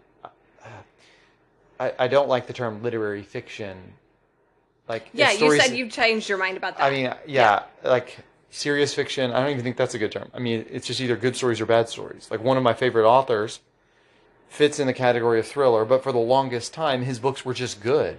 I, 1.81 1.93
I 2.01 2.09
don't 2.09 2.29
like 2.29 2.47
the 2.47 2.53
term 2.53 2.83
literary 2.83 3.23
fiction 3.23 3.95
like 4.87 5.09
Yeah, 5.15 5.33
you 5.33 5.59
said 5.59 5.75
you've 5.75 5.91
changed 5.91 6.29
your 6.29 6.37
mind 6.37 6.59
about 6.59 6.77
that. 6.77 6.85
i 6.85 6.91
mean 6.91 7.15
yeah, 7.27 7.63
like 7.85 8.19
serious 8.51 8.93
fiction 8.95 9.31
i 9.33 9.41
don't 9.41 9.51
even 9.51 9.63
think 9.63 9.77
that's 9.77 9.95
a 9.95 9.99
good 9.99 10.13
term 10.13 10.31
i 10.35 10.39
mean 10.39 10.65
it's 10.71 10.87
just 10.87 11.01
either 11.01 11.17
good 11.17 11.37
stories 11.37 11.61
or 11.61 11.67
bad 11.67 11.89
stories 11.89 12.29
like 12.31 12.43
one 12.43 12.57
of 12.57 12.63
my 12.63 12.73
favorite 12.75 13.07
authors 13.09 13.61
fits 14.49 14.79
in 14.79 14.87
the 14.87 14.93
category 14.93 15.39
of 15.39 15.47
thriller 15.47 15.85
but 15.85 16.03
for 16.03 16.13
the 16.13 16.19
longest 16.19 16.73
time 16.73 17.03
his 17.03 17.19
books 17.19 17.45
were 17.45 17.55
just 17.55 17.81
good 17.83 18.19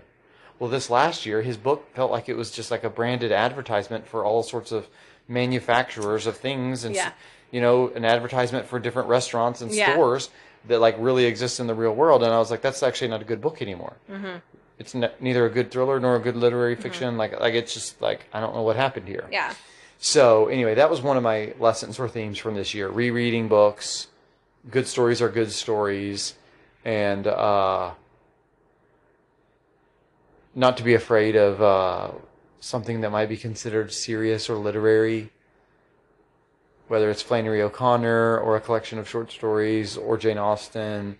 well 0.60 0.70
this 0.70 0.90
last 0.90 1.26
year 1.26 1.42
his 1.42 1.58
book 1.58 1.88
felt 1.96 2.12
like 2.12 2.28
it 2.30 2.36
was 2.36 2.52
just 2.52 2.70
like 2.72 2.84
a 2.84 2.90
branded 2.90 3.32
advertisement 3.32 4.08
for 4.08 4.24
all 4.26 4.44
sorts 4.44 4.72
of 4.72 4.88
manufacturers 5.28 6.26
of 6.28 6.36
things 6.38 6.84
and 6.84 6.96
Yeah. 6.96 7.12
you 7.52 7.62
know 7.62 7.90
an 7.90 8.04
advertisement 8.06 8.66
for 8.66 8.80
different 8.80 9.08
restaurants 9.08 9.62
and 9.62 9.72
Yeah. 9.72 9.94
stores 9.94 10.30
that 10.68 10.80
like 10.82 10.96
really 11.00 11.26
exist 11.26 11.60
in 11.60 11.68
the 11.68 11.74
real 11.76 11.94
world 11.94 12.24
and 12.24 12.34
i 12.34 12.40
was 12.40 12.52
like 12.52 12.62
that's 12.62 12.84
actually 12.84 13.08
not 13.10 13.22
a 13.22 13.26
good 13.26 13.42
book 13.42 13.62
anymore 13.62 13.94
Mm-hmm. 14.12 14.38
it's 14.80 14.94
ne- 14.96 15.12
neither 15.20 15.46
a 15.46 15.50
good 15.50 15.72
thriller 15.72 16.00
nor 16.00 16.16
a 16.16 16.20
good 16.20 16.36
literary 16.36 16.76
fiction 16.76 17.18
like 17.18 17.40
like 17.40 17.54
it's 17.54 17.74
just 17.74 18.02
like 18.02 18.26
i 18.34 18.40
don't 18.42 18.54
know 18.56 18.64
what 18.64 18.76
happened 18.76 19.08
here 19.08 19.26
yeah. 19.32 19.54
so 20.00 20.48
anyway 20.48 20.76
that 20.76 20.90
was 20.90 21.02
one 21.02 21.16
of 21.18 21.24
my 21.24 21.54
lessons 21.60 22.00
or 22.00 22.10
themes 22.10 22.38
from 22.38 22.56
this 22.56 22.74
year 22.74 22.90
rereading 22.90 23.48
books 23.48 24.08
good 24.70 24.88
stories 24.88 25.22
are 25.22 25.30
good 25.30 25.52
stories 25.52 26.36
and 26.84 27.28
uh 27.28 27.92
not 30.56 30.78
to 30.78 30.84
be 30.84 30.94
afraid 30.94 31.36
of 31.36 31.62
uh 31.62 32.12
something 32.60 33.02
that 33.02 33.12
might 33.12 33.30
be 33.30 33.38
considered 33.38 33.92
serious 33.94 34.50
or 34.50 34.56
literary 34.56 35.32
whether 36.88 37.10
it's 37.10 37.22
Flannery 37.22 37.62
O'Connor 37.62 38.40
or 38.40 38.56
a 38.56 38.62
collection 38.62 38.98
of 38.98 39.10
short 39.10 39.32
stories 39.32 39.98
or 39.98 40.18
Jane 40.18 40.38
Austen 40.38 41.18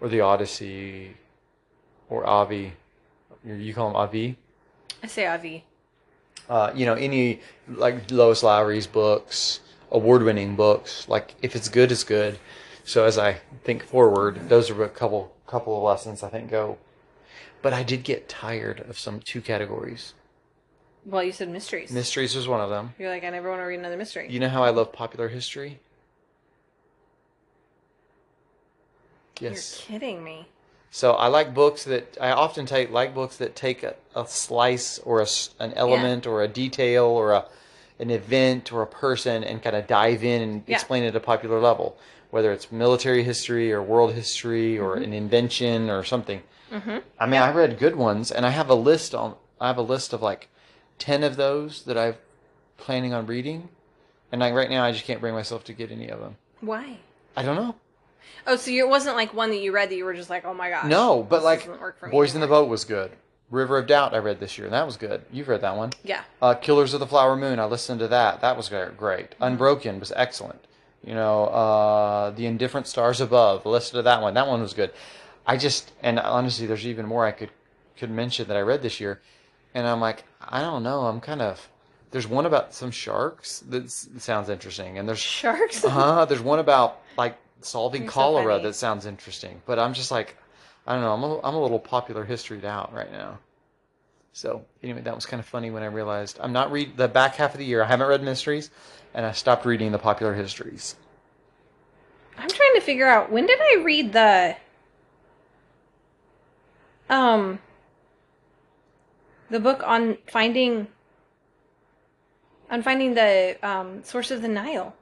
or 0.00 0.08
the 0.08 0.20
Odyssey 0.20 1.16
or 2.08 2.26
Avi. 2.26 2.72
You- 3.44 3.74
call 3.74 3.90
him 3.90 3.96
Avi? 3.96 4.36
I 5.02 5.06
say 5.06 5.26
Avi. 5.26 5.64
Uh, 6.48 6.72
you 6.74 6.84
know, 6.84 6.94
any 6.94 7.40
like 7.68 8.10
Lois 8.10 8.42
Lowry's 8.42 8.88
books, 8.88 9.60
award 9.92 10.24
winning 10.24 10.56
books. 10.56 11.08
Like 11.08 11.34
if 11.40 11.54
it's 11.54 11.68
good, 11.68 11.92
it's 11.92 12.04
good. 12.04 12.38
So 12.90 13.04
as 13.04 13.18
I 13.18 13.34
think 13.62 13.84
forward, 13.84 14.48
those 14.48 14.68
are 14.68 14.82
a 14.82 14.88
couple 14.88 15.32
couple 15.46 15.76
of 15.76 15.82
lessons 15.84 16.24
I 16.24 16.28
think 16.28 16.50
go. 16.50 16.76
But 17.62 17.72
I 17.72 17.84
did 17.84 18.02
get 18.02 18.28
tired 18.28 18.80
of 18.80 18.98
some 18.98 19.20
two 19.20 19.40
categories. 19.40 20.14
Well, 21.04 21.22
you 21.22 21.30
said 21.30 21.50
mysteries. 21.50 21.92
Mysteries 21.92 22.34
was 22.34 22.48
one 22.48 22.60
of 22.60 22.68
them. 22.68 22.94
You're 22.98 23.10
like, 23.10 23.22
I 23.22 23.30
never 23.30 23.48
want 23.48 23.60
to 23.60 23.64
read 23.64 23.78
another 23.78 23.96
mystery. 23.96 24.26
You 24.28 24.40
know 24.40 24.48
how 24.48 24.64
I 24.64 24.70
love 24.70 24.92
popular 24.92 25.28
history? 25.28 25.78
Yes. 29.38 29.86
You're 29.88 30.00
kidding 30.00 30.24
me. 30.24 30.48
So 30.90 31.12
I 31.12 31.28
like 31.28 31.54
books 31.54 31.84
that 31.84 32.18
I 32.20 32.32
often 32.32 32.66
take 32.66 32.90
like 32.90 33.14
books 33.14 33.36
that 33.36 33.54
take 33.54 33.84
a, 33.84 33.94
a 34.16 34.26
slice 34.26 34.98
or 34.98 35.20
a 35.20 35.26
an 35.60 35.74
element 35.74 36.26
or 36.26 36.42
a 36.42 36.48
detail 36.48 37.04
or 37.04 37.34
a 37.34 37.44
an 38.00 38.10
event 38.10 38.72
or 38.72 38.82
a 38.82 38.86
person 38.86 39.44
and 39.44 39.62
kind 39.62 39.76
of 39.76 39.86
dive 39.86 40.24
in 40.24 40.42
and 40.42 40.62
Yeah. 40.66 40.74
explain 40.74 41.04
it 41.04 41.08
at 41.08 41.16
a 41.16 41.20
popular 41.20 41.60
level, 41.60 41.96
whether 42.30 42.52
it's 42.52 42.70
military 42.70 43.22
history 43.22 43.72
or 43.72 43.82
world 43.82 44.12
history 44.14 44.78
or 44.78 44.96
an 44.96 45.12
invention 45.12 45.90
or 45.90 46.04
something. 46.04 46.42
Mm-hmm. 46.70 46.98
I 47.18 47.26
mean, 47.26 47.40
I 47.40 47.52
read 47.52 47.78
good 47.78 47.96
ones, 47.96 48.30
and 48.30 48.46
I 48.46 48.50
have 48.50 48.68
a 48.68 48.74
list 48.74 49.14
on. 49.14 49.34
I 49.60 49.66
have 49.66 49.78
a 49.78 49.82
list 49.82 50.12
of 50.12 50.22
like 50.22 50.48
ten 50.98 51.24
of 51.24 51.36
those 51.36 51.82
that 51.84 51.98
I'm 51.98 52.14
planning 52.76 53.12
on 53.12 53.26
reading, 53.26 53.68
and 54.30 54.40
like 54.40 54.54
right 54.54 54.70
now, 54.70 54.84
I 54.84 54.92
just 54.92 55.04
can't 55.04 55.20
bring 55.20 55.34
myself 55.34 55.64
to 55.64 55.72
get 55.72 55.90
any 55.90 56.08
of 56.08 56.20
them. 56.20 56.36
Why? 56.60 56.98
I 57.36 57.42
don't 57.42 57.56
know. 57.56 57.74
Oh, 58.46 58.56
so 58.56 58.70
it 58.70 58.88
wasn't 58.88 59.16
like 59.16 59.34
one 59.34 59.50
that 59.50 59.60
you 59.60 59.72
read 59.72 59.90
that 59.90 59.96
you 59.96 60.04
were 60.04 60.14
just 60.14 60.30
like, 60.30 60.44
oh 60.44 60.54
my 60.54 60.70
gosh. 60.70 60.86
No, 60.86 61.22
but 61.22 61.42
like 61.42 61.60
doesn't 61.60 61.80
work 61.80 61.98
for 61.98 62.06
me 62.06 62.12
Boys 62.12 62.34
in 62.34 62.40
the. 62.40 62.46
Boat 62.46 62.68
was 62.68 62.84
good. 62.84 63.12
River 63.50 63.78
of 63.78 63.88
Doubt 63.88 64.14
I 64.14 64.18
read 64.18 64.38
this 64.38 64.56
year, 64.56 64.66
and 64.66 64.74
that 64.74 64.86
was 64.86 64.96
good. 64.96 65.22
You've 65.32 65.48
read 65.48 65.62
that 65.62 65.76
one. 65.76 65.90
Yeah. 66.04 66.22
Uh, 66.40 66.54
Killers 66.54 66.94
of 66.94 67.00
the 67.00 67.06
Flower 67.06 67.34
Moon 67.34 67.58
I 67.58 67.64
listened 67.64 67.98
to 67.98 68.08
that. 68.08 68.40
That 68.40 68.56
was 68.56 68.68
great. 68.68 68.96
great. 68.96 69.30
Mm-hmm. 69.32 69.42
Unbroken 69.42 69.98
was 69.98 70.12
excellent. 70.14 70.64
You 71.04 71.14
know, 71.14 71.44
uh, 71.46 72.30
The 72.30 72.46
Indifferent 72.46 72.86
Stars 72.86 73.20
Above. 73.20 73.64
Listen 73.66 73.96
to 73.96 74.02
that 74.02 74.20
one. 74.22 74.34
That 74.34 74.46
one 74.46 74.60
was 74.60 74.74
good. 74.74 74.92
I 75.46 75.56
just 75.56 75.92
and 76.02 76.18
honestly, 76.18 76.66
there's 76.66 76.86
even 76.86 77.06
more 77.06 77.26
I 77.26 77.32
could 77.32 77.50
could 77.96 78.10
mention 78.10 78.48
that 78.48 78.56
I 78.56 78.60
read 78.60 78.82
this 78.82 79.00
year. 79.00 79.20
and 79.74 79.86
I'm 79.86 80.00
like, 80.00 80.24
I 80.40 80.60
don't 80.60 80.82
know. 80.82 81.00
I'm 81.06 81.20
kind 81.20 81.42
of. 81.42 81.68
There's 82.10 82.26
one 82.26 82.44
about 82.44 82.74
some 82.74 82.90
sharks 82.90 83.60
that 83.68 83.88
sounds 83.90 84.48
interesting, 84.48 84.98
and 84.98 85.08
there's 85.08 85.20
Sharks. 85.20 85.84
uh, 85.84 86.24
there's 86.24 86.40
one 86.40 86.58
about 86.58 87.00
like 87.16 87.36
solving 87.60 88.02
You're 88.02 88.10
cholera 88.10 88.54
funny. 88.54 88.64
that 88.64 88.74
sounds 88.74 89.06
interesting. 89.06 89.62
But 89.64 89.78
I'm 89.78 89.94
just 89.94 90.10
like, 90.10 90.36
I 90.86 90.94
don't 90.94 91.02
know. 91.02 91.12
I'm 91.14 91.22
a, 91.22 91.40
I'm 91.42 91.54
a 91.54 91.62
little 91.62 91.78
popular 91.78 92.24
historyed 92.24 92.64
out 92.64 92.92
right 92.92 93.12
now. 93.12 93.38
So 94.32 94.64
anyway, 94.82 95.02
that 95.02 95.14
was 95.14 95.24
kind 95.26 95.40
of 95.40 95.46
funny 95.46 95.70
when 95.70 95.82
I 95.82 95.86
realized 95.86 96.38
I'm 96.40 96.52
not 96.52 96.70
read 96.72 96.96
the 96.96 97.08
back 97.08 97.36
half 97.36 97.52
of 97.54 97.58
the 97.58 97.64
year. 97.64 97.82
I 97.82 97.86
haven't 97.86 98.06
read 98.08 98.22
mysteries, 98.22 98.70
and 99.14 99.26
I 99.26 99.32
stopped 99.32 99.64
reading 99.64 99.92
the 99.92 99.98
popular 99.98 100.34
histories. 100.34 100.96
I'm 102.38 102.48
trying 102.48 102.74
to 102.74 102.80
figure 102.80 103.06
out 103.06 103.30
when 103.30 103.46
did 103.46 103.58
I 103.60 103.82
read 103.84 104.12
the 104.12 104.56
um 107.08 107.58
the 109.50 109.60
book 109.60 109.82
on 109.84 110.16
finding 110.28 110.86
on 112.70 112.82
finding 112.82 113.14
the 113.14 113.56
um 113.62 114.02
source 114.04 114.30
of 114.30 114.42
the 114.42 114.48
Nile. 114.48 114.94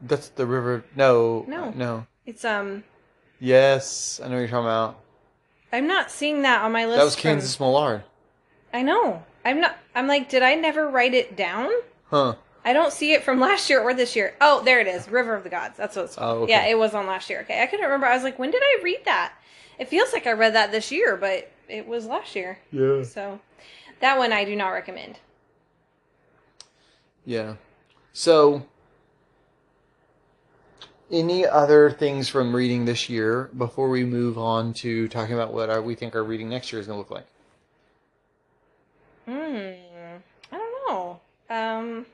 That's 0.00 0.28
the 0.28 0.46
river. 0.46 0.84
No, 0.96 1.44
No. 1.48 1.70
no. 1.70 2.06
It's 2.26 2.44
um 2.44 2.84
Yes, 3.40 4.20
I 4.22 4.26
know 4.28 4.34
what 4.34 4.40
you're 4.40 4.48
talking 4.48 4.64
about. 4.66 4.98
I'm 5.72 5.86
not 5.86 6.10
seeing 6.10 6.42
that 6.42 6.62
on 6.62 6.72
my 6.72 6.86
list. 6.86 6.98
That 6.98 7.04
was 7.04 7.16
from- 7.16 7.38
Candice 7.38 7.60
Millard. 7.60 8.02
I 8.72 8.82
know. 8.82 9.22
I'm 9.44 9.60
not 9.60 9.76
I'm 9.94 10.06
like 10.08 10.28
did 10.28 10.42
I 10.42 10.54
never 10.54 10.88
write 10.88 11.14
it 11.14 11.36
down? 11.36 11.70
Huh. 12.10 12.36
I 12.64 12.72
don't 12.72 12.92
see 12.92 13.12
it 13.12 13.22
from 13.22 13.40
last 13.48 13.70
year 13.70 13.80
or 13.80 13.94
this 13.94 14.16
year. 14.16 14.34
Oh, 14.40 14.62
there 14.62 14.80
it 14.80 14.86
is. 14.86 15.08
River 15.08 15.34
of 15.34 15.44
the 15.44 15.50
Gods. 15.50 15.76
That's 15.76 15.96
what 15.96 16.06
it's 16.06 16.16
called. 16.16 16.38
Oh, 16.38 16.42
okay. 16.42 16.52
Yeah, 16.52 16.66
it 16.66 16.78
was 16.78 16.94
on 16.94 17.06
last 17.06 17.30
year. 17.30 17.40
Okay. 17.40 17.62
I 17.62 17.66
couldn't 17.66 17.84
remember. 17.84 18.06
I 18.06 18.14
was 18.14 18.24
like, 18.24 18.38
when 18.38 18.50
did 18.50 18.62
I 18.62 18.80
read 18.82 19.04
that? 19.04 19.34
It 19.78 19.88
feels 19.88 20.12
like 20.12 20.26
I 20.26 20.32
read 20.32 20.54
that 20.54 20.72
this 20.72 20.90
year, 20.90 21.16
but 21.16 21.50
it 21.68 21.86
was 21.86 22.06
last 22.06 22.34
year. 22.34 22.58
Yeah. 22.72 23.04
So 23.04 23.40
that 24.00 24.18
one 24.18 24.32
I 24.32 24.44
do 24.44 24.56
not 24.56 24.70
recommend. 24.70 25.18
Yeah. 27.24 27.56
So, 28.12 28.66
any 31.10 31.46
other 31.46 31.90
things 31.90 32.28
from 32.28 32.54
reading 32.54 32.84
this 32.84 33.08
year 33.08 33.50
before 33.56 33.88
we 33.88 34.04
move 34.04 34.38
on 34.38 34.72
to 34.74 35.08
talking 35.08 35.34
about 35.34 35.52
what 35.52 35.70
our, 35.70 35.82
we 35.82 35.94
think 35.94 36.14
our 36.14 36.24
reading 36.24 36.48
next 36.48 36.72
year 36.72 36.80
is 36.80 36.86
going 36.86 36.96
to 36.96 36.98
look 36.98 37.10
like? 37.10 37.26
Hmm. 39.26 39.87
I 41.48 41.54
don't 41.54 41.86
know. 41.86 41.98
Um 41.98 42.06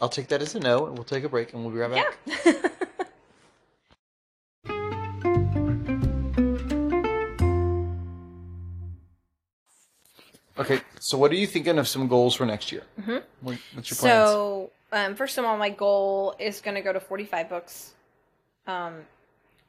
I'll 0.00 0.08
take 0.08 0.28
that 0.28 0.40
as 0.40 0.54
a 0.54 0.60
no, 0.60 0.86
and 0.86 0.94
we'll 0.94 1.04
take 1.04 1.24
a 1.24 1.28
break, 1.28 1.52
and 1.52 1.62
we'll 1.62 1.72
be 1.72 1.78
right 1.80 1.90
back. 1.90 2.18
yeah. 2.26 2.52
Okay. 10.60 10.80
So, 10.98 11.16
what 11.16 11.30
are 11.32 11.36
you 11.36 11.46
thinking 11.46 11.78
of 11.78 11.88
some 11.88 12.06
goals 12.06 12.34
for 12.34 12.44
next 12.44 12.70
year? 12.70 12.82
Mm-hmm. 13.00 13.18
What's 13.40 13.58
your 13.90 13.96
plans? 13.96 13.98
So, 13.98 14.70
um, 14.92 15.14
first 15.14 15.38
of 15.38 15.44
all, 15.46 15.56
my 15.56 15.70
goal 15.70 16.34
is 16.38 16.60
going 16.60 16.74
to 16.74 16.82
go 16.82 16.92
to 16.92 17.00
45 17.00 17.48
books. 17.48 17.94
Um, 18.66 18.96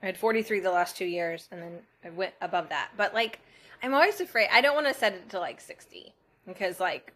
I 0.04 0.08
had 0.08 0.18
43 0.18 0.60
the 0.60 0.70
last 0.70 0.98
two 0.98 1.06
years, 1.06 1.48
and 1.50 1.62
then 1.62 1.80
I 2.04 2.10
went 2.10 2.34
above 2.42 2.68
that. 2.70 2.90
But, 2.98 3.14
like, 3.14 3.40
I'm 3.82 3.94
always 3.94 4.20
afraid. 4.20 4.50
I 4.52 4.60
don't 4.60 4.76
want 4.76 4.88
to 4.88 4.94
set 4.94 5.14
it 5.14 5.30
to, 5.30 5.40
like, 5.40 5.62
60 5.62 6.12
because, 6.46 6.82
like, 6.82 7.14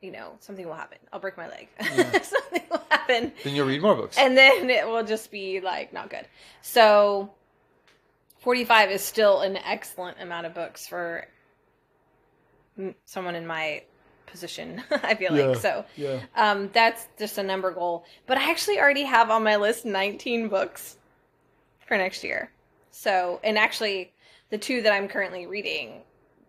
you 0.00 0.10
know, 0.12 0.32
something 0.40 0.66
will 0.66 0.74
happen. 0.74 0.98
I'll 1.12 1.20
break 1.20 1.36
my 1.36 1.48
leg. 1.48 1.68
something 2.22 2.62
will 2.70 2.82
happen. 2.90 3.32
Then 3.42 3.54
you'll 3.54 3.66
read 3.66 3.82
more 3.82 3.94
books. 3.94 4.16
And 4.18 4.36
then 4.36 4.70
it 4.70 4.86
will 4.86 5.04
just 5.04 5.30
be, 5.30 5.60
like, 5.60 5.92
not 5.92 6.10
good. 6.10 6.26
So, 6.62 7.30
45 8.38 8.90
is 8.90 9.02
still 9.02 9.40
an 9.40 9.56
excellent 9.56 10.20
amount 10.20 10.46
of 10.46 10.54
books 10.54 10.86
for 10.86 11.26
someone 13.04 13.34
in 13.34 13.46
my 13.46 13.82
position, 14.26 14.82
I 14.90 15.14
feel 15.16 15.32
like. 15.32 15.56
So, 15.56 15.84
yeah. 15.96 16.20
um, 16.36 16.70
that's 16.72 17.08
just 17.18 17.38
a 17.38 17.42
number 17.42 17.72
goal. 17.72 18.04
But 18.26 18.38
I 18.38 18.50
actually 18.50 18.78
already 18.78 19.04
have 19.04 19.30
on 19.30 19.42
my 19.42 19.56
list 19.56 19.84
19 19.84 20.48
books 20.48 20.96
for 21.86 21.96
next 21.96 22.22
year. 22.22 22.52
So, 22.90 23.40
and 23.42 23.58
actually, 23.58 24.12
the 24.50 24.58
two 24.58 24.82
that 24.82 24.92
I'm 24.92 25.08
currently 25.08 25.46
reading 25.46 26.02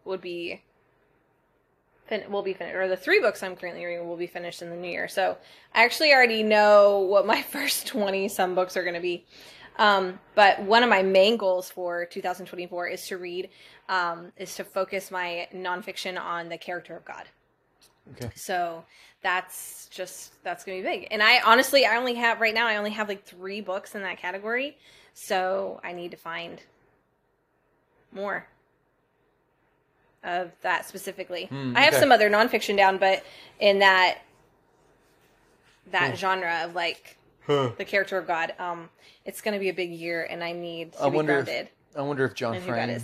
would 0.06 0.22
be 0.22 0.62
fin- 2.10 2.30
will 2.30 2.44
be 2.44 2.54
finished, 2.54 2.76
or 2.76 2.88
the 2.90 2.98
three 2.98 3.22
books 3.22 3.42
I'm 3.42 3.56
currently 3.56 3.86
reading 3.86 4.08
will 4.08 4.18
be 4.18 4.28
finished 4.28 4.62
in 4.62 4.70
the 4.70 4.76
new 4.76 4.90
year. 4.90 5.08
So, 5.08 5.38
I 5.74 5.86
actually 5.86 6.12
already 6.12 6.44
know 6.44 7.00
what 7.00 7.26
my 7.26 7.42
first 7.54 7.88
20 7.88 8.28
some 8.28 8.56
books 8.56 8.76
are 8.76 8.84
going 8.84 8.96
to 8.96 9.00
be. 9.00 9.26
Um, 9.78 10.20
but 10.36 10.62
one 10.62 10.84
of 10.84 10.90
my 10.90 11.02
main 11.02 11.38
goals 11.38 11.70
for 11.70 12.06
2024 12.06 12.88
is 12.88 13.08
to 13.08 13.18
read, 13.18 13.50
um, 13.88 14.34
is 14.36 14.54
to 14.56 14.66
focus 14.66 15.10
my 15.10 15.48
nonfiction 15.56 16.20
on 16.20 16.50
the 16.50 16.58
character 16.58 16.98
of 16.98 17.06
God. 17.06 17.24
Okay. 18.12 18.30
So 18.36 18.84
that's 19.22 19.88
just 19.92 20.42
that's 20.44 20.64
gonna 20.64 20.80
be 20.80 20.84
big. 20.84 21.08
And 21.12 21.22
I 21.22 21.42
honestly 21.42 21.86
I 21.86 21.98
only 21.98 22.16
have 22.16 22.42
right 22.42 22.54
now 22.54 22.68
I 22.68 22.78
only 22.78 22.92
have 22.92 23.08
like 23.08 23.24
three 23.24 23.62
books 23.62 23.96
in 23.96 24.02
that 24.02 24.18
category. 24.18 24.78
So 25.14 25.80
I 25.84 25.92
need 25.94 26.12
to 26.12 26.18
find 26.18 26.62
more 28.12 28.48
of 30.24 30.52
that 30.62 30.86
specifically. 30.88 31.46
Hmm, 31.46 31.76
I 31.76 31.82
have 31.82 31.94
okay. 31.94 32.02
some 32.02 32.12
other 32.12 32.30
nonfiction 32.30 32.76
down, 32.78 32.98
but 32.98 33.24
in 33.60 33.80
that 33.80 34.20
that 35.92 36.10
Cool. 36.10 36.18
genre 36.18 36.62
of 36.66 36.76
like 36.76 37.18
Huh. 37.48 37.72
the 37.78 37.86
character 37.86 38.18
of 38.18 38.28
God, 38.28 38.54
um, 38.60 38.90
it's 39.26 39.42
gonna 39.42 39.58
be 39.60 39.70
a 39.70 39.74
big 39.74 39.90
year 39.92 40.24
and 40.30 40.44
I 40.44 40.52
need 40.52 40.94
to 40.94 41.04
I 41.04 41.10
be 41.10 41.16
wonder 41.16 41.40
if- 41.40 41.70
I 41.96 42.02
wonder 42.02 42.24
if 42.26 42.36
John 42.36 42.54
in 42.56 42.62
who 42.62 42.68
God 42.68 42.74
Frame. 42.76 42.90
is. 42.92 43.04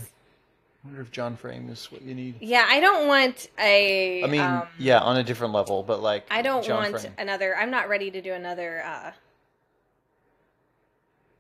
I 0.83 0.87
wonder 0.87 1.01
if 1.01 1.11
John 1.11 1.35
Frame 1.35 1.67
is 1.69 1.91
what 1.91 2.03
you 2.03 2.13
need. 2.13 2.35
Yeah, 2.41 2.63
I 2.69 2.79
don't 2.79 3.07
want 3.07 3.49
a 3.57 4.23
I 4.23 4.27
mean, 4.27 4.41
um, 4.41 4.67
yeah, 4.77 4.99
on 4.99 5.17
a 5.17 5.23
different 5.23 5.51
level, 5.53 5.81
but 5.81 5.99
like 6.03 6.27
I 6.29 6.43
don't 6.43 6.63
John 6.63 6.91
want 6.91 7.01
Frame. 7.01 7.13
another. 7.17 7.55
I'm 7.57 7.71
not 7.71 7.89
ready 7.89 8.11
to 8.11 8.21
do 8.21 8.33
another 8.33 8.83
uh, 8.85 9.11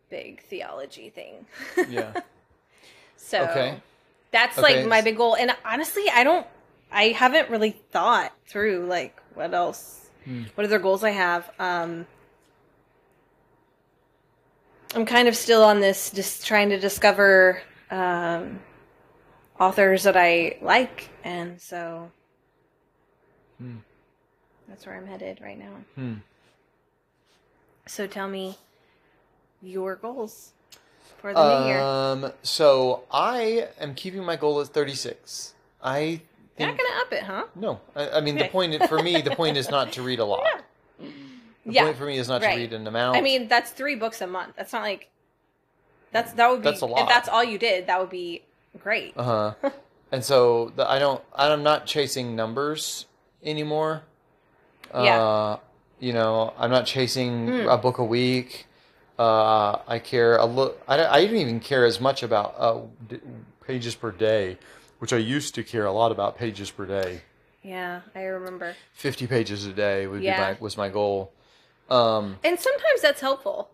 big 0.09 0.41
theology 0.43 1.09
thing. 1.09 1.45
Yeah. 1.89 2.19
so 3.17 3.43
Okay. 3.43 3.81
That's 4.31 4.57
Okay. 4.57 4.79
like 4.81 4.87
my 4.87 5.01
big 5.01 5.17
goal. 5.17 5.35
And 5.35 5.55
honestly, 5.63 6.03
I 6.13 6.23
don't. 6.23 6.45
I 6.91 7.09
haven't 7.09 7.49
really 7.49 7.71
thought 7.91 8.31
through 8.47 8.85
like 8.87 9.19
what 9.33 9.53
else, 9.53 10.09
Hmm. 10.23 10.43
what 10.55 10.65
other 10.65 10.79
goals 10.79 11.03
I 11.03 11.09
have. 11.11 11.49
Um, 11.59 12.05
I'm 14.93 15.05
kind 15.05 15.27
of 15.27 15.35
still 15.35 15.63
on 15.63 15.81
this, 15.81 16.09
just 16.11 16.45
trying 16.45 16.69
to 16.69 16.79
discover 16.79 17.61
um, 17.91 18.59
authors 19.59 20.03
that 20.03 20.15
I 20.15 20.57
like, 20.61 21.09
and 21.23 21.59
so 21.61 22.11
Hmm. 23.57 23.77
that's 24.67 24.85
where 24.85 24.95
I'm 24.95 25.07
headed 25.07 25.39
right 25.41 25.57
now. 25.57 25.73
Hmm. 25.95 26.13
So 27.87 28.07
tell 28.07 28.27
me 28.27 28.57
your 29.61 29.95
goals 29.95 30.53
for 31.25 31.33
the 31.33 31.59
new 31.61 31.67
year. 31.67 31.79
Um. 31.81 32.31
So 32.43 33.03
I 33.11 33.67
am 33.79 33.95
keeping 33.95 34.23
my 34.23 34.35
goal 34.35 34.61
at 34.61 34.67
36. 34.67 35.53
I 35.83 35.99
You're 35.99 36.19
think 36.55 36.69
not 36.69 36.77
gonna 36.77 37.01
up 37.01 37.13
it, 37.13 37.23
huh? 37.23 37.43
no. 37.55 37.79
I, 37.95 38.09
I 38.17 38.21
mean, 38.21 38.37
the 38.37 38.45
point 38.47 38.81
for 38.87 39.01
me, 39.01 39.21
the 39.21 39.35
point 39.35 39.57
is 39.57 39.69
not 39.69 39.91
to 39.93 40.01
read 40.03 40.19
a 40.19 40.25
lot. 40.33 40.45
The 40.99 41.07
Yeah, 41.65 41.85
point 41.85 41.97
for 41.97 42.05
me 42.05 42.17
is 42.17 42.27
not 42.27 42.41
right. 42.41 42.53
to 42.55 42.57
read 42.61 42.73
an 42.73 42.85
amount. 42.87 43.17
I 43.17 43.21
mean, 43.21 43.47
that's 43.47 43.71
three 43.71 43.95
books 43.95 44.21
a 44.21 44.27
month. 44.27 44.53
That's 44.55 44.71
not 44.73 44.83
like 44.83 45.09
that's 46.11 46.31
that 46.33 46.49
would 46.49 46.61
be 46.61 46.69
That's 46.69 46.81
a 46.81 46.85
lot. 46.85 47.01
if 47.01 47.07
that's 47.09 47.27
all 47.27 47.43
you 47.43 47.57
did, 47.57 47.87
that 47.87 47.99
would 47.99 48.09
be 48.11 48.43
great. 48.83 49.13
Uh 49.17 49.23
huh. 49.61 49.69
and 50.11 50.23
so 50.23 50.71
the, 50.75 50.89
I 50.89 50.99
don't. 50.99 51.21
I'm 51.33 51.63
not 51.63 51.85
chasing 51.85 52.35
numbers 52.35 53.05
anymore. 53.43 54.03
Yeah. 54.93 55.21
Uh, 55.21 55.57
you 55.99 56.13
know, 56.13 56.53
I'm 56.57 56.71
not 56.71 56.85
chasing 56.85 57.47
Mm. 57.47 57.73
a 57.73 57.77
book 57.77 57.97
a 57.97 58.03
week. 58.03 58.67
Uh, 59.17 59.79
I 59.87 59.99
care 59.99 60.37
a 60.37 60.45
little. 60.45 60.75
I, 60.87 61.05
I 61.05 61.25
don't 61.25 61.35
even 61.37 61.59
care 61.59 61.85
as 61.85 62.01
much 62.01 62.21
about 62.23 62.55
uh, 62.57 62.81
d- 63.07 63.19
pages 63.65 63.95
per 63.95 64.11
day, 64.11 64.57
which 64.99 65.13
I 65.13 65.17
used 65.17 65.55
to 65.55 65.63
care 65.63 65.85
a 65.85 65.91
lot 65.91 66.11
about 66.11 66.37
pages 66.37 66.69
per 66.69 66.85
day. 66.85 67.21
Yeah, 67.63 68.01
I 68.13 68.23
remember. 68.23 68.75
50 68.93 69.25
pages 69.27 69.65
a 69.65 69.71
day 69.73 70.05
would 70.07 70.21
Yeah. 70.21 70.35
be 70.35 70.53
my 70.55 70.57
was 70.61 70.77
my 70.77 70.89
goal. 70.89 71.31
Um, 71.89 72.37
And 72.43 72.59
sometimes 72.59 73.01
that's 73.01 73.21
helpful. 73.21 73.69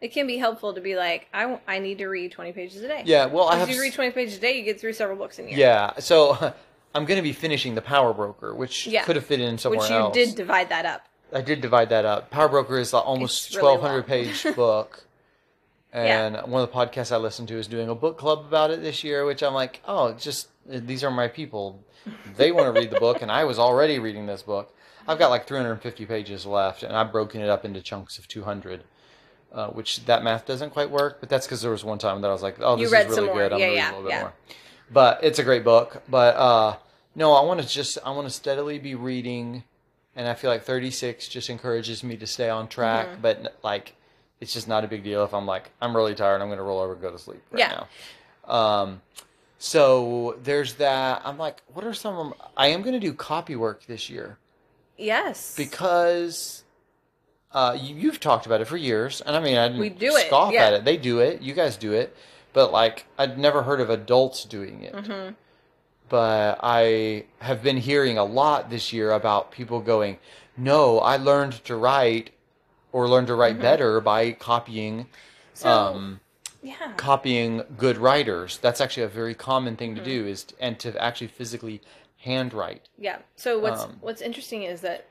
It 0.00 0.12
can 0.12 0.26
be 0.26 0.38
helpful 0.38 0.72
to 0.74 0.80
be 0.80 0.94
like, 0.96 1.28
I, 1.32 1.42
w- 1.42 1.60
I 1.68 1.78
need 1.78 1.98
to 1.98 2.06
read 2.06 2.32
20 2.32 2.52
pages 2.52 2.82
a 2.82 2.88
day. 2.88 3.02
yeah. 3.04 3.26
Well, 3.26 3.48
I 3.48 3.54
If 3.54 3.60
have. 3.60 3.70
you 3.70 3.80
read 3.80 3.92
20 3.94 4.12
pages 4.12 4.38
a 4.38 4.40
day, 4.40 4.56
you 4.58 4.64
get 4.64 4.80
through 4.80 4.92
several 4.94 5.16
books 5.18 5.38
in 5.38 5.46
a 5.46 5.48
year. 5.50 5.58
Yeah. 5.58 5.98
So 5.98 6.36
I'm 6.94 7.04
going 7.04 7.18
to 7.18 7.22
be 7.22 7.32
finishing 7.32 7.74
the 7.74 7.82
Power 7.82 8.12
Broker, 8.14 8.54
which 8.54 8.86
Yeah. 8.86 9.04
could 9.04 9.16
have 9.16 9.26
fit 9.26 9.40
in 9.40 9.58
somewhere 9.58 9.80
Which 9.80 9.90
you 9.90 9.96
else. 9.96 10.14
did 10.14 10.34
divide 10.36 10.68
that 10.70 10.86
up. 10.86 11.06
I 11.32 11.40
did 11.40 11.60
divide 11.60 11.88
that 11.90 12.04
up. 12.04 12.30
Power 12.30 12.48
Broker 12.48 12.78
is 12.78 12.92
like 12.92 13.06
almost 13.06 13.54
really 13.54 13.68
1,200 13.78 14.06
page 14.06 14.46
book. 14.56 15.04
And 15.92 16.36
one 16.50 16.62
of 16.62 16.70
the 16.70 16.76
podcasts 16.76 17.10
I 17.10 17.16
listened 17.16 17.48
to 17.48 17.56
is 17.56 17.66
doing 17.66 17.88
a 17.88 17.94
book 17.96 18.16
club 18.16 18.44
about 18.46 18.70
it 18.70 18.80
this 18.80 19.02
year, 19.02 19.24
which 19.24 19.42
I'm 19.42 19.54
like, 19.54 19.82
oh, 19.88 20.12
just 20.12 20.48
these 20.66 21.02
are 21.02 21.10
my 21.10 21.26
people. 21.28 21.82
They 22.36 22.52
want 22.52 22.72
to 22.72 22.80
read 22.80 22.90
the 22.90 23.00
book, 23.00 23.22
and 23.22 23.30
I 23.30 23.44
was 23.44 23.58
already 23.58 23.98
reading 23.98 24.26
this 24.26 24.42
book. 24.42 24.74
I've 25.08 25.18
got 25.18 25.30
like 25.30 25.46
350 25.48 26.06
pages 26.06 26.46
left, 26.46 26.82
and 26.84 26.94
I've 26.96 27.10
broken 27.10 27.40
it 27.40 27.48
up 27.50 27.64
into 27.64 27.82
chunks 27.82 28.18
of 28.18 28.28
200, 28.28 28.84
uh, 29.52 29.68
which 29.68 30.04
that 30.06 30.22
math 30.22 30.46
doesn't 30.46 30.70
quite 30.70 30.90
work. 30.90 31.18
But 31.20 31.28
that's 31.28 31.46
because 31.46 31.60
there 31.60 31.72
was 31.72 31.84
one 31.84 31.98
time 31.98 32.20
that 32.20 32.28
I 32.28 32.32
was 32.32 32.42
like, 32.42 32.56
oh, 32.60 32.76
this 32.76 32.86
is 32.86 32.92
really 33.16 33.26
good. 33.34 33.52
I'm 33.52 33.58
Yeah, 33.58 33.66
going 33.66 33.74
to 33.74 33.80
read 33.80 33.82
a 33.82 33.96
little 33.96 34.02
bit 34.04 34.10
yeah. 34.10 34.20
more. 34.22 34.32
but 34.92 35.24
it's 35.24 35.38
a 35.40 35.42
great 35.44 35.64
book. 35.64 36.02
But 36.08 36.36
uh, 36.36 36.76
no, 37.16 37.32
I 37.32 37.42
want 37.44 37.60
to 37.60 37.66
just 37.66 37.98
I 38.04 38.10
want 38.12 38.28
to 38.28 38.32
steadily 38.32 38.78
be 38.78 38.94
reading, 38.94 39.64
and 40.16 40.28
I 40.28 40.34
feel 40.34 40.50
like 40.50 40.64
36 40.64 41.28
just 41.28 41.50
encourages 41.50 42.02
me 42.02 42.16
to 42.16 42.26
stay 42.26 42.48
on 42.50 42.68
track. 42.68 43.08
Mm-hmm. 43.08 43.22
But 43.22 43.58
like, 43.62 43.94
it's 44.40 44.52
just 44.52 44.68
not 44.68 44.84
a 44.84 44.88
big 44.88 45.04
deal 45.04 45.22
if 45.24 45.32
I'm 45.34 45.46
like 45.46 45.70
I'm 45.80 45.94
really 45.96 46.14
tired. 46.14 46.40
I'm 46.40 46.48
going 46.48 46.58
to 46.58 46.64
roll 46.64 46.80
over 46.80 46.92
and 46.94 47.02
go 47.02 47.10
to 47.10 47.18
sleep 47.18 47.42
right 47.52 47.58
Yeah. 47.60 47.84
now. 48.48 48.52
Um, 48.54 49.02
so 49.58 50.38
there's 50.42 50.74
that. 50.74 51.22
I'm 51.24 51.38
like, 51.38 51.62
what 51.72 51.84
are 51.84 51.92
some? 51.94 52.16
of 52.16 52.34
I 52.56 52.68
am 52.68 52.80
going 52.82 52.94
to 52.94 53.00
do 53.00 53.12
copy 53.12 53.56
work 53.56 53.84
this 53.86 54.08
year 54.08 54.38
Yes. 54.96 55.54
because 55.56 56.64
uh, 57.52 57.76
you, 57.80 57.94
you've 57.94 58.20
talked 58.20 58.46
about 58.46 58.60
it 58.60 58.66
for 58.66 58.76
years, 58.76 59.20
and 59.20 59.36
I 59.36 59.40
mean, 59.40 59.56
I 59.58 59.68
didn't 59.68 59.80
We 59.80 59.90
do 59.90 60.16
it, 60.16 60.28
yeah. 60.30 60.66
at 60.66 60.72
it. 60.72 60.84
They 60.84 60.96
do 60.96 61.18
it. 61.18 61.42
You 61.42 61.52
guys 61.52 61.76
do 61.76 61.92
it, 61.92 62.16
but 62.52 62.72
like, 62.72 63.06
I'd 63.18 63.38
never 63.38 63.62
heard 63.62 63.80
of 63.80 63.90
adults 63.90 64.44
doing 64.44 64.82
it. 64.82 64.94
Mhm. 64.94 65.34
But 66.10 66.58
I 66.62 67.24
have 67.38 67.62
been 67.62 67.78
hearing 67.78 68.18
a 68.18 68.24
lot 68.24 68.68
this 68.68 68.92
year 68.92 69.12
about 69.12 69.50
people 69.52 69.80
going, 69.80 70.18
"No, 70.56 70.98
I 70.98 71.16
learned 71.16 71.64
to 71.64 71.76
write, 71.76 72.30
or 72.92 73.08
learned 73.08 73.28
to 73.28 73.34
write 73.34 73.58
better 73.60 74.00
by 74.02 74.32
copying." 74.32 75.04
Mm-hmm. 75.04 75.08
So, 75.54 75.70
um, 75.70 76.20
yeah. 76.62 76.92
copying 76.96 77.62
good 77.78 77.96
writers. 77.96 78.58
That's 78.58 78.80
actually 78.80 79.04
a 79.04 79.08
very 79.08 79.34
common 79.34 79.76
thing 79.76 79.94
Mm-hmm. 79.94 80.04
to 80.04 80.10
do 80.10 80.26
is 80.26 80.46
and 80.60 80.78
to 80.80 81.00
actually 81.02 81.28
physically 81.28 81.80
handwrite. 82.18 82.88
Yeah. 82.98 83.18
So 83.36 83.58
what's 83.58 83.84
Um, 83.84 83.96
what's 84.02 84.20
interesting 84.20 84.64
is 84.64 84.80
that 84.82 85.06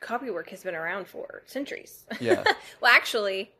copy 0.00 0.30
work 0.30 0.48
has 0.50 0.62
been 0.62 0.74
around 0.74 1.06
for 1.06 1.42
centuries. 1.46 2.06
Yeah. 2.20 2.42
well, 2.80 2.92
actually, 2.92 3.50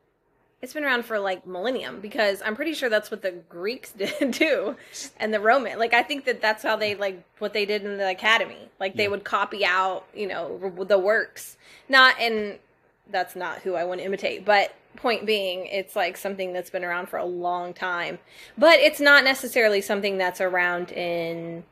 it's 0.62 0.74
been 0.74 0.84
around 0.84 1.04
for 1.06 1.18
like 1.18 1.46
millennium 1.46 2.00
because 2.00 2.42
I'm 2.44 2.54
pretty 2.54 2.74
sure 2.74 2.88
that's 2.90 3.10
what 3.10 3.22
the 3.22 3.32
Greeks 3.48 3.92
did 3.96 4.32
too, 4.34 4.76
and 5.18 5.32
the 5.32 5.40
Roman. 5.40 5.78
Like 5.78 5.94
I 5.94 6.02
think 6.02 6.24
that 6.26 6.40
that's 6.42 6.62
how 6.62 6.76
they 6.76 6.94
like 6.94 7.22
what 7.38 7.52
they 7.52 7.64
did 7.64 7.84
in 7.84 7.96
the 7.96 8.08
academy. 8.10 8.68
Like 8.78 8.96
they 8.96 9.04
Yeah. 9.04 9.10
would 9.10 9.24
copy 9.24 9.64
out, 9.64 10.04
you 10.14 10.26
know, 10.26 10.72
the 10.86 10.98
works. 10.98 11.56
Not 11.88 12.18
and 12.20 12.58
that's 13.10 13.34
not 13.34 13.58
who 13.58 13.74
I 13.74 13.84
want 13.84 14.00
to 14.00 14.06
imitate, 14.06 14.44
but 14.44 14.74
point 14.96 15.24
being, 15.24 15.66
it's 15.66 15.96
like 15.96 16.16
something 16.16 16.52
that's 16.52 16.70
been 16.70 16.84
around 16.84 17.08
for 17.08 17.16
a 17.18 17.24
long 17.24 17.72
time. 17.72 18.18
But 18.58 18.80
it's 18.80 19.00
not 19.00 19.24
necessarily 19.24 19.80
something 19.80 20.18
that's 20.18 20.40
around 20.40 20.92
in 20.92 21.64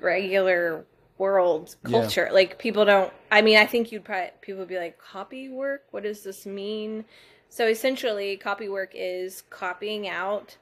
regular 0.00 0.84
world 1.22 1.76
Yeah. 1.86 1.90
culture. 2.00 2.28
Like 2.32 2.58
people 2.58 2.84
don't. 2.84 3.12
I 3.30 3.42
mean, 3.46 3.56
I 3.64 3.66
think 3.66 3.92
you'd 3.92 4.04
probably 4.04 4.30
people 4.40 4.60
would 4.60 4.68
be 4.76 4.78
like, 4.86 4.98
copy 4.98 5.48
work. 5.48 5.82
What 5.92 6.02
does 6.02 6.22
this 6.24 6.44
mean? 6.46 7.04
So 7.48 7.66
essentially, 7.66 8.36
copy 8.36 8.68
work 8.68 8.92
is 8.94 9.42
copying 9.50 10.08
out 10.08 10.56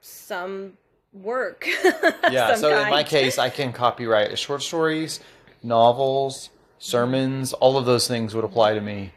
some 0.00 0.72
work. 1.12 1.66
Yeah. 2.30 2.54
so 2.56 2.68
in 2.82 2.90
my 2.90 3.04
case, 3.04 3.38
I 3.38 3.50
can 3.50 3.72
copyright 3.72 4.36
short 4.38 4.62
stories, 4.62 5.20
novels, 5.62 6.50
sermons. 6.78 7.52
All 7.52 7.76
of 7.78 7.86
those 7.86 8.08
things 8.08 8.34
would 8.34 8.44
apply 8.44 8.74
to 8.74 8.80
me. 8.80 9.12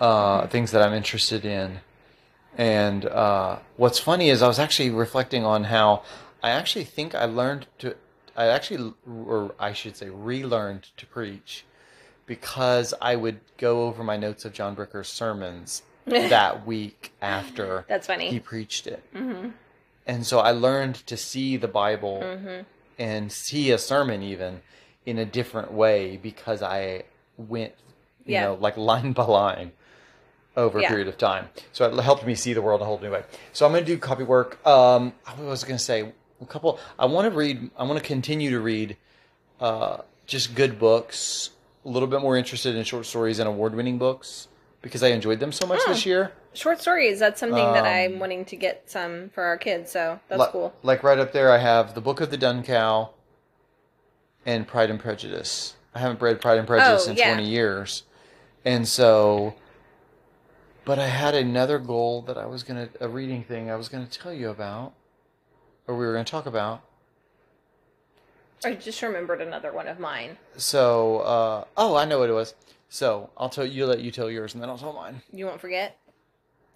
Uh, 0.00 0.46
things 0.46 0.70
that 0.70 0.82
I'm 0.82 0.94
interested 0.94 1.44
in. 1.44 1.80
And 2.56 3.04
uh, 3.04 3.58
what's 3.76 3.98
funny 3.98 4.30
is 4.30 4.42
I 4.42 4.48
was 4.48 4.58
actually 4.58 4.90
reflecting 4.90 5.44
on 5.44 5.64
how 5.64 6.02
I 6.42 6.50
actually 6.50 6.84
think 6.84 7.14
I 7.14 7.24
learned 7.24 7.66
to, 7.80 7.96
I 8.38 8.46
actually, 8.46 8.94
or 9.06 9.54
I 9.58 9.72
should 9.72 9.96
say, 9.96 10.08
relearned 10.08 10.84
to 10.96 11.04
preach 11.06 11.64
because 12.24 12.94
I 13.02 13.16
would 13.16 13.40
go 13.56 13.82
over 13.82 14.04
my 14.04 14.16
notes 14.16 14.44
of 14.44 14.52
John 14.52 14.74
Bricker's 14.76 15.08
sermons 15.08 15.82
that 16.06 16.64
week 16.66 17.12
after 17.20 17.84
That's 17.88 18.06
funny. 18.06 18.28
he 18.30 18.38
preached 18.38 18.86
it. 18.86 19.02
hmm 19.12 19.48
And 20.06 20.24
so 20.24 20.38
I 20.38 20.52
learned 20.52 20.94
to 21.08 21.16
see 21.16 21.56
the 21.56 21.68
Bible 21.68 22.38
hmm 22.38 22.60
and 23.00 23.30
see 23.30 23.70
a 23.70 23.78
sermon 23.78 24.22
even 24.22 24.60
in 25.06 25.18
a 25.18 25.24
different 25.24 25.72
way 25.72 26.16
because 26.16 26.62
I 26.62 27.04
went, 27.36 27.74
you 28.26 28.34
Yeah. 28.34 28.42
know, 28.44 28.54
like 28.54 28.76
line 28.76 29.12
by 29.12 29.24
line 29.24 29.72
over 30.56 30.78
a 30.78 30.82
Yeah. 30.82 30.88
period 30.88 31.08
of 31.08 31.16
time. 31.18 31.48
So 31.72 31.86
it 31.86 32.02
helped 32.02 32.24
me 32.26 32.34
see 32.34 32.52
the 32.52 32.62
world 32.62 32.80
in 32.80 32.84
a 32.84 32.86
whole 32.86 32.98
new 33.00 33.10
way. 33.12 33.22
So 33.52 33.66
I'm 33.66 33.72
going 33.72 33.84
to 33.84 33.90
do 33.94 33.98
copy 33.98 34.22
work. 34.24 34.64
Um, 34.66 35.12
I 35.26 35.34
was 35.40 35.62
going 35.64 35.78
to 35.78 35.84
say 35.84 36.12
a 36.40 36.46
couple. 36.46 36.78
I 36.98 37.06
want 37.06 37.30
to 37.30 37.36
read. 37.36 37.70
I 37.76 37.84
want 37.84 37.98
to 37.98 38.04
continue 38.04 38.50
to 38.50 38.60
read 38.60 38.96
uh, 39.60 39.98
just 40.26 40.54
good 40.54 40.78
books. 40.78 41.50
A 41.84 41.88
little 41.88 42.08
bit 42.08 42.20
more 42.20 42.36
interested 42.36 42.74
in 42.74 42.84
short 42.84 43.06
stories 43.06 43.38
and 43.38 43.48
award-winning 43.48 43.98
books 43.98 44.48
because 44.82 45.02
I 45.02 45.08
enjoyed 45.08 45.40
them 45.40 45.52
so 45.52 45.66
much 45.66 45.80
this 45.86 46.04
year. 46.04 46.32
Short 46.52 46.80
stories. 46.80 47.18
That's 47.18 47.40
something 47.40 47.56
that 47.72 47.84
I'm 47.84 48.14
Um, 48.14 48.18
wanting 48.18 48.44
to 48.46 48.56
get 48.56 48.90
some 48.90 49.30
for 49.30 49.44
our 49.44 49.56
kids. 49.56 49.90
So 49.92 50.18
that's 50.28 50.50
cool. 50.50 50.74
Like 50.82 51.02
right 51.02 51.18
up 51.18 51.32
there, 51.32 51.50
I 51.50 51.58
have 51.58 51.94
the 51.94 52.00
Book 52.00 52.20
of 52.20 52.30
the 52.30 52.36
Dun 52.36 52.62
Cow 52.62 53.10
and 54.44 54.66
Pride 54.66 54.90
and 54.90 54.98
Prejudice. 55.00 55.76
I 55.94 56.00
haven't 56.00 56.20
read 56.20 56.40
Pride 56.40 56.58
and 56.58 56.66
Prejudice 56.66 57.06
Oh, 57.06 57.10
in 57.12 57.16
yeah. 57.16 57.34
20 57.34 57.48
years. 57.48 58.02
And 58.64 58.86
so, 58.86 59.54
but 60.84 60.98
I 60.98 61.06
had 61.06 61.34
another 61.34 61.78
goal 61.78 62.22
that 62.22 62.36
I 62.36 62.46
was 62.46 62.62
going 62.62 62.88
to, 62.88 63.04
a 63.04 63.08
reading 63.08 63.44
thing 63.44 63.70
I 63.70 63.76
was 63.76 63.88
going 63.88 64.06
to 64.06 64.18
tell 64.18 64.32
you 64.32 64.50
about, 64.50 64.94
or 65.88 65.96
we 65.96 66.06
were 66.06 66.12
going 66.12 66.24
to 66.24 66.30
talk 66.30 66.46
about. 66.46 66.82
I 68.64 68.74
just 68.74 69.02
remembered 69.02 69.40
another 69.40 69.72
one 69.72 69.88
of 69.88 69.98
mine. 69.98 70.36
So, 70.56 71.18
uh, 71.20 71.64
oh, 71.76 71.96
I 71.96 72.04
know 72.04 72.18
what 72.18 72.30
it 72.30 72.34
was. 72.34 72.54
So 72.88 73.30
I'll 73.36 73.48
tell 73.48 73.66
you, 73.66 73.86
let 73.86 74.00
you 74.00 74.10
tell 74.10 74.30
yours, 74.30 74.54
and 74.54 74.62
then 74.62 74.70
I'll 74.70 74.78
tell 74.78 74.92
mine. 74.92 75.22
You 75.32 75.46
won't 75.46 75.60
forget. 75.60 75.98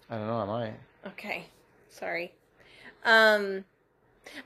I 0.09 0.17
don't 0.17 0.27
know, 0.27 0.37
I 0.37 0.45
might. 0.45 0.73
Okay. 1.07 1.45
Sorry. 1.89 2.31
Um 3.05 3.65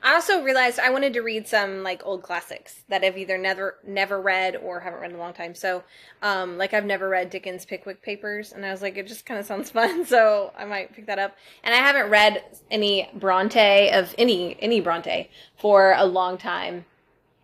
I 0.02 0.14
also 0.14 0.42
realized 0.42 0.78
I 0.78 0.90
wanted 0.90 1.12
to 1.14 1.20
read 1.20 1.46
some 1.46 1.82
like 1.82 2.04
old 2.04 2.22
classics 2.22 2.82
that 2.88 3.04
I've 3.04 3.16
either 3.16 3.38
never 3.38 3.76
never 3.86 4.20
read 4.20 4.56
or 4.56 4.80
haven't 4.80 5.00
read 5.00 5.10
in 5.10 5.16
a 5.16 5.20
long 5.20 5.32
time. 5.32 5.54
So, 5.54 5.84
um 6.22 6.58
like 6.58 6.74
I've 6.74 6.84
never 6.84 7.08
read 7.08 7.30
Dickens 7.30 7.64
Pickwick 7.64 8.02
Papers 8.02 8.52
and 8.52 8.64
I 8.64 8.70
was 8.70 8.82
like 8.82 8.96
it 8.96 9.06
just 9.06 9.26
kind 9.26 9.38
of 9.40 9.46
sounds 9.46 9.70
fun, 9.78 10.04
so 10.04 10.52
I 10.58 10.64
might 10.64 10.94
pick 10.94 11.06
that 11.06 11.18
up. 11.18 11.36
And 11.62 11.74
I 11.74 11.78
haven't 11.78 12.10
read 12.10 12.42
any 12.70 13.08
Bronte 13.14 13.90
of 13.90 14.14
any 14.18 14.56
any 14.60 14.80
Bronte 14.80 15.30
for 15.56 15.94
a 15.96 16.04
long 16.04 16.38
time. 16.38 16.84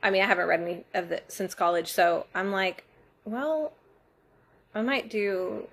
I 0.03 0.11
mean, 0.11 0.23
I 0.23 0.27
haven't 0.27 0.47
read 0.47 0.61
any 0.61 0.85
of 0.93 1.13
it 1.13 1.25
since 1.29 1.55
college, 1.55 1.91
so 1.91 2.27
I'm 2.35 2.53
like, 2.53 2.85
well, 3.25 3.73
I 4.75 4.83
might 4.83 5.09
do 5.09 5.67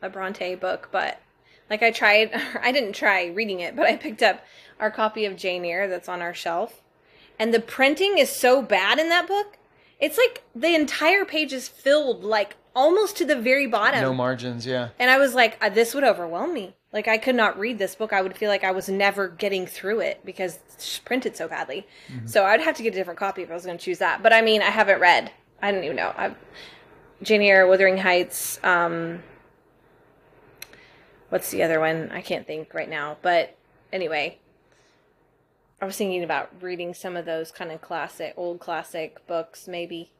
a 0.00 0.08
Bronte 0.08 0.54
book, 0.54 0.88
but 0.90 1.20
like 1.70 1.82
I 1.82 1.90
tried, 1.90 2.30
I 2.62 2.72
didn't 2.72 2.94
try 2.94 3.26
reading 3.26 3.60
it, 3.60 3.76
but 3.76 3.86
I 3.86 3.96
picked 3.96 4.22
up 4.22 4.44
our 4.80 4.90
copy 4.90 5.24
of 5.24 5.36
Jane 5.36 5.64
Eyre 5.64 5.88
that's 5.88 6.08
on 6.08 6.22
our 6.22 6.34
shelf. 6.34 6.82
And 7.38 7.54
the 7.54 7.60
printing 7.60 8.18
is 8.18 8.30
so 8.30 8.62
bad 8.62 8.98
in 8.98 9.08
that 9.10 9.28
book. 9.28 9.58
It's 10.00 10.18
like 10.18 10.42
the 10.54 10.74
entire 10.74 11.24
page 11.24 11.52
is 11.52 11.68
filled, 11.68 12.24
like 12.24 12.56
almost 12.74 13.16
to 13.16 13.24
the 13.24 13.36
very 13.36 13.66
bottom. 13.66 14.00
No 14.00 14.14
margins, 14.14 14.64
yeah. 14.64 14.90
and 14.98 15.10
I 15.10 15.18
was 15.18 15.34
like, 15.34 15.58
uh, 15.60 15.68
this 15.68 15.94
would 15.94 16.04
overwhelm 16.04 16.54
me. 16.54 16.74
Like 16.92 17.08
I 17.08 17.18
could 17.18 17.34
not 17.34 17.58
read 17.58 17.78
this 17.78 17.94
book. 17.94 18.12
I 18.12 18.22
would 18.22 18.36
feel 18.36 18.48
like 18.48 18.64
I 18.64 18.70
was 18.70 18.88
never 18.88 19.28
getting 19.28 19.66
through 19.66 20.00
it 20.00 20.24
because 20.24 20.58
it's 20.72 20.98
printed 21.00 21.36
so 21.36 21.46
badly. 21.46 21.86
So 22.24 22.44
I'd 22.44 22.62
have 22.62 22.76
to 22.76 22.82
get 22.82 22.94
a 22.94 22.96
different 22.96 23.18
copy 23.18 23.42
if 23.42 23.50
I 23.50 23.54
was 23.54 23.66
going 23.66 23.76
to 23.76 23.84
choose 23.84 23.98
that. 23.98 24.22
But 24.22 24.32
I 24.32 24.40
mean, 24.40 24.62
I 24.62 24.70
haven't 24.70 25.00
read. 25.00 25.30
I 25.60 25.70
don't 25.70 25.84
even 25.84 25.96
know. 25.96 26.14
I've 26.16 26.34
Jane 27.22 27.42
Eyre, 27.42 27.66
Wuthering 27.66 27.98
Heights. 27.98 28.58
Um, 28.62 29.22
what's 31.28 31.50
the 31.50 31.62
other 31.62 31.80
one? 31.80 32.10
I 32.12 32.20
can't 32.20 32.46
think 32.46 32.74
right 32.74 32.88
now. 32.88 33.16
But 33.22 33.54
anyway, 33.92 34.38
I 35.80 35.84
was 35.84 35.96
thinking 35.96 36.24
about 36.24 36.50
reading 36.60 36.94
some 36.94 37.16
of 37.16 37.24
those 37.24 37.50
kind 37.50 37.70
of 37.70 37.80
classic, 37.80 38.34
old 38.36 38.60
classic 38.60 39.26
books, 39.26 39.68
maybe. 39.68 40.10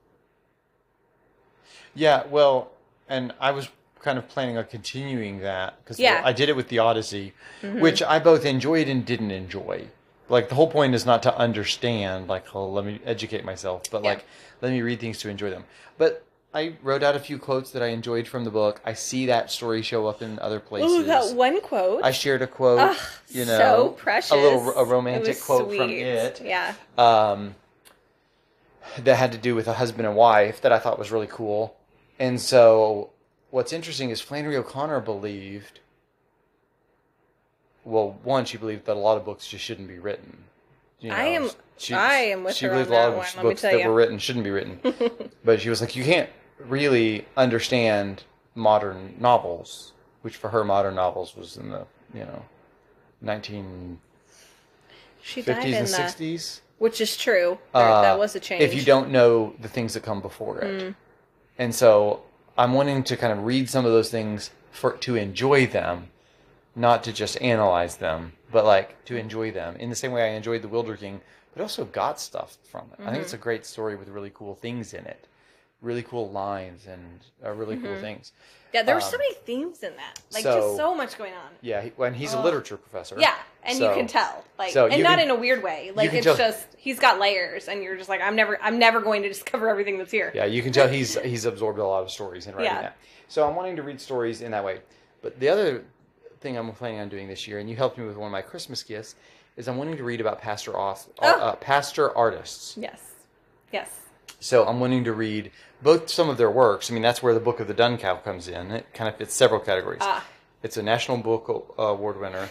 Yeah, 1.94 2.24
well, 2.26 2.70
and 3.08 3.34
I 3.40 3.50
was 3.50 3.68
kind 4.00 4.18
of 4.18 4.28
planning 4.28 4.56
on 4.56 4.64
continuing 4.66 5.40
that 5.40 5.82
because 5.82 5.98
Yeah. 5.98 6.22
I 6.24 6.32
did 6.32 6.48
it 6.48 6.54
with 6.56 6.68
the 6.68 6.78
Odyssey, 6.78 7.34
Mhm. 7.62 7.80
which 7.80 8.02
I 8.02 8.18
both 8.20 8.44
enjoyed 8.44 8.88
and 8.88 9.04
didn't 9.04 9.32
enjoy. 9.32 9.88
Like 10.28 10.48
the 10.48 10.54
whole 10.54 10.70
point 10.70 10.94
is 10.94 11.04
not 11.04 11.22
to 11.24 11.34
understand, 11.36 12.28
like, 12.28 12.54
oh, 12.54 12.68
let 12.68 12.84
me 12.84 13.00
educate 13.04 13.44
myself, 13.44 13.90
but 13.90 14.04
Yeah. 14.04 14.10
like, 14.10 14.24
let 14.60 14.70
me 14.70 14.82
read 14.82 15.00
things 15.00 15.18
to 15.20 15.28
enjoy 15.28 15.50
them. 15.50 15.64
But 15.96 16.22
I 16.54 16.74
wrote 16.82 17.02
out 17.02 17.14
a 17.14 17.18
few 17.20 17.38
quotes 17.38 17.72
that 17.72 17.82
I 17.82 17.88
enjoyed 17.88 18.26
from 18.26 18.44
the 18.44 18.50
book. 18.50 18.80
I 18.84 18.94
see 18.94 19.26
that 19.26 19.50
story 19.50 19.82
show 19.82 20.06
up 20.06 20.22
in 20.22 20.38
other 20.38 20.60
places. 20.60 20.90
Ooh, 20.90 21.02
that 21.04 21.34
one 21.34 21.60
quote. 21.60 22.02
I 22.02 22.10
shared 22.10 22.40
a 22.40 22.46
quote, 22.46 22.78
Ugh, 22.80 22.96
you 23.28 23.44
know, 23.44 23.58
so 23.58 23.88
precious. 23.98 24.30
a 24.30 24.36
little 24.36 24.70
a 24.74 24.84
romantic 24.84 25.38
quote 25.40 25.68
from 25.74 25.90
it 25.90 26.40
Yeah. 26.42 26.74
um, 26.96 27.54
that 28.98 29.16
had 29.16 29.32
to 29.32 29.38
do 29.38 29.54
with 29.54 29.68
a 29.68 29.74
husband 29.74 30.06
and 30.06 30.16
wife 30.16 30.62
that 30.62 30.72
I 30.72 30.78
thought 30.78 30.98
was 30.98 31.12
really 31.12 31.26
cool. 31.30 31.76
And 32.18 32.40
so, 32.40 33.10
what's 33.50 33.72
interesting 33.74 34.08
is 34.08 34.20
Flannery 34.22 34.56
O'Connor 34.56 35.00
believed. 35.00 35.80
Well, 37.84 38.18
one, 38.22 38.46
she 38.46 38.56
believed 38.56 38.86
that 38.86 38.96
a 38.96 39.00
lot 39.00 39.16
of 39.18 39.24
books 39.24 39.46
just 39.46 39.64
shouldn't 39.64 39.88
be 39.88 39.98
written. 39.98 40.44
You 41.00 41.12
I 41.12 41.24
am- 41.26 41.50
I 41.92 42.14
am 42.14 42.42
with 42.42 42.56
she 42.56 42.64
her 42.66 42.72
believed 42.72 42.90
on 42.90 42.94
a 42.94 42.98
lot 42.98 43.08
of 43.10 43.14
one, 43.18 43.26
let 43.36 43.36
me 43.36 43.50
books 43.50 43.62
that 43.62 43.78
you. 43.78 43.86
were 43.86 43.94
written 43.94 44.18
shouldn't 44.18 44.44
be 44.44 44.50
written. 44.50 44.80
but 45.44 45.60
she 45.60 45.70
was 45.70 45.80
like, 45.80 45.94
you 45.94 46.02
can't 46.02 46.28
really 46.60 47.26
understand 47.36 48.24
modern 48.54 49.14
novels, 49.18 49.92
which 50.22 50.36
for 50.36 50.48
her, 50.50 50.64
modern 50.64 50.94
novels 50.94 51.36
was 51.36 51.56
in 51.56 51.70
the 51.70 51.86
you 52.14 52.20
know, 52.24 52.44
nineteen 53.20 53.98
She 55.22 55.42
died 55.42 55.66
in 55.66 55.74
and 55.74 55.84
the, 55.84 55.88
sixties. 55.88 56.62
which 56.78 57.00
is 57.00 57.16
true. 57.16 57.58
Uh, 57.74 58.02
that 58.02 58.18
was 58.18 58.34
a 58.34 58.40
change. 58.40 58.62
If 58.62 58.74
you 58.74 58.82
don't 58.82 59.10
know 59.10 59.54
the 59.60 59.68
things 59.68 59.94
that 59.94 60.02
come 60.02 60.20
before 60.20 60.60
it, 60.60 60.82
Mm. 60.82 60.94
and 61.58 61.74
so 61.74 62.22
I'm 62.56 62.72
wanting 62.72 63.04
to 63.04 63.16
kind 63.16 63.32
of 63.32 63.44
read 63.44 63.68
some 63.68 63.84
of 63.84 63.92
those 63.92 64.10
things 64.10 64.50
for 64.72 64.92
to 64.92 65.16
enjoy 65.16 65.66
them, 65.66 66.08
not 66.74 67.02
to 67.04 67.12
just 67.12 67.40
analyze 67.42 67.96
them, 67.96 68.32
but 68.50 68.64
like 68.64 69.04
to 69.06 69.16
enjoy 69.16 69.50
them 69.50 69.76
in 69.76 69.90
the 69.90 69.96
same 69.96 70.12
way 70.12 70.22
I 70.30 70.34
enjoyed 70.34 70.62
the 70.62 70.68
Wilder 70.68 70.96
King, 70.96 71.20
but 71.52 71.62
also 71.62 71.84
got 71.84 72.20
stuff 72.20 72.56
from 72.70 72.90
it. 72.92 73.00
I 73.04 73.10
think 73.10 73.22
it's 73.22 73.32
a 73.32 73.36
Mm-hmm. 73.36 73.42
great 73.42 73.66
story 73.66 73.96
with 73.96 74.08
really 74.08 74.30
cool 74.32 74.54
things 74.54 74.94
in 74.94 75.04
it, 75.04 75.26
really 75.80 76.02
cool 76.02 76.30
lines 76.30 76.86
and 76.86 77.20
uh, 77.44 77.52
really 77.52 77.76
cool 77.76 77.90
Mm-hmm. 77.90 78.00
things. 78.00 78.32
yeah, 78.74 78.82
there 78.82 78.94
were 78.94 79.00
so 79.00 79.14
um, 79.16 79.18
many 79.18 79.34
themes 79.34 79.82
in 79.82 79.94
that. 79.96 80.20
Like 80.32 80.42
so- 80.42 80.60
just 80.60 80.76
so 80.76 80.94
much 80.94 81.16
going 81.16 81.32
on. 81.34 81.50
Yeah, 81.62 81.82
he, 81.82 81.90
when 81.96 82.14
he's 82.14 82.34
a 82.34 82.38
Oh. 82.38 82.42
literature 82.42 82.76
professor. 82.76 83.16
Yeah, 83.18 83.34
and 83.62 83.78
So- 83.78 83.88
you 83.88 83.94
can 83.96 84.06
tell, 84.08 84.44
like, 84.58 84.72
so 84.72 84.86
and 84.86 85.02
not 85.02 85.18
can- 85.18 85.28
in 85.28 85.30
a 85.30 85.34
weird 85.36 85.62
way. 85.62 85.92
Like 85.94 86.12
it's 86.12 86.24
tell- 86.24 86.36
just 86.36 86.66
he's 86.76 86.98
got 86.98 87.18
layers, 87.20 87.68
and 87.68 87.82
you're 87.82 87.96
just 87.96 88.08
like, 88.08 88.20
I'm 88.20 88.34
never, 88.36 88.58
I'm 88.62 88.78
never 88.78 89.00
going 89.00 89.22
to 89.22 89.28
discover 89.36 89.68
everything 89.68 89.98
that's 89.98 90.10
here. 90.10 90.32
Yeah, 90.34 90.44
you 90.46 90.62
can 90.62 90.72
tell 90.72 90.88
he's 90.88 91.16
he's 91.20 91.44
absorbed 91.44 91.78
a 91.78 91.86
lot 91.86 92.02
of 92.02 92.10
stories 92.10 92.46
in 92.46 92.54
writing 92.54 92.72
Yeah. 92.72 92.82
that. 92.82 92.96
So 93.28 93.48
I'm 93.48 93.54
wanting 93.54 93.76
to 93.76 93.82
read 93.82 94.00
stories 94.00 94.40
in 94.42 94.50
that 94.52 94.64
way. 94.64 94.80
But 95.22 95.38
the 95.38 95.48
other 95.48 95.84
thing 96.40 96.56
I'm 96.56 96.70
planning 96.72 97.00
on 97.00 97.08
doing 97.08 97.28
this 97.28 97.46
year, 97.46 97.58
and 97.60 97.68
you 97.70 97.76
helped 97.76 97.98
me 97.98 98.04
with 98.06 98.16
one 98.16 98.26
of 98.26 98.32
my 98.32 98.42
Christmas 98.42 98.82
gifts, 98.82 99.14
is 99.56 99.68
I'm 99.68 99.76
wanting 99.76 99.96
to 99.96 100.04
read 100.04 100.20
about 100.20 100.40
pastor 100.40 100.72
auth- 100.72 101.08
Oh. 101.20 101.28
uh, 101.40 101.54
pastor 101.56 102.16
artists. 102.16 102.76
Yes, 102.76 103.00
yes, 103.72 103.90
So 104.40 104.64
I'm 104.66 104.78
wanting 104.78 105.02
to 105.04 105.12
read 105.12 105.50
both 105.82 106.08
some 106.10 106.28
of 106.28 106.38
their 106.38 106.50
works. 106.50 106.90
I 106.90 106.94
mean, 106.94 107.02
that's 107.02 107.22
where 107.22 107.34
the 107.34 107.40
Book 107.40 107.60
of 107.60 107.68
the 107.68 107.74
Dun 107.74 107.98
Cow 107.98 108.16
comes 108.16 108.48
in. 108.48 108.70
It 108.70 108.86
kind 108.94 109.08
of 109.08 109.16
fits 109.16 109.34
several 109.34 109.60
categories. 109.60 110.00
Ah. 110.02 110.24
It's 110.62 110.76
a 110.76 110.82
National 110.82 111.18
Book 111.18 111.74
Award 111.78 112.20
winner, 112.20 112.48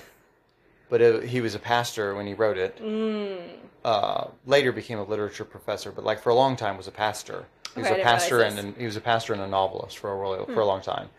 but 0.90 1.02
it, 1.02 1.24
he 1.26 1.42
was 1.42 1.56
a 1.56 1.60
pastor 1.60 2.16
when 2.16 2.26
he 2.26 2.34
wrote 2.34 2.58
it. 2.58 2.80
Mm. 2.82 3.38
Uh, 3.84 4.28
later 4.46 4.72
became 4.72 5.00
a 5.00 5.04
literature 5.04 5.46
professor, 5.46 5.92
but 5.92 6.04
like 6.04 6.22
for 6.22 6.30
a 6.30 6.36
long 6.36 6.56
time 6.56 6.78
was 6.78 6.88
a 6.88 6.92
pastor. 6.92 7.46
He 7.74 7.82
was 7.82 7.92
Okay, 7.92 8.02
a 8.02 8.04
pastor 8.04 8.42
and 8.42 8.58
an, 8.58 8.76
he 8.78 8.86
was 8.86 8.96
a 8.96 9.02
pastor 9.02 9.34
and 9.34 9.42
a 9.42 9.48
novelist 9.48 9.98
for 9.98 10.12
a 10.12 10.16
really, 10.18 10.46
for 10.46 10.62
a 10.62 10.66
long 10.66 10.82
time, 10.82 11.10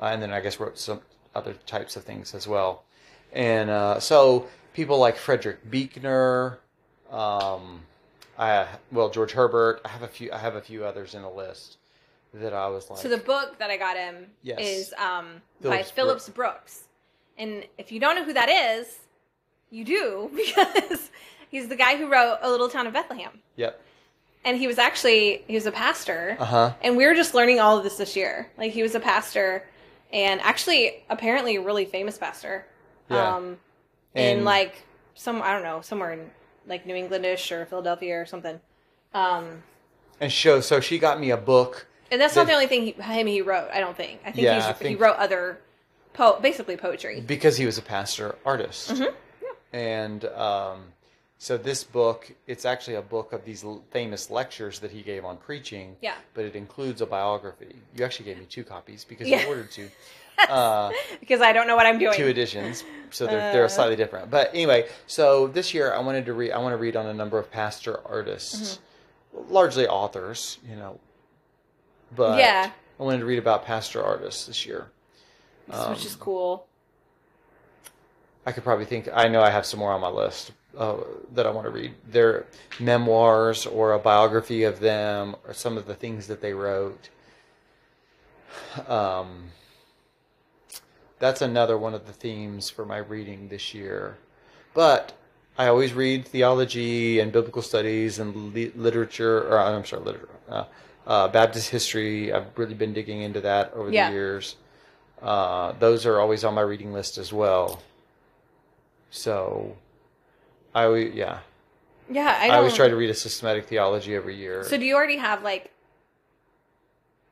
uh, 0.00 0.06
and 0.06 0.20
then 0.20 0.32
I 0.32 0.40
guess 0.40 0.58
wrote 0.58 0.78
some 0.78 1.00
other 1.34 1.54
types 1.66 1.96
of 1.96 2.04
things 2.04 2.34
as 2.34 2.48
well. 2.48 2.84
And 3.32 3.70
uh, 3.70 4.00
so 4.00 4.46
people 4.74 4.98
like 4.98 5.16
Frederick 5.16 5.70
Buechner, 5.70 6.58
um, 7.10 7.82
I 8.40 8.66
well 8.90 9.10
George 9.10 9.32
Herbert. 9.32 9.82
I 9.84 9.88
have 9.88 10.02
a 10.02 10.08
few. 10.08 10.32
I 10.32 10.38
have 10.38 10.56
a 10.56 10.60
few 10.62 10.84
others 10.84 11.14
in 11.14 11.22
a 11.22 11.30
list 11.30 11.76
that 12.34 12.54
I 12.54 12.66
was 12.68 12.88
like. 12.90 12.98
So 13.00 13.08
the 13.08 13.18
book 13.18 13.58
that 13.58 13.70
I 13.70 13.76
got 13.76 13.96
him 13.96 14.26
Yes. 14.42 14.58
is 14.60 14.94
um, 14.94 15.42
by 15.62 15.68
Phillips 15.82 15.90
Phillips 15.90 16.28
Brooks, 16.30 16.84
and 17.38 17.64
if 17.76 17.92
you 17.92 18.00
don't 18.00 18.16
know 18.16 18.24
who 18.24 18.32
that 18.32 18.48
is, 18.48 18.98
you 19.70 19.84
do 19.84 20.30
because 20.34 21.10
he's 21.50 21.68
the 21.68 21.76
guy 21.76 21.96
who 21.96 22.08
wrote 22.08 22.38
A 22.42 22.50
Little 22.50 22.68
Town 22.70 22.86
of 22.86 22.94
Bethlehem, 22.94 23.32
yep. 23.56 23.78
and 24.44 24.56
he 24.56 24.66
was 24.66 24.78
actually 24.78 25.44
he 25.46 25.54
was 25.54 25.66
a 25.66 25.72
pastor, 25.72 26.36
Uh 26.40 26.44
huh. 26.46 26.72
and 26.80 26.96
we 26.96 27.06
were 27.06 27.14
just 27.14 27.34
learning 27.34 27.60
all 27.60 27.76
of 27.76 27.84
this 27.84 27.98
this 27.98 28.16
year. 28.16 28.50
Like 28.56 28.72
he 28.72 28.82
was 28.82 28.94
a 28.94 29.00
pastor, 29.00 29.66
and 30.14 30.40
actually 30.40 31.04
apparently 31.10 31.56
a 31.56 31.60
really 31.60 31.84
famous 31.84 32.16
pastor, 32.16 32.64
Yeah. 33.10 33.36
um, 33.36 33.58
in 34.14 34.44
like 34.44 34.82
some 35.14 35.42
I 35.42 35.52
don't 35.52 35.62
know 35.62 35.82
somewhere 35.82 36.12
in 36.12 36.30
like 36.66 36.86
New 36.86 36.94
Englandish 36.94 37.50
or 37.52 37.66
Philadelphia 37.66 38.20
or 38.20 38.26
something. 38.26 38.60
Um, 39.14 39.62
And 40.20 40.30
show. 40.32 40.60
So 40.60 40.80
she 40.80 40.98
got 40.98 41.18
me 41.20 41.30
a 41.30 41.36
book. 41.36 41.86
And 42.12 42.20
that's 42.20 42.34
not 42.36 42.46
the 42.46 42.52
only 42.52 42.66
thing 42.66 42.82
he, 42.82 42.92
him 42.92 43.26
he 43.26 43.40
wrote. 43.40 43.68
I 43.72 43.80
don't 43.80 43.96
think. 43.96 44.20
I 44.24 44.32
think, 44.32 44.44
Yeah, 44.44 44.74
I 44.80 44.84
he 44.88 44.94
wrote 44.96 45.16
other, 45.16 45.60
po- 46.12 46.40
basically 46.40 46.76
poetry. 46.76 47.20
because 47.20 47.56
he 47.56 47.66
was 47.66 47.78
a 47.78 47.82
pastor 47.82 48.36
artist. 48.44 48.90
Mm-hmm. 48.90 49.14
And 49.72 50.24
um, 50.24 50.82
so 51.38 51.56
this 51.56 51.84
book, 51.84 52.32
it's 52.48 52.64
actually 52.64 52.96
a 52.96 53.02
book 53.02 53.32
of 53.32 53.44
these 53.44 53.62
l- 53.64 53.84
famous 53.92 54.28
lectures 54.30 54.80
that 54.80 54.90
he 54.90 55.02
gave 55.02 55.24
on 55.24 55.36
preaching. 55.36 55.96
Yeah. 56.02 56.14
But 56.34 56.44
it 56.46 56.56
includes 56.56 57.00
a 57.00 57.06
biography. 57.06 57.76
You 57.96 58.04
actually 58.04 58.24
gave 58.26 58.38
me 58.38 58.46
two 58.46 58.64
copies 58.64 59.04
because 59.04 59.28
Yeah. 59.28 59.42
you 59.42 59.48
ordered 59.48 59.70
two. 59.70 59.88
Uh, 60.48 60.90
Because 61.20 61.40
I 61.40 61.52
don't 61.52 61.66
know 61.66 61.76
what 61.76 61.86
I'm 61.86 61.98
doing. 61.98 62.14
two 62.14 62.26
editions, 62.26 62.84
so 63.10 63.26
they're, 63.26 63.52
they're 63.52 63.64
Uh. 63.64 63.68
slightly 63.68 63.96
different. 63.96 64.30
But 64.30 64.50
anyway, 64.54 64.88
so 65.06 65.46
this 65.48 65.74
year 65.74 65.92
I 65.92 65.98
wanted 66.00 66.24
to 66.26 66.32
read. 66.32 66.52
I 66.52 66.58
want 66.58 66.72
to 66.72 66.76
read 66.78 66.96
on 66.96 67.06
a 67.06 67.14
number 67.14 67.38
of 67.38 67.50
pastor 67.50 68.00
artists, 68.06 68.78
Mm-hmm. 69.34 69.52
largely 69.52 69.86
authors, 69.86 70.58
you 70.68 70.76
know. 70.76 70.98
But 72.16 72.38
Yeah. 72.38 72.70
I 72.98 73.02
wanted 73.02 73.18
to 73.20 73.24
read 73.26 73.38
about 73.38 73.64
pastor 73.64 74.02
artists 74.02 74.46
this 74.46 74.66
year. 74.66 74.90
which 75.88 76.04
is 76.04 76.16
cool. 76.16 76.66
I 78.46 78.52
could 78.52 78.64
probably 78.64 78.86
think. 78.86 79.08
I 79.14 79.28
know 79.28 79.42
I 79.42 79.50
have 79.50 79.64
some 79.66 79.78
more 79.80 79.92
on 79.92 80.00
my 80.00 80.08
list 80.08 80.52
uh, 80.76 80.96
that 81.34 81.46
I 81.46 81.50
want 81.50 81.66
to 81.66 81.70
read. 81.70 81.94
Their 82.08 82.46
memoirs 82.80 83.66
or 83.66 83.92
a 83.92 83.98
biography 83.98 84.64
of 84.64 84.80
them, 84.80 85.36
or 85.46 85.52
some 85.54 85.76
of 85.76 85.86
the 85.86 85.94
things 85.94 86.26
that 86.26 86.40
they 86.40 86.52
wrote. 86.54 87.10
Um, 88.88 89.50
that's 91.20 91.42
another 91.42 91.78
one 91.78 91.94
of 91.94 92.06
the 92.06 92.12
themes 92.12 92.68
for 92.68 92.84
my 92.84 92.96
reading 92.96 93.48
this 93.48 93.72
year. 93.72 94.18
But 94.74 95.12
I 95.56 95.68
always 95.68 95.92
read 95.92 96.26
theology 96.26 97.20
and 97.20 97.30
biblical 97.30 97.62
studies 97.62 98.18
and 98.18 98.54
li- 98.54 98.72
literature, 98.74 99.46
or 99.46 99.58
I'm 99.60 99.84
sorry, 99.84 100.02
literature, 100.02 100.28
uh, 100.48 100.64
uh, 101.06 101.28
Baptist 101.28 101.68
history. 101.68 102.32
I've 102.32 102.46
really 102.56 102.74
been 102.74 102.94
digging 102.94 103.20
into 103.20 103.42
that 103.42 103.72
over 103.74 103.90
Yeah. 103.90 104.08
the 104.08 104.14
years. 104.14 104.56
Uh, 105.20 105.72
those 105.72 106.06
are 106.06 106.18
always 106.18 106.42
on 106.42 106.54
my 106.54 106.62
reading 106.62 106.92
list 106.92 107.18
as 107.18 107.32
well. 107.32 107.82
So, 109.10 109.76
I 110.74 110.88
yeah, 110.94 111.40
Yeah, 112.08 112.38
I, 112.40 112.48
I, 112.48 112.56
always 112.56 112.74
try 112.74 112.88
to 112.88 112.96
read 112.96 113.10
a 113.10 113.14
systematic 113.14 113.66
theology 113.66 114.14
every 114.14 114.36
year. 114.36 114.64
So 114.64 114.78
do 114.78 114.86
you 114.86 114.94
already 114.94 115.18
have 115.18 115.42
like 115.42 115.70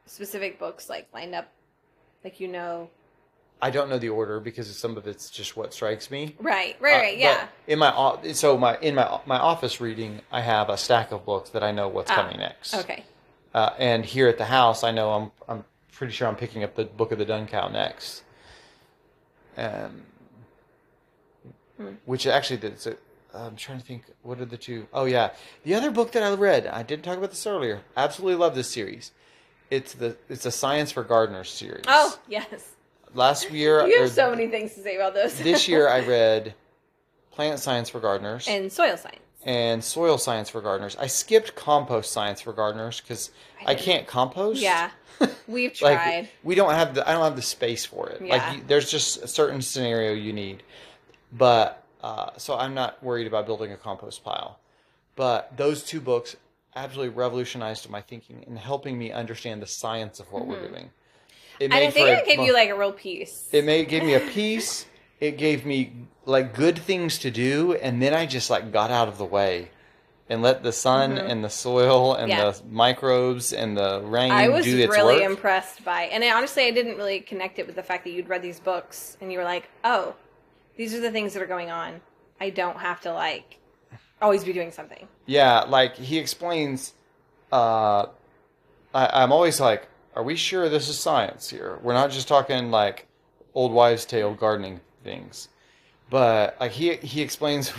specific 0.05 0.59
books 0.59 0.91
like 0.91 1.09
lined 1.15 1.35
up, 1.35 1.49
like 2.23 2.41
you 2.41 2.49
know? 2.49 2.91
I 3.61 3.71
don't 3.71 3.89
know 3.91 3.99
the 3.99 4.09
order 4.11 4.39
because 4.39 4.75
some 4.77 4.97
of 4.97 5.07
it's 5.09 5.31
just 5.31 5.57
what 5.57 5.75
strikes 5.75 6.11
me. 6.11 6.37
Right, 6.39 6.77
right, 6.81 6.95
Uh, 6.95 6.99
right. 6.99 7.13
but 7.15 7.19
yeah. 7.19 7.49
In 7.67 7.79
my 7.81 8.33
so 8.33 8.57
my 8.57 8.79
in 8.79 8.95
my 8.95 9.21
my 9.27 9.39
office 9.39 9.81
reading, 9.81 10.21
I 10.31 10.41
have 10.43 10.69
a 10.71 10.77
stack 10.77 11.11
of 11.11 11.25
books 11.25 11.51
that 11.51 11.63
I 11.65 11.73
know 11.73 11.89
what's 11.89 12.11
Ah, 12.11 12.15
coming 12.15 12.39
next. 12.39 12.75
Okay. 12.75 13.05
Uh, 13.55 13.71
and 13.79 14.05
here 14.05 14.29
at 14.29 14.39
the 14.39 14.45
house, 14.45 14.85
I 14.85 14.93
know 14.93 15.11
I'm 15.13 15.31
I'm 15.49 15.65
pretty 15.93 16.13
sure 16.13 16.29
I'm 16.29 16.37
picking 16.37 16.63
up 16.63 16.77
the 16.77 16.85
Book 16.85 17.11
of 17.11 17.19
the 17.19 17.25
Dun 17.25 17.47
Cow 17.47 17.69
next. 17.69 18.23
Um, 19.57 20.03
Hmm. 21.77 21.93
which 22.07 22.27
actually 22.27 22.57
that's 22.57 22.87
a, 22.89 22.97
I'm 23.33 23.55
trying 23.57 23.79
to 23.79 23.85
think. 23.85 24.05
What 24.23 24.41
are 24.41 24.45
the 24.45 24.57
two? 24.57 24.89
Oh 24.93 25.05
yeah, 25.05 25.31
the 25.65 25.75
other 25.75 25.91
book 25.93 26.11
that 26.13 26.23
I 26.25 26.33
read. 26.35 26.67
I 26.67 26.83
didn't 26.83 27.05
talk 27.05 27.17
about 27.19 27.31
this 27.31 27.47
earlier. 27.47 27.83
Absolutely 27.97 28.35
love 28.37 28.55
this 28.57 28.69
series. 28.71 29.13
It's 29.71 29.95
the 29.95 30.17
it's 30.29 30.45
a 30.47 30.51
Science 30.51 30.91
for 30.91 31.05
Gardeners 31.05 31.51
series. 31.51 31.85
Oh 31.87 32.19
yes. 32.29 32.75
Last 33.15 33.51
year 33.51 33.87
You 33.87 34.01
have 34.01 34.11
so 34.11 34.31
many 34.31 34.49
things 34.49 34.75
to 34.75 34.83
say 34.83 34.97
about 34.97 35.15
those. 35.15 35.39
this 35.39 35.69
year 35.69 35.89
I 35.89 36.01
read 36.07 36.55
Plant 37.31 37.59
Science 37.61 37.89
for 37.89 38.01
Gardeners 38.01 38.47
and 38.49 38.71
soil 38.73 38.97
science. 38.97 39.21
and 39.45 39.83
Soil 39.83 40.19
Science 40.19 40.49
for 40.51 40.61
Gardeners. 40.61 40.97
I 40.97 41.07
skipped 41.07 41.55
Compost 41.55 42.13
Science 42.13 42.41
for 42.41 42.53
Gardeners 42.53 43.01
because 43.01 43.31
I 43.65 43.73
I, 43.73 43.75
can't 43.77 44.07
compost. 44.07 44.61
Yeah, 44.61 44.91
we've 45.47 45.73
tried. 45.73 45.95
like 46.21 46.31
we 46.43 46.55
don't 46.55 46.75
have 46.75 46.95
the 46.95 47.09
I 47.09 47.13
don't 47.13 47.23
have 47.25 47.37
the 47.37 47.43
space 47.43 47.85
for 47.85 48.09
it. 48.09 48.21
Yeah. 48.21 48.37
Like 48.37 48.57
you, 48.57 48.65
there's 48.67 48.91
just 48.91 49.23
a 49.23 49.29
certain 49.29 49.63
scenario 49.63 50.13
you 50.15 50.33
need, 50.33 50.63
but 51.33 51.85
uh, 52.03 52.31
so 52.37 52.57
I'm 52.57 52.75
not 52.75 53.03
worried 53.03 53.27
about 53.27 53.47
building 53.47 53.73
a 53.73 53.77
compost 53.77 54.25
pile. 54.25 54.59
But 55.17 55.57
those 55.57 55.83
two 55.83 56.01
books 56.01 56.37
absolutely 56.77 57.15
revolutionized 57.15 57.89
my 57.91 58.01
thinking 58.01 58.45
and 58.47 58.57
helping 58.59 58.97
me 58.99 59.11
understand 59.11 59.61
the 59.63 59.67
science 59.67 60.21
of 60.21 60.31
what 60.33 60.47
we're 60.47 60.69
doing. 60.69 60.91
It 61.61 61.65
and 61.65 61.75
I 61.75 61.91
think 61.91 62.09
it 62.09 62.25
gave 62.27 62.41
you 62.41 62.53
like 62.55 62.71
a 62.71 62.75
real 62.79 62.93
piece. 62.93 63.49
it 63.53 63.65
made 63.65 63.89
gave 63.89 64.03
me 64.05 64.15
a 64.15 64.21
peace. 64.21 64.87
It 65.21 65.37
gave 65.39 65.67
me 65.67 65.93
like 66.25 66.55
good 66.55 66.79
things 66.79 67.19
to 67.19 67.31
do, 67.31 67.75
and 67.75 68.01
then 68.03 68.15
I 68.15 68.27
just 68.27 68.51
like 68.51 68.71
got 68.73 68.91
out 68.91 69.09
of 69.09 69.19
the 69.19 69.25
way 69.25 69.71
and 70.31 70.43
let 70.43 70.63
the 70.63 70.73
sun 70.73 71.17
and 71.19 71.43
the 71.43 71.49
soil 71.49 72.15
and 72.15 72.31
Mm-hmm. 72.31 72.39
Yeah. 72.39 72.51
the 72.53 72.63
microbes 72.71 73.53
and 73.55 73.77
the 73.77 74.03
rain 74.05 74.31
I 74.31 74.49
was 74.51 74.67
really 74.67 74.91
work. 75.17 75.23
impressed 75.23 75.85
by, 75.85 76.03
and 76.03 76.23
I, 76.23 76.33
honestly, 76.33 76.65
I 76.67 76.71
didn't 76.71 76.97
really 76.99 77.21
connect 77.21 77.59
it 77.59 77.67
with 77.67 77.77
the 77.77 77.83
fact 77.83 78.05
that 78.05 78.11
you'd 78.11 78.29
read 78.29 78.43
these 78.43 78.61
books 78.61 79.17
and 79.21 79.33
you 79.33 79.39
were 79.39 79.45
like, 79.45 79.69
"Oh, 79.85 80.15
these 80.77 80.95
are 80.95 81.01
the 81.01 81.11
things 81.11 81.33
that 81.35 81.43
are 81.43 81.47
going 81.47 81.71
on. 81.71 82.01
I 82.41 82.51
don't 82.51 82.77
have 82.79 83.01
to 83.01 83.13
like 83.13 83.59
always 84.23 84.45
be 84.45 84.53
doing 84.53 84.71
something." 84.71 85.09
Yeah, 85.27 85.61
like 85.63 85.97
he 85.97 86.19
explains. 86.19 86.93
Uh, 87.51 88.07
I, 88.95 89.23
I'm 89.23 89.33
always 89.33 89.59
like, 89.61 89.89
"Are 90.15 90.23
we 90.23 90.37
sure 90.37 90.69
this 90.69 90.89
is 90.89 90.99
science 90.99 91.49
here? 91.51 91.79
We're 91.83 91.95
not 91.95 92.11
just 92.11 92.29
talking 92.29 92.71
like 92.71 93.07
old 93.55 93.73
wives' 93.73 94.05
tale 94.05 94.35
gardening 94.35 94.81
things." 95.05 95.49
But 96.11 96.57
like 96.61 96.73
he 96.73 96.97
he 96.97 97.23
explains, 97.23 97.73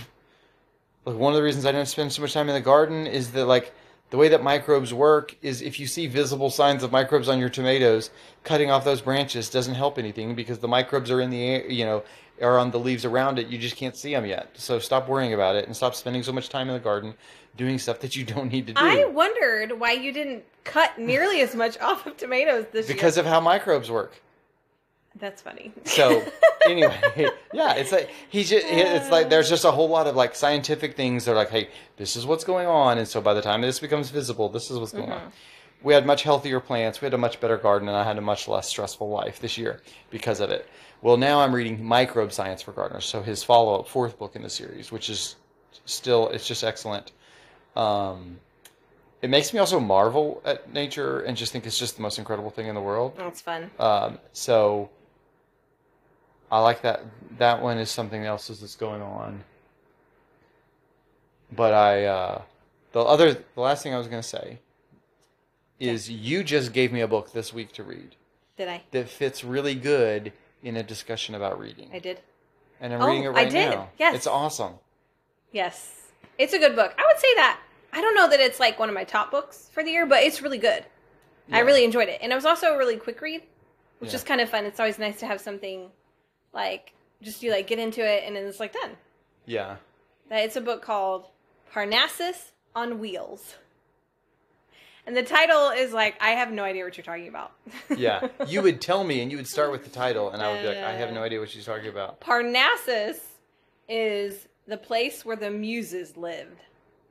like 1.06 1.16
one 1.16 1.34
of 1.34 1.38
the 1.38 1.44
reasons 1.44 1.66
I 1.66 1.72
don't 1.72 1.86
spend 1.86 2.14
so 2.14 2.22
much 2.22 2.34
time 2.34 2.50
in 2.50 2.56
the 2.56 2.62
garden 2.62 3.08
is 3.08 3.32
that 3.32 3.46
like 3.46 3.74
the 4.10 4.18
way 4.18 4.28
that 4.30 4.44
microbes 4.44 4.94
work 4.94 5.36
is 5.42 5.62
if 5.62 5.80
you 5.80 5.86
see 5.86 6.08
visible 6.08 6.50
signs 6.50 6.84
of 6.84 6.92
microbes 6.92 7.30
on 7.30 7.40
your 7.40 7.50
tomatoes, 7.50 8.10
cutting 8.44 8.72
off 8.72 8.84
those 8.84 9.02
branches 9.02 9.50
doesn't 9.50 9.76
help 9.76 10.00
anything 10.00 10.36
because 10.36 10.60
the 10.60 10.68
microbes 10.68 11.12
are 11.12 11.22
in 11.22 11.30
the 11.30 11.44
air, 11.44 11.70
you 11.70 11.86
know, 11.86 12.04
are 12.42 12.58
on 12.58 12.72
the 12.72 12.80
leaves 12.80 13.06
around 13.06 13.40
it. 13.40 13.48
You 13.48 13.58
just 13.58 13.76
can't 13.76 13.96
see 13.96 14.14
them 14.14 14.26
yet. 14.26 14.50
So 14.56 14.80
stop 14.80 15.08
worrying 15.08 15.34
about 15.34 15.56
it 15.56 15.66
and 15.66 15.76
stop 15.76 15.96
spending 15.96 16.24
so 16.24 16.32
much 16.32 16.50
time 16.50 16.68
in 16.68 16.74
the 16.74 16.80
garden 16.80 17.14
doing 17.58 17.78
stuff 17.80 18.00
that 18.00 18.16
you 18.16 18.24
don't 18.24 18.52
need 18.52 18.68
to 18.68 18.74
do. 18.74 18.82
I 18.82 19.06
wondered 19.06 19.80
why 19.80 19.92
you 19.92 20.12
didn't 20.12 20.44
cut 20.64 20.98
nearly 20.98 21.42
as 21.42 21.56
much 21.56 21.78
off 21.82 22.06
of 22.06 22.18
tomatoes 22.18 22.66
this 22.72 22.88
because 22.88 22.90
year. 22.90 22.96
Because 22.96 23.18
of 23.18 23.26
how 23.26 23.40
microbes 23.40 23.90
work. 23.92 24.22
That's 25.16 25.42
funny. 25.42 25.74
So 25.86 26.24
anyway, 26.66 26.98
yeah, 27.54 27.74
it's 27.74 27.92
like 27.92 28.10
he's 28.30 28.50
just 28.50 28.66
it's 28.68 29.10
like 29.10 29.30
there's 29.30 29.50
just 29.50 29.66
a 29.66 29.72
whole 29.72 29.90
lot 29.90 30.08
of 30.08 30.16
like 30.16 30.36
scientific 30.36 30.96
things 30.96 31.26
that 31.26 31.32
are 31.32 31.36
like, 31.36 31.50
hey, 31.50 31.70
this 31.98 32.16
is 32.16 32.26
what's 32.26 32.44
going 32.44 32.68
on, 32.68 32.98
and 32.98 33.08
so 33.08 33.20
by 33.20 33.34
the 33.34 33.42
time 33.42 33.62
this 33.62 33.80
becomes 33.80 34.12
visible, 34.12 34.50
this 34.50 34.72
is 34.72 34.78
what's 34.78 34.92
going 34.92 35.12
on. 35.12 35.20
Mm-hmm. 35.20 35.30
We 35.82 35.94
had 35.94 36.06
much 36.06 36.24
healthier 36.24 36.60
plants, 36.60 37.02
we 37.02 37.06
had 37.06 37.14
a 37.14 37.18
much 37.18 37.40
better 37.40 37.58
garden, 37.58 37.88
and 37.88 37.98
I 37.98 38.04
had 38.04 38.18
a 38.18 38.22
much 38.22 38.48
less 38.48 38.68
stressful 38.68 39.10
life 39.10 39.40
this 39.40 39.58
year 39.58 39.82
because 40.10 40.42
of 40.42 40.52
it. 40.52 40.70
Well, 41.02 41.16
now 41.16 41.40
I'm 41.40 41.56
reading 41.56 41.84
Microbe 41.84 42.34
Science 42.34 42.62
for 42.62 42.74
Gardeners, 42.74 43.06
so 43.06 43.22
his 43.22 43.42
follow-up 43.42 43.88
fourth 43.88 44.20
book 44.20 44.36
in 44.36 44.42
the 44.42 44.50
series, 44.50 44.92
which 44.92 45.10
is 45.10 45.38
still 45.86 46.28
it's 46.30 46.46
just 46.46 46.64
excellent. 46.64 47.14
Um, 47.76 48.40
it 49.22 49.30
makes 49.30 49.54
me 49.54 49.60
also 49.60 49.80
marvel 49.80 50.42
at 50.44 50.74
nature 50.74 51.22
and 51.22 51.38
just 51.38 51.54
think 51.54 51.66
it's 51.66 51.78
just 51.78 51.96
the 51.96 52.02
most 52.02 52.20
incredible 52.20 52.50
thing 52.50 52.68
in 52.68 52.76
the 52.76 52.82
world. 52.82 53.14
That's 53.18 53.40
fun. 53.40 53.72
Um, 53.80 54.20
so 54.34 54.90
I 56.52 56.60
like 56.62 56.82
that. 56.82 57.04
That 57.38 57.62
one 57.62 57.78
is 57.78 57.90
something 57.90 58.26
else 58.26 58.48
that's 58.48 58.76
going 58.76 59.02
on. 59.02 59.44
But 61.52 61.74
I, 61.74 62.06
uh, 62.06 62.42
the 62.92 63.02
other, 63.02 63.34
the 63.34 63.62
last 63.62 63.84
thing 63.84 63.94
I 63.94 63.98
was 63.98 64.08
going 64.08 64.22
to 64.22 64.28
say 64.28 64.60
is 65.80 66.10
you 66.10 66.44
just 66.44 66.74
gave 66.74 66.92
me 66.92 67.02
a 67.02 67.08
book 67.08 67.32
this 67.32 67.54
week 67.54 67.72
to 67.74 67.84
read 67.84 68.16
Did 68.58 68.68
I? 68.68 68.84
that 68.92 69.08
fits 69.08 69.44
really 69.46 69.76
good 69.76 70.34
in 70.64 70.78
a 70.78 70.84
discussion 70.84 71.36
about 71.36 71.60
reading. 71.60 71.90
I 71.94 72.00
did. 72.00 72.20
And 72.82 72.94
I'm 72.94 73.02
Oh, 73.02 73.08
reading 73.08 73.24
it 73.24 73.30
right 73.30 73.48
I 73.48 73.50
did. 73.50 73.70
now. 73.72 73.90
Yes. 73.98 74.16
It's 74.16 74.28
awesome. 74.28 74.74
Yes. 75.52 76.12
It's 76.38 76.54
a 76.54 76.60
good 76.60 76.76
book. 76.76 76.94
I 76.98 77.04
would 77.12 77.20
say 77.20 77.34
that. 77.36 77.60
I 77.92 78.02
don't 78.02 78.16
know 78.16 78.30
that 78.30 78.40
it's 78.40 78.60
like 78.60 78.78
one 78.80 78.88
of 78.90 78.96
my 78.96 79.04
top 79.04 79.32
books 79.32 79.70
for 79.74 79.84
the 79.84 79.92
year, 79.92 80.06
but 80.06 80.24
it's 80.24 80.42
really 80.42 80.58
good. 80.60 80.86
I 81.52 81.60
really 81.62 81.84
enjoyed 81.84 82.10
it. 82.10 82.20
And 82.22 82.32
it 82.32 82.36
was 82.36 82.46
also 82.46 82.76
a 82.76 82.78
really 82.78 82.96
quick 82.98 83.20
read, 83.22 83.42
which 83.98 84.12
Yeah. 84.12 84.18
is 84.18 84.24
kind 84.24 84.40
of 84.40 84.50
fun. 84.50 84.66
It's 84.66 84.80
always 84.80 85.00
nice 85.00 85.20
to 85.22 85.26
have 85.26 85.42
something 85.42 85.90
like 86.54 86.94
just 87.24 87.42
you 87.42 87.52
like 87.52 87.66
get 87.68 87.80
into 87.80 88.06
it 88.06 88.24
and 88.26 88.36
then 88.36 88.46
it's 88.46 88.60
like 88.60 88.72
done. 88.74 88.96
Yeah. 89.46 89.78
It's 90.30 90.56
a 90.56 90.62
book 90.62 90.84
called 90.84 91.26
Parnassus 91.74 92.52
on 92.76 93.00
Wheels. 93.00 93.56
And 95.10 95.18
the 95.18 95.24
title 95.24 95.72
is 95.72 95.92
like 95.92 96.22
I 96.22 96.34
have 96.34 96.52
no 96.52 96.64
idea 96.64 96.84
what 96.84 96.96
you're 96.96 97.04
talking 97.04 97.30
about. 97.30 97.54
Yeah. 97.98 98.28
you 98.46 98.62
would 98.62 98.80
tell 98.80 99.04
me 99.04 99.22
and 99.22 99.32
you 99.32 99.38
would 99.38 99.48
start 99.48 99.72
with 99.72 99.84
the 99.84 99.90
title 99.90 100.30
and 100.30 100.40
I 100.40 100.52
would 100.52 100.62
be 100.62 100.68
like, 100.68 100.78
I 100.78 100.92
have 100.92 101.12
no 101.12 101.24
idea 101.24 101.40
what 101.40 101.50
she's 101.50 101.66
talking 101.66 101.88
about. 101.88 102.20
Parnassus 102.22 103.18
is 103.88 104.48
the 104.68 104.78
place 104.78 105.26
where 105.26 105.36
the 105.36 105.50
muses 105.50 106.16
lived. 106.16 106.60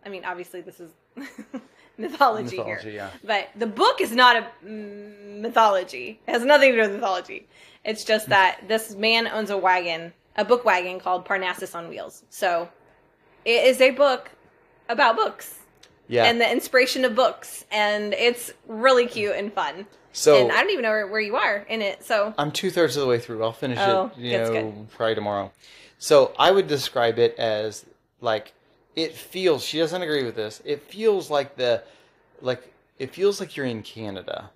I 0.06 0.10
mean, 0.10 0.24
obviously, 0.24 0.60
this 0.60 0.78
is 0.78 0.92
mythology, 1.16 2.56
Mythology, 2.56 2.56
here. 2.56 2.80
yeah. 2.84 3.10
But 3.24 3.48
the 3.56 3.66
book 3.66 4.00
is 4.00 4.12
not 4.12 4.36
a 4.36 4.64
mythology. 4.64 6.20
It 6.28 6.30
has 6.30 6.44
nothing 6.44 6.70
to 6.70 6.76
do 6.76 6.82
with 6.82 6.92
mythology. 6.92 7.48
It's 7.84 8.04
just 8.04 8.26
hmm. 8.26 8.30
that 8.30 8.60
this 8.68 8.94
man 8.94 9.26
owns 9.26 9.50
a 9.50 9.58
wagon, 9.58 10.12
a 10.36 10.44
book 10.44 10.64
wagon 10.64 11.00
called 11.00 11.24
Parnassus 11.24 11.74
on 11.74 11.88
Wheels. 11.88 12.22
So 12.30 12.68
it 13.44 13.64
is 13.64 13.80
a 13.80 13.90
book 13.90 14.30
about 14.88 15.16
books 15.16 15.57
Yeah. 16.08 16.24
and 16.24 16.40
the 16.40 16.50
inspiration 16.50 17.04
of 17.04 17.14
books. 17.14 17.64
And 17.70 18.12
it's 18.14 18.50
really 18.66 19.06
cute 19.06 19.36
and 19.36 19.52
fun. 19.52 19.86
so 20.12 20.42
and 20.42 20.50
I 20.52 20.60
don't 20.60 20.70
even 20.70 20.82
know 20.82 20.90
where, 20.90 21.06
where 21.06 21.20
you 21.20 21.36
are 21.36 21.58
in 21.68 21.82
it. 21.82 22.04
So 22.04 22.34
I'm 22.38 22.50
two 22.50 22.70
thirds 22.70 22.96
of 22.96 23.02
the 23.02 23.08
way 23.08 23.18
through. 23.18 23.42
I'll 23.42 23.52
finish 23.52 23.78
Oh, 23.80 24.10
it, 24.16 24.20
you 24.20 24.32
know, 24.38 24.50
good. 24.50 24.90
probably 24.90 25.14
tomorrow. 25.14 25.52
So 25.98 26.32
I 26.38 26.50
would 26.50 26.66
describe 26.68 27.18
it 27.18 27.34
as 27.38 27.84
like 28.20 28.52
it 28.96 29.14
feels. 29.14 29.64
She 29.64 29.78
doesn't 29.78 30.00
agree 30.02 30.24
with 30.24 30.34
this. 30.36 30.60
It 30.64 30.82
feels 30.82 31.30
like 31.30 31.56
the, 31.56 31.82
like 32.40 32.72
it 32.98 33.12
feels 33.14 33.38
like 33.40 33.56
you're 33.56 33.66
in 33.66 33.82
Canada, 33.82 34.50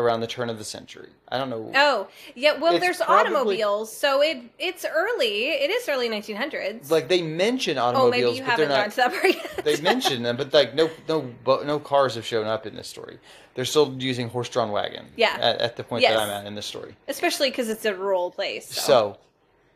around 0.00 0.20
the 0.20 0.26
turn 0.26 0.50
of 0.50 0.58
the 0.58 0.64
century. 0.64 1.10
I 1.28 1.38
don't 1.38 1.50
know. 1.50 1.70
Oh, 1.74 2.08
yeah. 2.34 2.58
Well, 2.58 2.74
It's 2.74 2.84
there's 2.84 2.96
probably- 2.98 3.20
automobiles, 3.62 3.96
so 3.96 4.22
it 4.22 4.38
it's 4.58 4.84
early. 4.84 5.50
It 5.50 5.70
is 5.70 5.88
early 5.88 6.08
1900s. 6.08 6.90
Like 6.90 7.08
they 7.08 7.22
mention 7.22 7.78
oh, 7.78 7.82
automobiles, 7.84 8.10
maybe 8.10 8.36
you 8.38 8.42
but 8.44 8.56
they're 8.56 8.68
haven't 8.68 8.68
gotten 8.68 8.84
not. 8.86 8.90
to 8.90 8.96
that 8.96 9.12
part 9.42 9.56
yet. 9.56 9.64
they 9.64 9.80
mention 9.82 10.22
them, 10.22 10.36
but 10.36 10.52
like 10.52 10.74
no, 10.74 10.90
no, 11.08 11.30
no 11.46 11.78
cars 11.78 12.14
have 12.16 12.24
shown 12.26 12.46
up 12.46 12.66
in 12.66 12.74
this 12.74 12.88
story. 12.88 13.18
They're 13.54 13.64
still 13.64 13.94
using 13.98 14.28
horse-drawn 14.28 14.70
wagon. 14.70 15.06
Yeah. 15.16 15.36
At, 15.40 15.58
at 15.60 15.76
the 15.76 15.84
point 15.84 16.02
Yes. 16.02 16.14
that 16.14 16.20
I'm 16.22 16.30
at 16.30 16.46
in 16.46 16.54
this 16.54 16.66
story. 16.66 16.96
especially 17.08 17.50
because 17.50 17.68
it's 17.68 17.84
a 17.84 17.94
rural 17.94 18.30
place. 18.30 18.66
So, 18.68 18.80
So, 18.80 19.18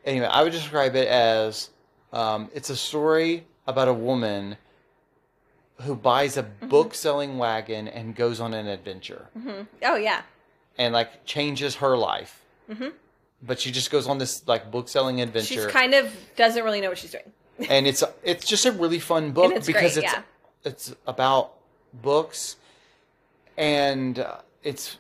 anyway, 0.04 0.26
I 0.26 0.42
would 0.42 0.52
describe 0.52 0.94
it 0.96 1.08
as 1.08 1.70
um, 2.12 2.50
it's 2.54 2.70
a 2.70 2.76
story 2.76 3.46
about 3.66 3.88
a 3.88 3.92
woman 3.92 4.56
who 5.84 5.94
buys 5.94 6.36
a 6.36 6.42
Mm-hmm. 6.42 6.68
book 6.68 6.94
selling 6.94 7.38
wagon 7.38 7.88
and 7.88 8.14
goes 8.16 8.40
on 8.40 8.54
an 8.54 8.66
adventure 8.66 9.28
oh 9.82 9.96
yeah, 9.96 10.22
and 10.78 10.92
like 10.92 11.24
changes 11.24 11.76
her 11.76 11.96
life. 11.96 12.42
Mm-hmm. 12.70 12.88
But 13.42 13.60
she 13.60 13.70
just 13.70 13.90
goes 13.90 14.06
on 14.08 14.18
this 14.18 14.46
like 14.48 14.70
book 14.70 14.88
selling 14.88 15.20
adventure, 15.20 15.68
kind 15.68 15.94
of 15.94 16.10
doesn't 16.36 16.64
really 16.64 16.80
know 16.80 16.88
what 16.88 16.98
she's 16.98 17.10
doing. 17.12 17.30
and 17.70 17.86
it's 17.86 18.02
it's 18.22 18.46
just 18.46 18.64
a 18.66 18.72
really 18.72 18.98
fun 18.98 19.32
book 19.32 19.52
it's 19.54 19.66
because 19.66 19.94
great, 19.94 20.04
it's 20.04 20.12
yeah. 20.14 20.22
it's 20.64 20.94
about 21.06 21.52
books, 21.92 22.56
and 23.56 24.18
uh, 24.18 24.36
it's. 24.62 24.96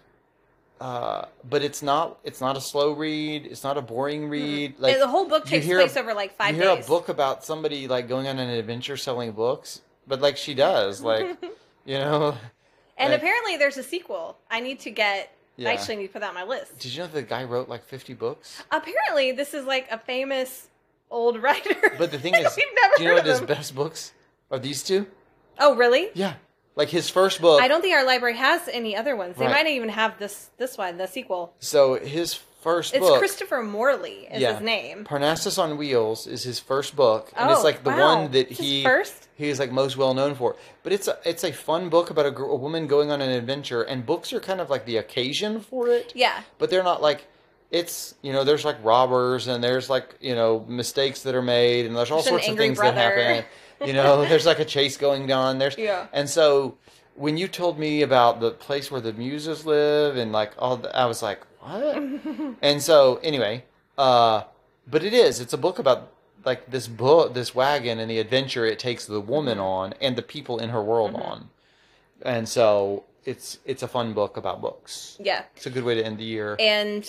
Uh, 0.80 1.24
but 1.48 1.62
it's 1.62 1.82
not. 1.82 2.18
It's 2.24 2.40
not 2.40 2.56
a 2.56 2.60
slow 2.60 2.92
read. 2.92 3.46
It's 3.46 3.64
not 3.64 3.78
a 3.78 3.80
boring 3.80 4.28
read. 4.28 4.74
Like 4.78 4.92
And 4.94 5.00
the 5.02 5.06
whole 5.06 5.26
book 5.26 5.46
takes 5.46 5.64
place 5.66 5.96
a- 5.96 6.00
over 6.00 6.12
like 6.14 6.36
five 6.36 6.54
you 6.54 6.60
hear 6.62 6.74
days. 6.74 6.84
a 6.84 6.88
book 6.88 7.08
about 7.08 7.44
somebody 7.44 7.88
like 7.88 8.08
going 8.08 8.26
on 8.26 8.38
an 8.38 8.50
adventure 8.50 8.96
selling 8.96 9.32
books, 9.32 9.80
but 10.06 10.20
like 10.20 10.36
she 10.36 10.54
does, 10.54 11.00
like 11.00 11.26
you 11.84 11.98
know. 11.98 12.36
and 12.98 13.10
like- 13.12 13.20
apparently, 13.20 13.56
there's 13.56 13.76
a 13.76 13.82
sequel. 13.82 14.36
I 14.50 14.60
need 14.60 14.80
to 14.80 14.90
get. 14.90 15.30
Yeah. 15.56 15.70
I 15.70 15.74
actually 15.74 15.96
need 15.96 16.08
to 16.08 16.12
put 16.12 16.20
that 16.22 16.30
on 16.30 16.34
my 16.34 16.42
list. 16.44 16.80
Did 16.80 16.92
you 16.94 17.02
know 17.02 17.06
the 17.06 17.22
guy 17.22 17.44
wrote 17.44 17.68
like 17.68 17.84
fifty 17.84 18.12
books? 18.14 18.62
Apparently, 18.72 19.32
this 19.32 19.54
is 19.54 19.64
like 19.66 19.88
a 19.90 19.98
famous 19.98 20.68
old 21.10 21.40
writer. 21.40 21.76
But 21.96 22.10
the 22.10 22.18
thing 22.18 22.34
is, 22.42 22.54
do 22.54 22.62
you 23.02 23.08
know 23.08 23.14
what 23.14 23.24
his 23.26 23.40
best 23.40 23.74
books 23.74 24.12
are? 24.50 24.58
These 24.58 24.82
two? 24.82 25.06
Oh, 25.60 25.76
really? 25.76 26.08
Yeah, 26.14 26.34
like 26.74 26.88
his 26.88 27.08
first 27.08 27.40
book. 27.40 27.62
I 27.62 27.68
don't 27.68 27.82
think 27.82 27.94
our 27.94 28.04
library 28.04 28.36
has 28.36 28.66
any 28.66 28.96
other 28.96 29.14
ones. 29.14 29.36
They 29.36 29.44
Right. 29.46 29.64
might 29.64 29.66
even 29.68 29.90
have 29.90 30.18
this 30.18 30.50
this 30.58 30.76
one, 30.76 30.96
the 30.96 31.06
sequel. 31.06 31.54
So 31.60 31.94
his 32.00 32.34
first 32.64 32.94
It's 32.94 33.00
book, 33.06 33.18
Christopher 33.18 33.62
Morley 33.62 34.26
is 34.32 34.42
his 34.42 34.60
name. 34.60 35.04
Parnassus 35.04 35.58
on 35.58 35.76
Wheels 35.76 36.26
is 36.26 36.42
his 36.42 36.58
first 36.58 36.96
book, 36.96 37.30
and 37.36 37.50
it's 37.50 37.60
Oh, 37.60 37.62
like 37.62 37.84
the 37.84 37.90
wow. 37.90 38.16
one 38.22 38.32
that 38.32 38.50
It's 38.50 38.58
he 38.58 38.82
first? 38.82 39.28
he 39.36 39.48
is 39.48 39.58
like 39.60 39.70
most 39.70 39.96
well 39.96 40.14
known 40.14 40.34
for. 40.34 40.56
But 40.82 40.92
it's 40.92 41.06
a 41.06 41.16
it's 41.24 41.44
a 41.44 41.52
fun 41.52 41.88
book 41.90 42.10
about 42.10 42.26
a, 42.26 42.30
gr- 42.32 42.44
a 42.44 42.56
woman 42.56 42.86
going 42.88 43.10
on 43.12 43.20
an 43.20 43.30
adventure, 43.30 43.82
and 43.82 44.04
books 44.04 44.32
are 44.32 44.40
kind 44.40 44.60
of 44.60 44.68
like 44.70 44.84
the 44.86 44.96
occasion 44.96 45.60
for 45.60 45.88
it. 45.88 46.12
Yeah. 46.16 46.42
but 46.58 46.70
they're 46.70 46.82
not 46.82 47.00
like 47.02 47.26
it's 47.70 48.14
you 48.22 48.32
know 48.32 48.44
there's 48.44 48.64
like 48.64 48.76
robbers 48.84 49.46
and 49.48 49.62
there's 49.62 49.88
like 49.90 50.16
you 50.20 50.34
know 50.34 50.64
mistakes 50.68 51.22
that 51.22 51.34
are 51.34 51.42
made 51.42 51.86
and 51.86 51.96
there's 51.96 52.10
all 52.10 52.18
There's 52.22 52.28
sorts 52.28 52.48
of 52.48 52.56
things 52.56 52.78
brother. 52.78 52.94
that 52.96 53.16
happen 53.16 53.44
you 53.88 53.92
know 53.94 54.24
there's 54.30 54.46
like 54.46 54.60
a 54.60 54.64
chase 54.64 54.96
going 54.96 55.32
on 55.32 55.58
there's 55.58 55.76
Yeah. 55.76 56.06
and 56.12 56.28
so 56.30 56.76
when 57.16 57.36
you 57.36 57.48
told 57.48 57.78
me 57.78 58.02
about 58.02 58.38
the 58.40 58.50
place 58.52 58.90
where 58.92 59.00
the 59.00 59.12
muses 59.14 59.64
live 59.66 60.16
and 60.16 60.30
like 60.30 60.52
all 60.58 60.76
the, 60.76 60.94
i 60.96 61.06
was 61.06 61.20
like 61.22 61.40
what 61.64 62.54
and 62.62 62.82
so 62.82 63.16
anyway 63.22 63.64
uh 63.98 64.42
but 64.86 65.02
it 65.02 65.12
is 65.14 65.40
it's 65.40 65.52
a 65.52 65.58
book 65.58 65.78
about 65.78 66.12
like 66.44 66.70
this 66.70 66.86
book 66.88 67.34
this 67.34 67.54
wagon 67.54 67.98
and 67.98 68.10
the 68.10 68.18
adventure 68.18 68.64
it 68.66 68.78
takes 68.78 69.06
the 69.06 69.20
woman 69.20 69.58
Mm-hmm. 69.58 69.66
on 69.66 69.94
and 70.00 70.16
the 70.16 70.22
people 70.22 70.58
in 70.58 70.68
her 70.70 70.82
world 70.82 71.14
on 71.14 71.48
and 72.22 72.48
so 72.48 73.04
it's 73.24 73.58
it's 73.64 73.82
a 73.82 73.88
fun 73.88 74.12
book 74.12 74.36
about 74.36 74.60
books 74.60 75.16
Yeah. 75.20 75.44
it's 75.56 75.66
a 75.66 75.70
good 75.70 75.84
way 75.84 75.94
to 75.94 76.04
end 76.04 76.18
the 76.18 76.24
year 76.24 76.56
And 76.58 77.02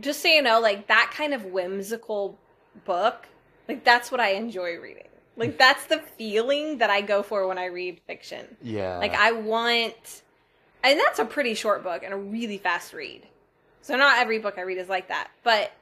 just 0.00 0.22
so 0.22 0.28
you 0.28 0.42
know, 0.42 0.60
like 0.60 0.86
that 0.86 1.10
kind 1.12 1.34
of 1.34 1.44
whimsical 1.46 2.38
book, 2.84 3.26
like 3.68 3.82
that's 3.84 4.12
what 4.12 4.20
I 4.20 4.30
enjoy 4.34 4.76
reading. 4.78 5.08
Like 5.36 5.58
that's 5.64 5.86
the 5.86 5.98
feeling 6.16 6.78
that 6.78 6.88
I 6.88 7.00
go 7.00 7.22
for 7.24 7.48
when 7.48 7.58
I 7.58 7.64
read 7.66 8.00
fiction. 8.06 8.56
Yeah. 8.62 8.98
Like 8.98 9.14
I 9.14 9.32
want 9.32 10.22
and 10.84 11.00
that's 11.00 11.18
a 11.18 11.24
pretty 11.24 11.54
short 11.54 11.82
book 11.82 12.02
and 12.04 12.14
a 12.14 12.16
really 12.16 12.58
fast 12.58 12.92
read. 12.92 13.26
So 13.82 13.96
not 13.96 14.18
every 14.18 14.38
book 14.38 14.54
I 14.58 14.62
read 14.62 14.78
is 14.78 14.88
like 14.88 15.08
that, 15.08 15.30
but 15.42 15.72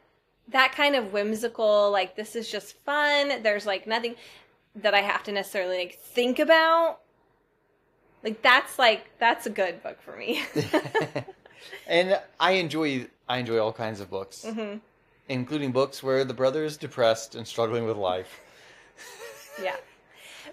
that 0.48 0.72
kind 0.72 0.94
of 0.94 1.12
whimsical 1.12 1.90
like 1.90 2.14
this 2.16 2.36
is 2.36 2.48
just 2.50 2.76
fun. 2.84 3.42
There's 3.42 3.66
like 3.66 3.86
nothing 3.86 4.14
that 4.76 4.94
I 4.94 5.00
have 5.00 5.22
to 5.24 5.32
necessarily 5.32 5.78
like 5.78 5.98
think 5.98 6.38
about. 6.38 7.00
Like 8.22 8.42
that's 8.42 8.78
like 8.78 9.06
that's 9.18 9.46
a 9.46 9.50
good 9.50 9.82
book 9.82 10.00
for 10.02 10.16
me. 10.16 10.42
and 11.86 12.20
I 12.38 12.52
enjoy 12.52 13.06
I 13.28 13.38
enjoy 13.38 13.58
all 13.58 13.72
kinds 13.72 14.00
of 14.00 14.08
books, 14.10 14.44
Mhm. 14.46 14.80
including 15.28 15.72
books 15.72 16.02
where 16.02 16.24
the 16.24 16.34
brother 16.34 16.64
is 16.64 16.76
depressed 16.76 17.34
and 17.34 17.46
struggling 17.46 17.84
with 17.86 17.96
life. 17.96 18.40
Yeah. 19.62 19.76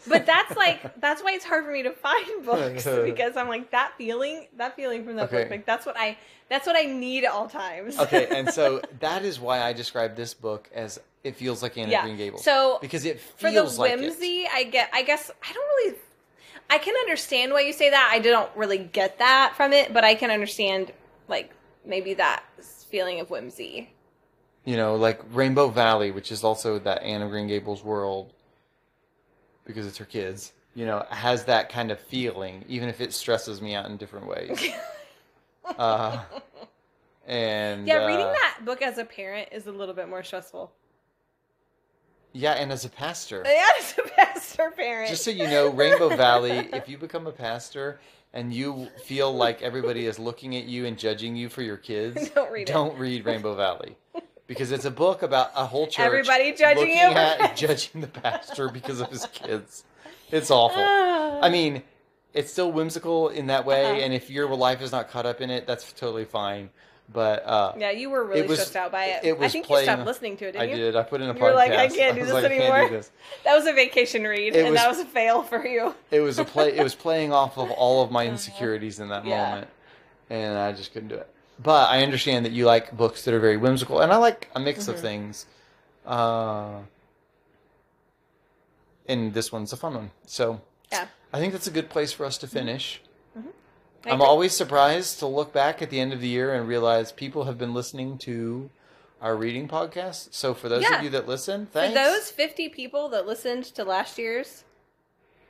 But 0.08 0.26
that's 0.26 0.56
like 0.58 1.00
that's 1.00 1.24
why 1.24 1.32
it's 1.32 1.46
hard 1.46 1.66
for 1.66 1.72
me 1.72 1.84
to 1.84 1.92
find 1.92 2.26
books 2.46 2.86
because 3.06 3.38
I'm 3.38 3.48
like 3.48 3.72
that 3.72 3.94
feeling, 3.98 4.48
that 4.58 4.76
feeling 4.76 5.06
from 5.06 5.16
that 5.18 5.26
Okay. 5.26 5.44
book. 5.44 5.52
Like 5.52 5.66
that's 5.66 5.86
what 5.86 5.96
I 5.98 6.18
that's 6.50 6.68
what 6.68 6.76
I 6.76 6.84
need 6.84 7.24
at 7.24 7.32
all 7.32 7.48
times. 7.48 7.98
Okay, 8.00 8.28
and 8.30 8.50
so 8.50 8.82
that 9.00 9.24
is 9.24 9.40
why 9.40 9.62
I 9.62 9.74
describe 9.74 10.16
this 10.16 10.34
book 10.34 10.70
as 10.74 11.00
it 11.24 11.36
feels 11.36 11.64
like 11.64 11.78
Anne 11.78 11.86
of 11.86 11.92
yeah. 11.92 12.04
Green 12.04 12.18
Gables. 12.18 12.44
So 12.44 12.80
because 12.82 13.06
it 13.06 13.20
for 13.20 13.48
the 13.48 13.54
feels 13.54 13.80
like 13.80 13.98
whimsy, 14.00 14.46
I 14.54 14.64
get. 14.66 14.90
I 14.94 15.04
guess 15.04 15.32
I 15.42 15.54
don't 15.54 15.66
really. 15.66 15.98
I 16.70 16.78
can 16.78 16.96
understand 16.96 17.52
why 17.52 17.62
you 17.62 17.74
say 17.74 17.90
that. 17.90 18.10
I 18.12 18.20
don't 18.20 18.50
really 18.56 18.78
get 18.78 19.20
that 19.20 19.54
from 19.56 19.74
it, 19.74 19.94
but 19.94 20.04
I 20.04 20.16
can 20.16 20.32
understand 20.32 20.92
like 21.28 21.52
maybe 21.86 22.14
that 22.16 22.44
feeling 22.90 23.20
of 23.20 23.30
whimsy. 23.30 23.90
You 24.66 24.78
know, 24.78 24.96
like 24.96 25.22
Rainbow 25.32 25.70
Valley, 25.70 26.12
which 26.12 26.32
is 26.32 26.44
also 26.44 26.80
that 26.80 27.04
Anne 27.04 27.22
of 27.22 27.30
Green 27.32 27.48
Gables 27.48 27.84
world, 27.84 28.32
because 29.66 29.86
it's 29.88 29.98
her 29.98 30.06
kids. 30.06 30.54
You 30.76 30.86
know, 30.88 31.06
has 31.12 31.46
that 31.46 31.70
kind 31.70 31.92
of 31.92 32.00
feeling, 32.00 32.66
even 32.68 32.90
if 32.90 33.00
it 33.00 33.14
stresses 33.14 33.62
me 33.62 33.76
out 33.76 33.86
in 33.88 33.98
different 33.98 34.28
ways. 34.28 34.60
uh, 35.78 36.24
and 37.28 37.88
Yeah, 37.88 38.06
reading 38.08 38.26
uh, 38.26 38.32
that 38.34 38.60
book 38.66 38.82
as 38.82 38.98
a 38.98 39.06
parent 39.06 39.50
is 39.52 39.68
a 39.68 39.72
little 39.72 39.94
bit 39.94 40.10
more 40.10 40.24
stressful. 40.24 40.72
yeah, 42.34 42.54
and 42.54 42.72
as 42.72 42.86
a 42.86 42.90
pastor, 42.90 43.44
Yeah, 43.46 43.64
as 43.78 43.96
a 44.00 44.10
pastor 44.10 44.72
parent. 44.72 45.10
just 45.10 45.24
so 45.24 45.30
you 45.32 45.48
know, 45.48 45.70
Rainbow 45.70 46.10
Valley, 46.16 46.70
if 46.74 46.90
you 46.90 46.98
become 46.98 47.28
a 47.28 47.32
pastor 47.32 48.00
and 48.34 48.52
you 48.52 48.88
feel 49.04 49.32
like 49.32 49.62
everybody 49.62 50.08
is 50.08 50.18
looking 50.18 50.56
at 50.56 50.64
you 50.66 50.88
and 50.88 50.98
judging 50.98 51.36
you 51.36 51.50
for 51.50 51.62
your 51.62 51.78
kids, 51.78 52.30
Don't 52.36 52.52
read 52.52 52.68
don't 52.68 52.98
read 52.98 53.26
Rainbow 53.26 53.54
Valley. 53.56 53.96
Because 54.48 54.72
it's 54.72 54.86
a 54.86 54.92
book 54.92 55.24
about 55.24 55.52
a 55.56 55.66
whole 55.66 55.88
church 55.88 56.06
Everybody 56.06 56.54
judging 56.54 56.90
you. 56.90 56.96
at 56.98 57.56
judging 57.56 58.02
the 58.02 58.08
pastor 58.08 58.70
because 58.70 59.00
of 59.00 59.10
his 59.10 59.26
kids. 59.28 59.84
It's 60.32 60.52
awful. 60.52 60.82
I 60.84 61.50
mean, 61.52 61.82
it's 62.34 62.52
still 62.52 62.72
whimsical 62.72 63.30
in 63.30 63.48
that 63.48 63.66
way, 63.66 63.86
Uh-huh. 63.86 64.00
and 64.02 64.14
if 64.14 64.30
your 64.30 64.54
life 64.54 64.82
is 64.82 64.92
not 64.92 65.10
caught 65.10 65.26
up 65.26 65.40
in 65.40 65.50
it, 65.50 65.66
that's 65.66 65.94
totally 65.94 66.26
fine. 66.26 66.70
But 67.12 67.46
uh, 67.46 67.74
yeah, 67.78 67.92
you 67.92 68.10
were 68.10 68.24
really 68.26 68.42
was- 68.48 68.60
stressed 68.60 68.76
out 68.76 68.92
by 68.92 69.06
it. 69.06 69.24
it 69.26 69.38
was 69.38 69.50
I 69.50 69.52
think 69.52 69.66
playing- 69.66 69.88
you 69.88 69.94
stopped 69.94 70.06
listening 70.08 70.38
to 70.38 70.46
it, 70.48 70.52
didn't 70.54 70.62
I 70.70 70.72
you? 70.72 70.76
did. 70.78 70.96
I 70.96 71.04
put 71.04 71.22
in 71.22 71.30
a 71.30 71.34
You 71.34 71.40
podcast. 71.40 71.42
were 71.50 71.54
like, 71.54 71.72
I 71.72 71.88
can't 71.90 72.16
do 72.18 72.24
this 72.26 72.34
like, 72.34 72.46
anymore. 72.46 72.88
do 72.90 72.96
this. 72.96 73.12
That 73.46 73.56
was 73.56 73.66
a 73.68 73.74
vacation 73.74 74.24
read, 74.24 74.56
It 74.56 74.60
and 74.66 74.72
was- 74.72 74.80
that 74.82 74.90
was 74.90 75.00
a 75.00 75.06
fail 75.06 75.44
for 75.44 75.66
you. 75.66 75.94
It 76.12 76.22
was 76.22 76.40
a 76.40 76.46
play. 76.46 76.76
It 76.78 76.84
was 76.84 76.96
playing 76.96 77.32
off 77.32 77.58
of 77.58 77.72
all 77.72 78.04
of 78.04 78.12
my 78.12 78.26
insecurities 78.34 79.00
in 79.00 79.10
that 79.10 79.20
Uh-huh. 79.22 79.30
Yeah. 79.30 79.50
moment, 79.50 79.68
and 80.30 80.58
I 80.58 80.72
just 80.72 80.92
couldn't 80.94 81.10
do 81.10 81.16
it. 81.16 81.30
But 81.60 81.90
I 81.90 82.04
understand 82.04 82.46
that 82.46 82.52
you 82.52 82.66
like 82.66 82.96
books 82.98 83.24
that 83.26 83.34
are 83.34 83.40
very 83.40 83.58
whimsical, 83.58 84.00
and 84.02 84.12
I 84.12 84.18
like 84.18 84.50
a 84.56 84.60
mix 84.60 84.88
of 84.88 84.96
Mhm. 84.98 85.02
things. 85.02 85.46
Uh, 86.06 86.80
and 89.08 89.34
this 89.34 89.52
one's 89.52 89.74
a 89.74 89.78
fun 89.78 89.94
one. 89.94 90.12
So 90.26 90.62
Yeah. 90.92 91.08
I 91.32 91.40
think 91.40 91.54
that's 91.54 91.68
a 91.68 91.72
good 91.72 91.90
place 91.90 92.12
for 92.12 92.26
us 92.26 92.38
to 92.40 92.48
finish. 92.48 93.02
I 93.36 94.10
I'm 94.10 94.16
agree. 94.16 94.26
always 94.28 94.54
surprised 94.54 95.20
to 95.20 95.28
look 95.28 95.54
back 95.54 95.82
at 95.82 95.90
the 95.90 96.00
end 96.02 96.12
of 96.12 96.20
the 96.20 96.28
year 96.28 96.54
and 96.54 96.68
realize 96.68 97.12
people 97.14 97.46
have 97.46 97.58
been 97.58 97.74
listening 97.74 98.18
to 98.20 98.70
our 99.22 99.34
reading 99.36 99.68
podcast. 99.70 100.34
So 100.34 100.54
for 100.54 100.68
those 100.68 100.82
Yeah. 100.84 100.98
of 100.98 101.04
you 101.04 101.10
that 101.12 101.26
listen, 101.28 101.68
For 101.68 101.74
thanks. 101.80 101.96
those 101.96 102.30
50 102.32 102.68
people 102.68 103.08
that 103.10 103.26
listened 103.26 103.64
to 103.76 103.86
last 103.86 104.18
year's, 104.18 104.66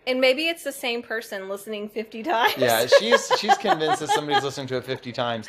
and 0.07 0.19
maybe 0.21 0.47
it's 0.47 0.63
the 0.63 0.71
same 0.71 1.01
person 1.01 1.49
listening 1.49 1.89
50 1.89 2.23
times. 2.23 2.53
yeah, 2.57 2.85
she's 2.99 3.31
she's 3.39 3.55
convinced 3.57 3.99
that 4.01 4.09
somebody's 4.09 4.43
listening 4.43 4.67
to 4.67 4.77
it 4.77 4.83
50 4.85 5.11
times, 5.11 5.47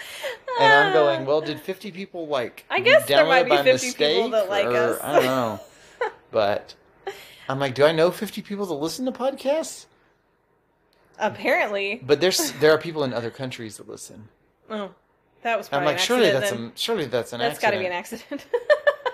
and 0.60 0.72
I'm 0.72 0.90
uh, 0.90 0.92
going, 0.92 1.26
well, 1.26 1.40
did 1.40 1.60
50 1.60 1.90
people 1.92 2.26
like? 2.26 2.64
I 2.70 2.80
guess 2.80 3.06
there 3.06 3.18
download 3.24 3.28
might 3.28 3.42
be 3.44 3.50
by 3.50 3.62
50 3.62 3.86
mistake, 3.86 4.14
people 4.16 4.30
that 4.30 4.48
like 4.48 4.66
or- 4.66 4.76
us. 4.94 4.98
I 5.02 5.12
don't 5.14 5.24
know, 5.24 5.60
but 6.30 6.74
I'm 7.48 7.58
like, 7.58 7.74
do 7.74 7.84
I 7.84 7.92
know 7.92 8.10
50 8.10 8.42
people 8.42 8.66
that 8.66 8.74
listen 8.74 9.04
to 9.06 9.12
podcasts? 9.12 9.86
Apparently. 11.18 12.00
But 12.04 12.20
there's 12.20 12.52
there 12.52 12.72
are 12.72 12.78
people 12.78 13.04
in 13.04 13.12
other 13.12 13.30
countries 13.30 13.76
that 13.76 13.88
listen. 13.88 14.28
Oh, 14.68 14.90
that 15.42 15.56
was 15.56 15.66
I'm 15.68 15.70
probably 15.70 15.86
like, 15.86 15.96
an 15.96 16.02
surely 16.02 16.26
accident 16.30 16.74
that's 16.74 16.80
a 16.80 16.82
surely 16.82 17.04
that's 17.06 17.32
an 17.32 17.40
accident. 17.40 17.60
That's 17.60 17.62
got 17.62 17.70
to 17.70 17.78
be 17.78 17.86
an 17.86 17.92
accident. 17.92 18.46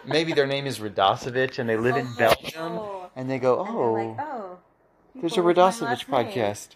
Maybe 0.07 0.33
their 0.33 0.47
name 0.47 0.67
is 0.67 0.79
Radosevich 0.79 1.59
and 1.59 1.69
they 1.69 1.77
live 1.77 1.97
in 1.97 2.07
Oh. 2.07 2.15
Belgium, 2.17 2.63
Oh. 2.79 3.11
and 3.17 3.31
they 3.31 3.39
go, 3.39 3.59
And 3.65 3.69
they're 3.69 3.77
oh. 3.77 4.17
oh. 4.19 4.59
There's 5.15 5.33
a 5.33 5.37
people 5.37 5.45
with 5.45 5.57
my 5.57 5.63
Radosevich 5.71 6.07
podcast. 6.07 6.69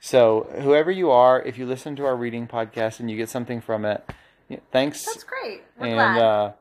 So, 0.00 0.48
whoever 0.62 0.90
you 0.90 1.10
are, 1.10 1.42
if 1.42 1.58
you 1.58 1.66
listen 1.66 1.96
to 1.96 2.04
our 2.04 2.16
reading 2.16 2.46
podcast 2.46 3.00
and 3.00 3.10
you 3.10 3.16
get 3.16 3.28
something 3.28 3.60
from 3.60 3.84
it, 3.84 4.02
yeah, 4.48 4.58
thanks. 4.72 5.04
That's 5.04 5.24
great. 5.24 5.62
We're 5.78 5.86
and 5.86 5.94
glad. 5.94 6.18
uh, 6.18 6.52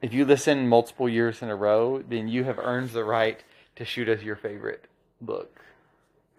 if 0.00 0.12
you 0.12 0.24
listen 0.24 0.68
multiple 0.68 1.08
years 1.08 1.42
in 1.42 1.48
a 1.50 1.56
row, 1.56 2.02
then 2.08 2.28
you 2.28 2.44
have 2.44 2.58
earned 2.58 2.90
the 2.90 3.04
right 3.04 3.42
to 3.76 3.84
shoot 3.84 4.08
us 4.08 4.22
your 4.22 4.36
favorite 4.36 4.84
book. 5.20 5.60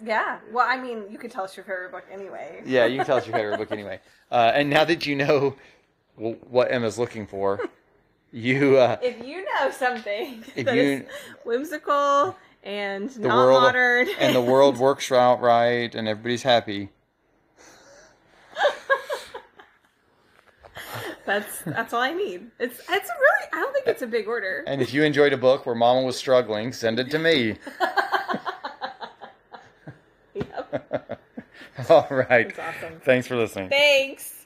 yeah. 0.04 0.40
Well, 0.52 0.66
I 0.68 0.78
mean, 0.82 1.04
you 1.10 1.18
could 1.18 1.32
tell 1.32 1.44
us 1.46 1.56
your 1.56 1.64
favorite 1.66 1.92
book 1.92 2.04
anyway. 2.12 2.62
Yeah, 2.66 2.86
you 2.86 2.98
can 2.98 3.06
tell 3.06 3.18
us 3.18 3.26
your 3.28 3.36
favorite 3.36 3.58
book 3.58 3.72
anyway. 3.80 4.00
Uh, 4.32 4.52
and 4.54 4.70
now 4.70 4.84
that 4.86 5.06
you 5.06 5.16
know 5.16 5.56
w- 6.18 6.38
what 6.50 6.72
Emma's 6.72 6.98
looking 7.00 7.26
for, 7.28 7.60
you 8.32 8.78
uh, 8.78 8.98
If 9.02 9.24
you 9.26 9.46
know 9.46 9.72
something 9.72 10.44
If 10.56 10.66
that 10.66 10.76
you- 10.76 10.82
is 10.82 11.04
whimsical 11.46 12.36
and 12.64 13.10
the 13.10 13.28
not 13.28 13.36
world 13.36 13.62
modern, 13.62 14.08
and 14.20 14.36
the 14.36 14.42
world 14.52 14.78
works 14.78 15.12
out 15.12 15.42
right 15.42 15.94
and 15.94 16.08
everybody's 16.08 16.44
happy. 16.44 16.90
that's 21.26 21.62
that's 21.62 21.94
all 21.94 22.02
I 22.02 22.14
need. 22.14 22.52
It's 22.60 22.80
it's 22.80 22.90
really 22.90 23.48
I 23.54 23.60
don't 23.60 23.74
think 23.74 23.88
it's 23.88 24.02
a 24.02 24.08
big 24.08 24.28
order. 24.28 24.64
And 24.68 24.82
if 24.82 24.94
you 24.94 25.04
enjoyed 25.04 25.34
a 25.34 25.38
book 25.38 25.66
where 25.66 25.76
Mama 25.76 26.02
was 26.02 26.18
struggling, 26.18 26.74
send 26.74 27.00
it 27.00 27.10
to 27.12 27.20
me. 27.20 27.58
Yep. 30.36 31.22
All 31.90 32.08
right. 32.10 32.56
That's 32.56 32.78
awesome. 32.78 33.00
Thanks 33.02 33.28
for 33.28 33.36
listening. 33.36 33.70
Thanks. 33.70 34.43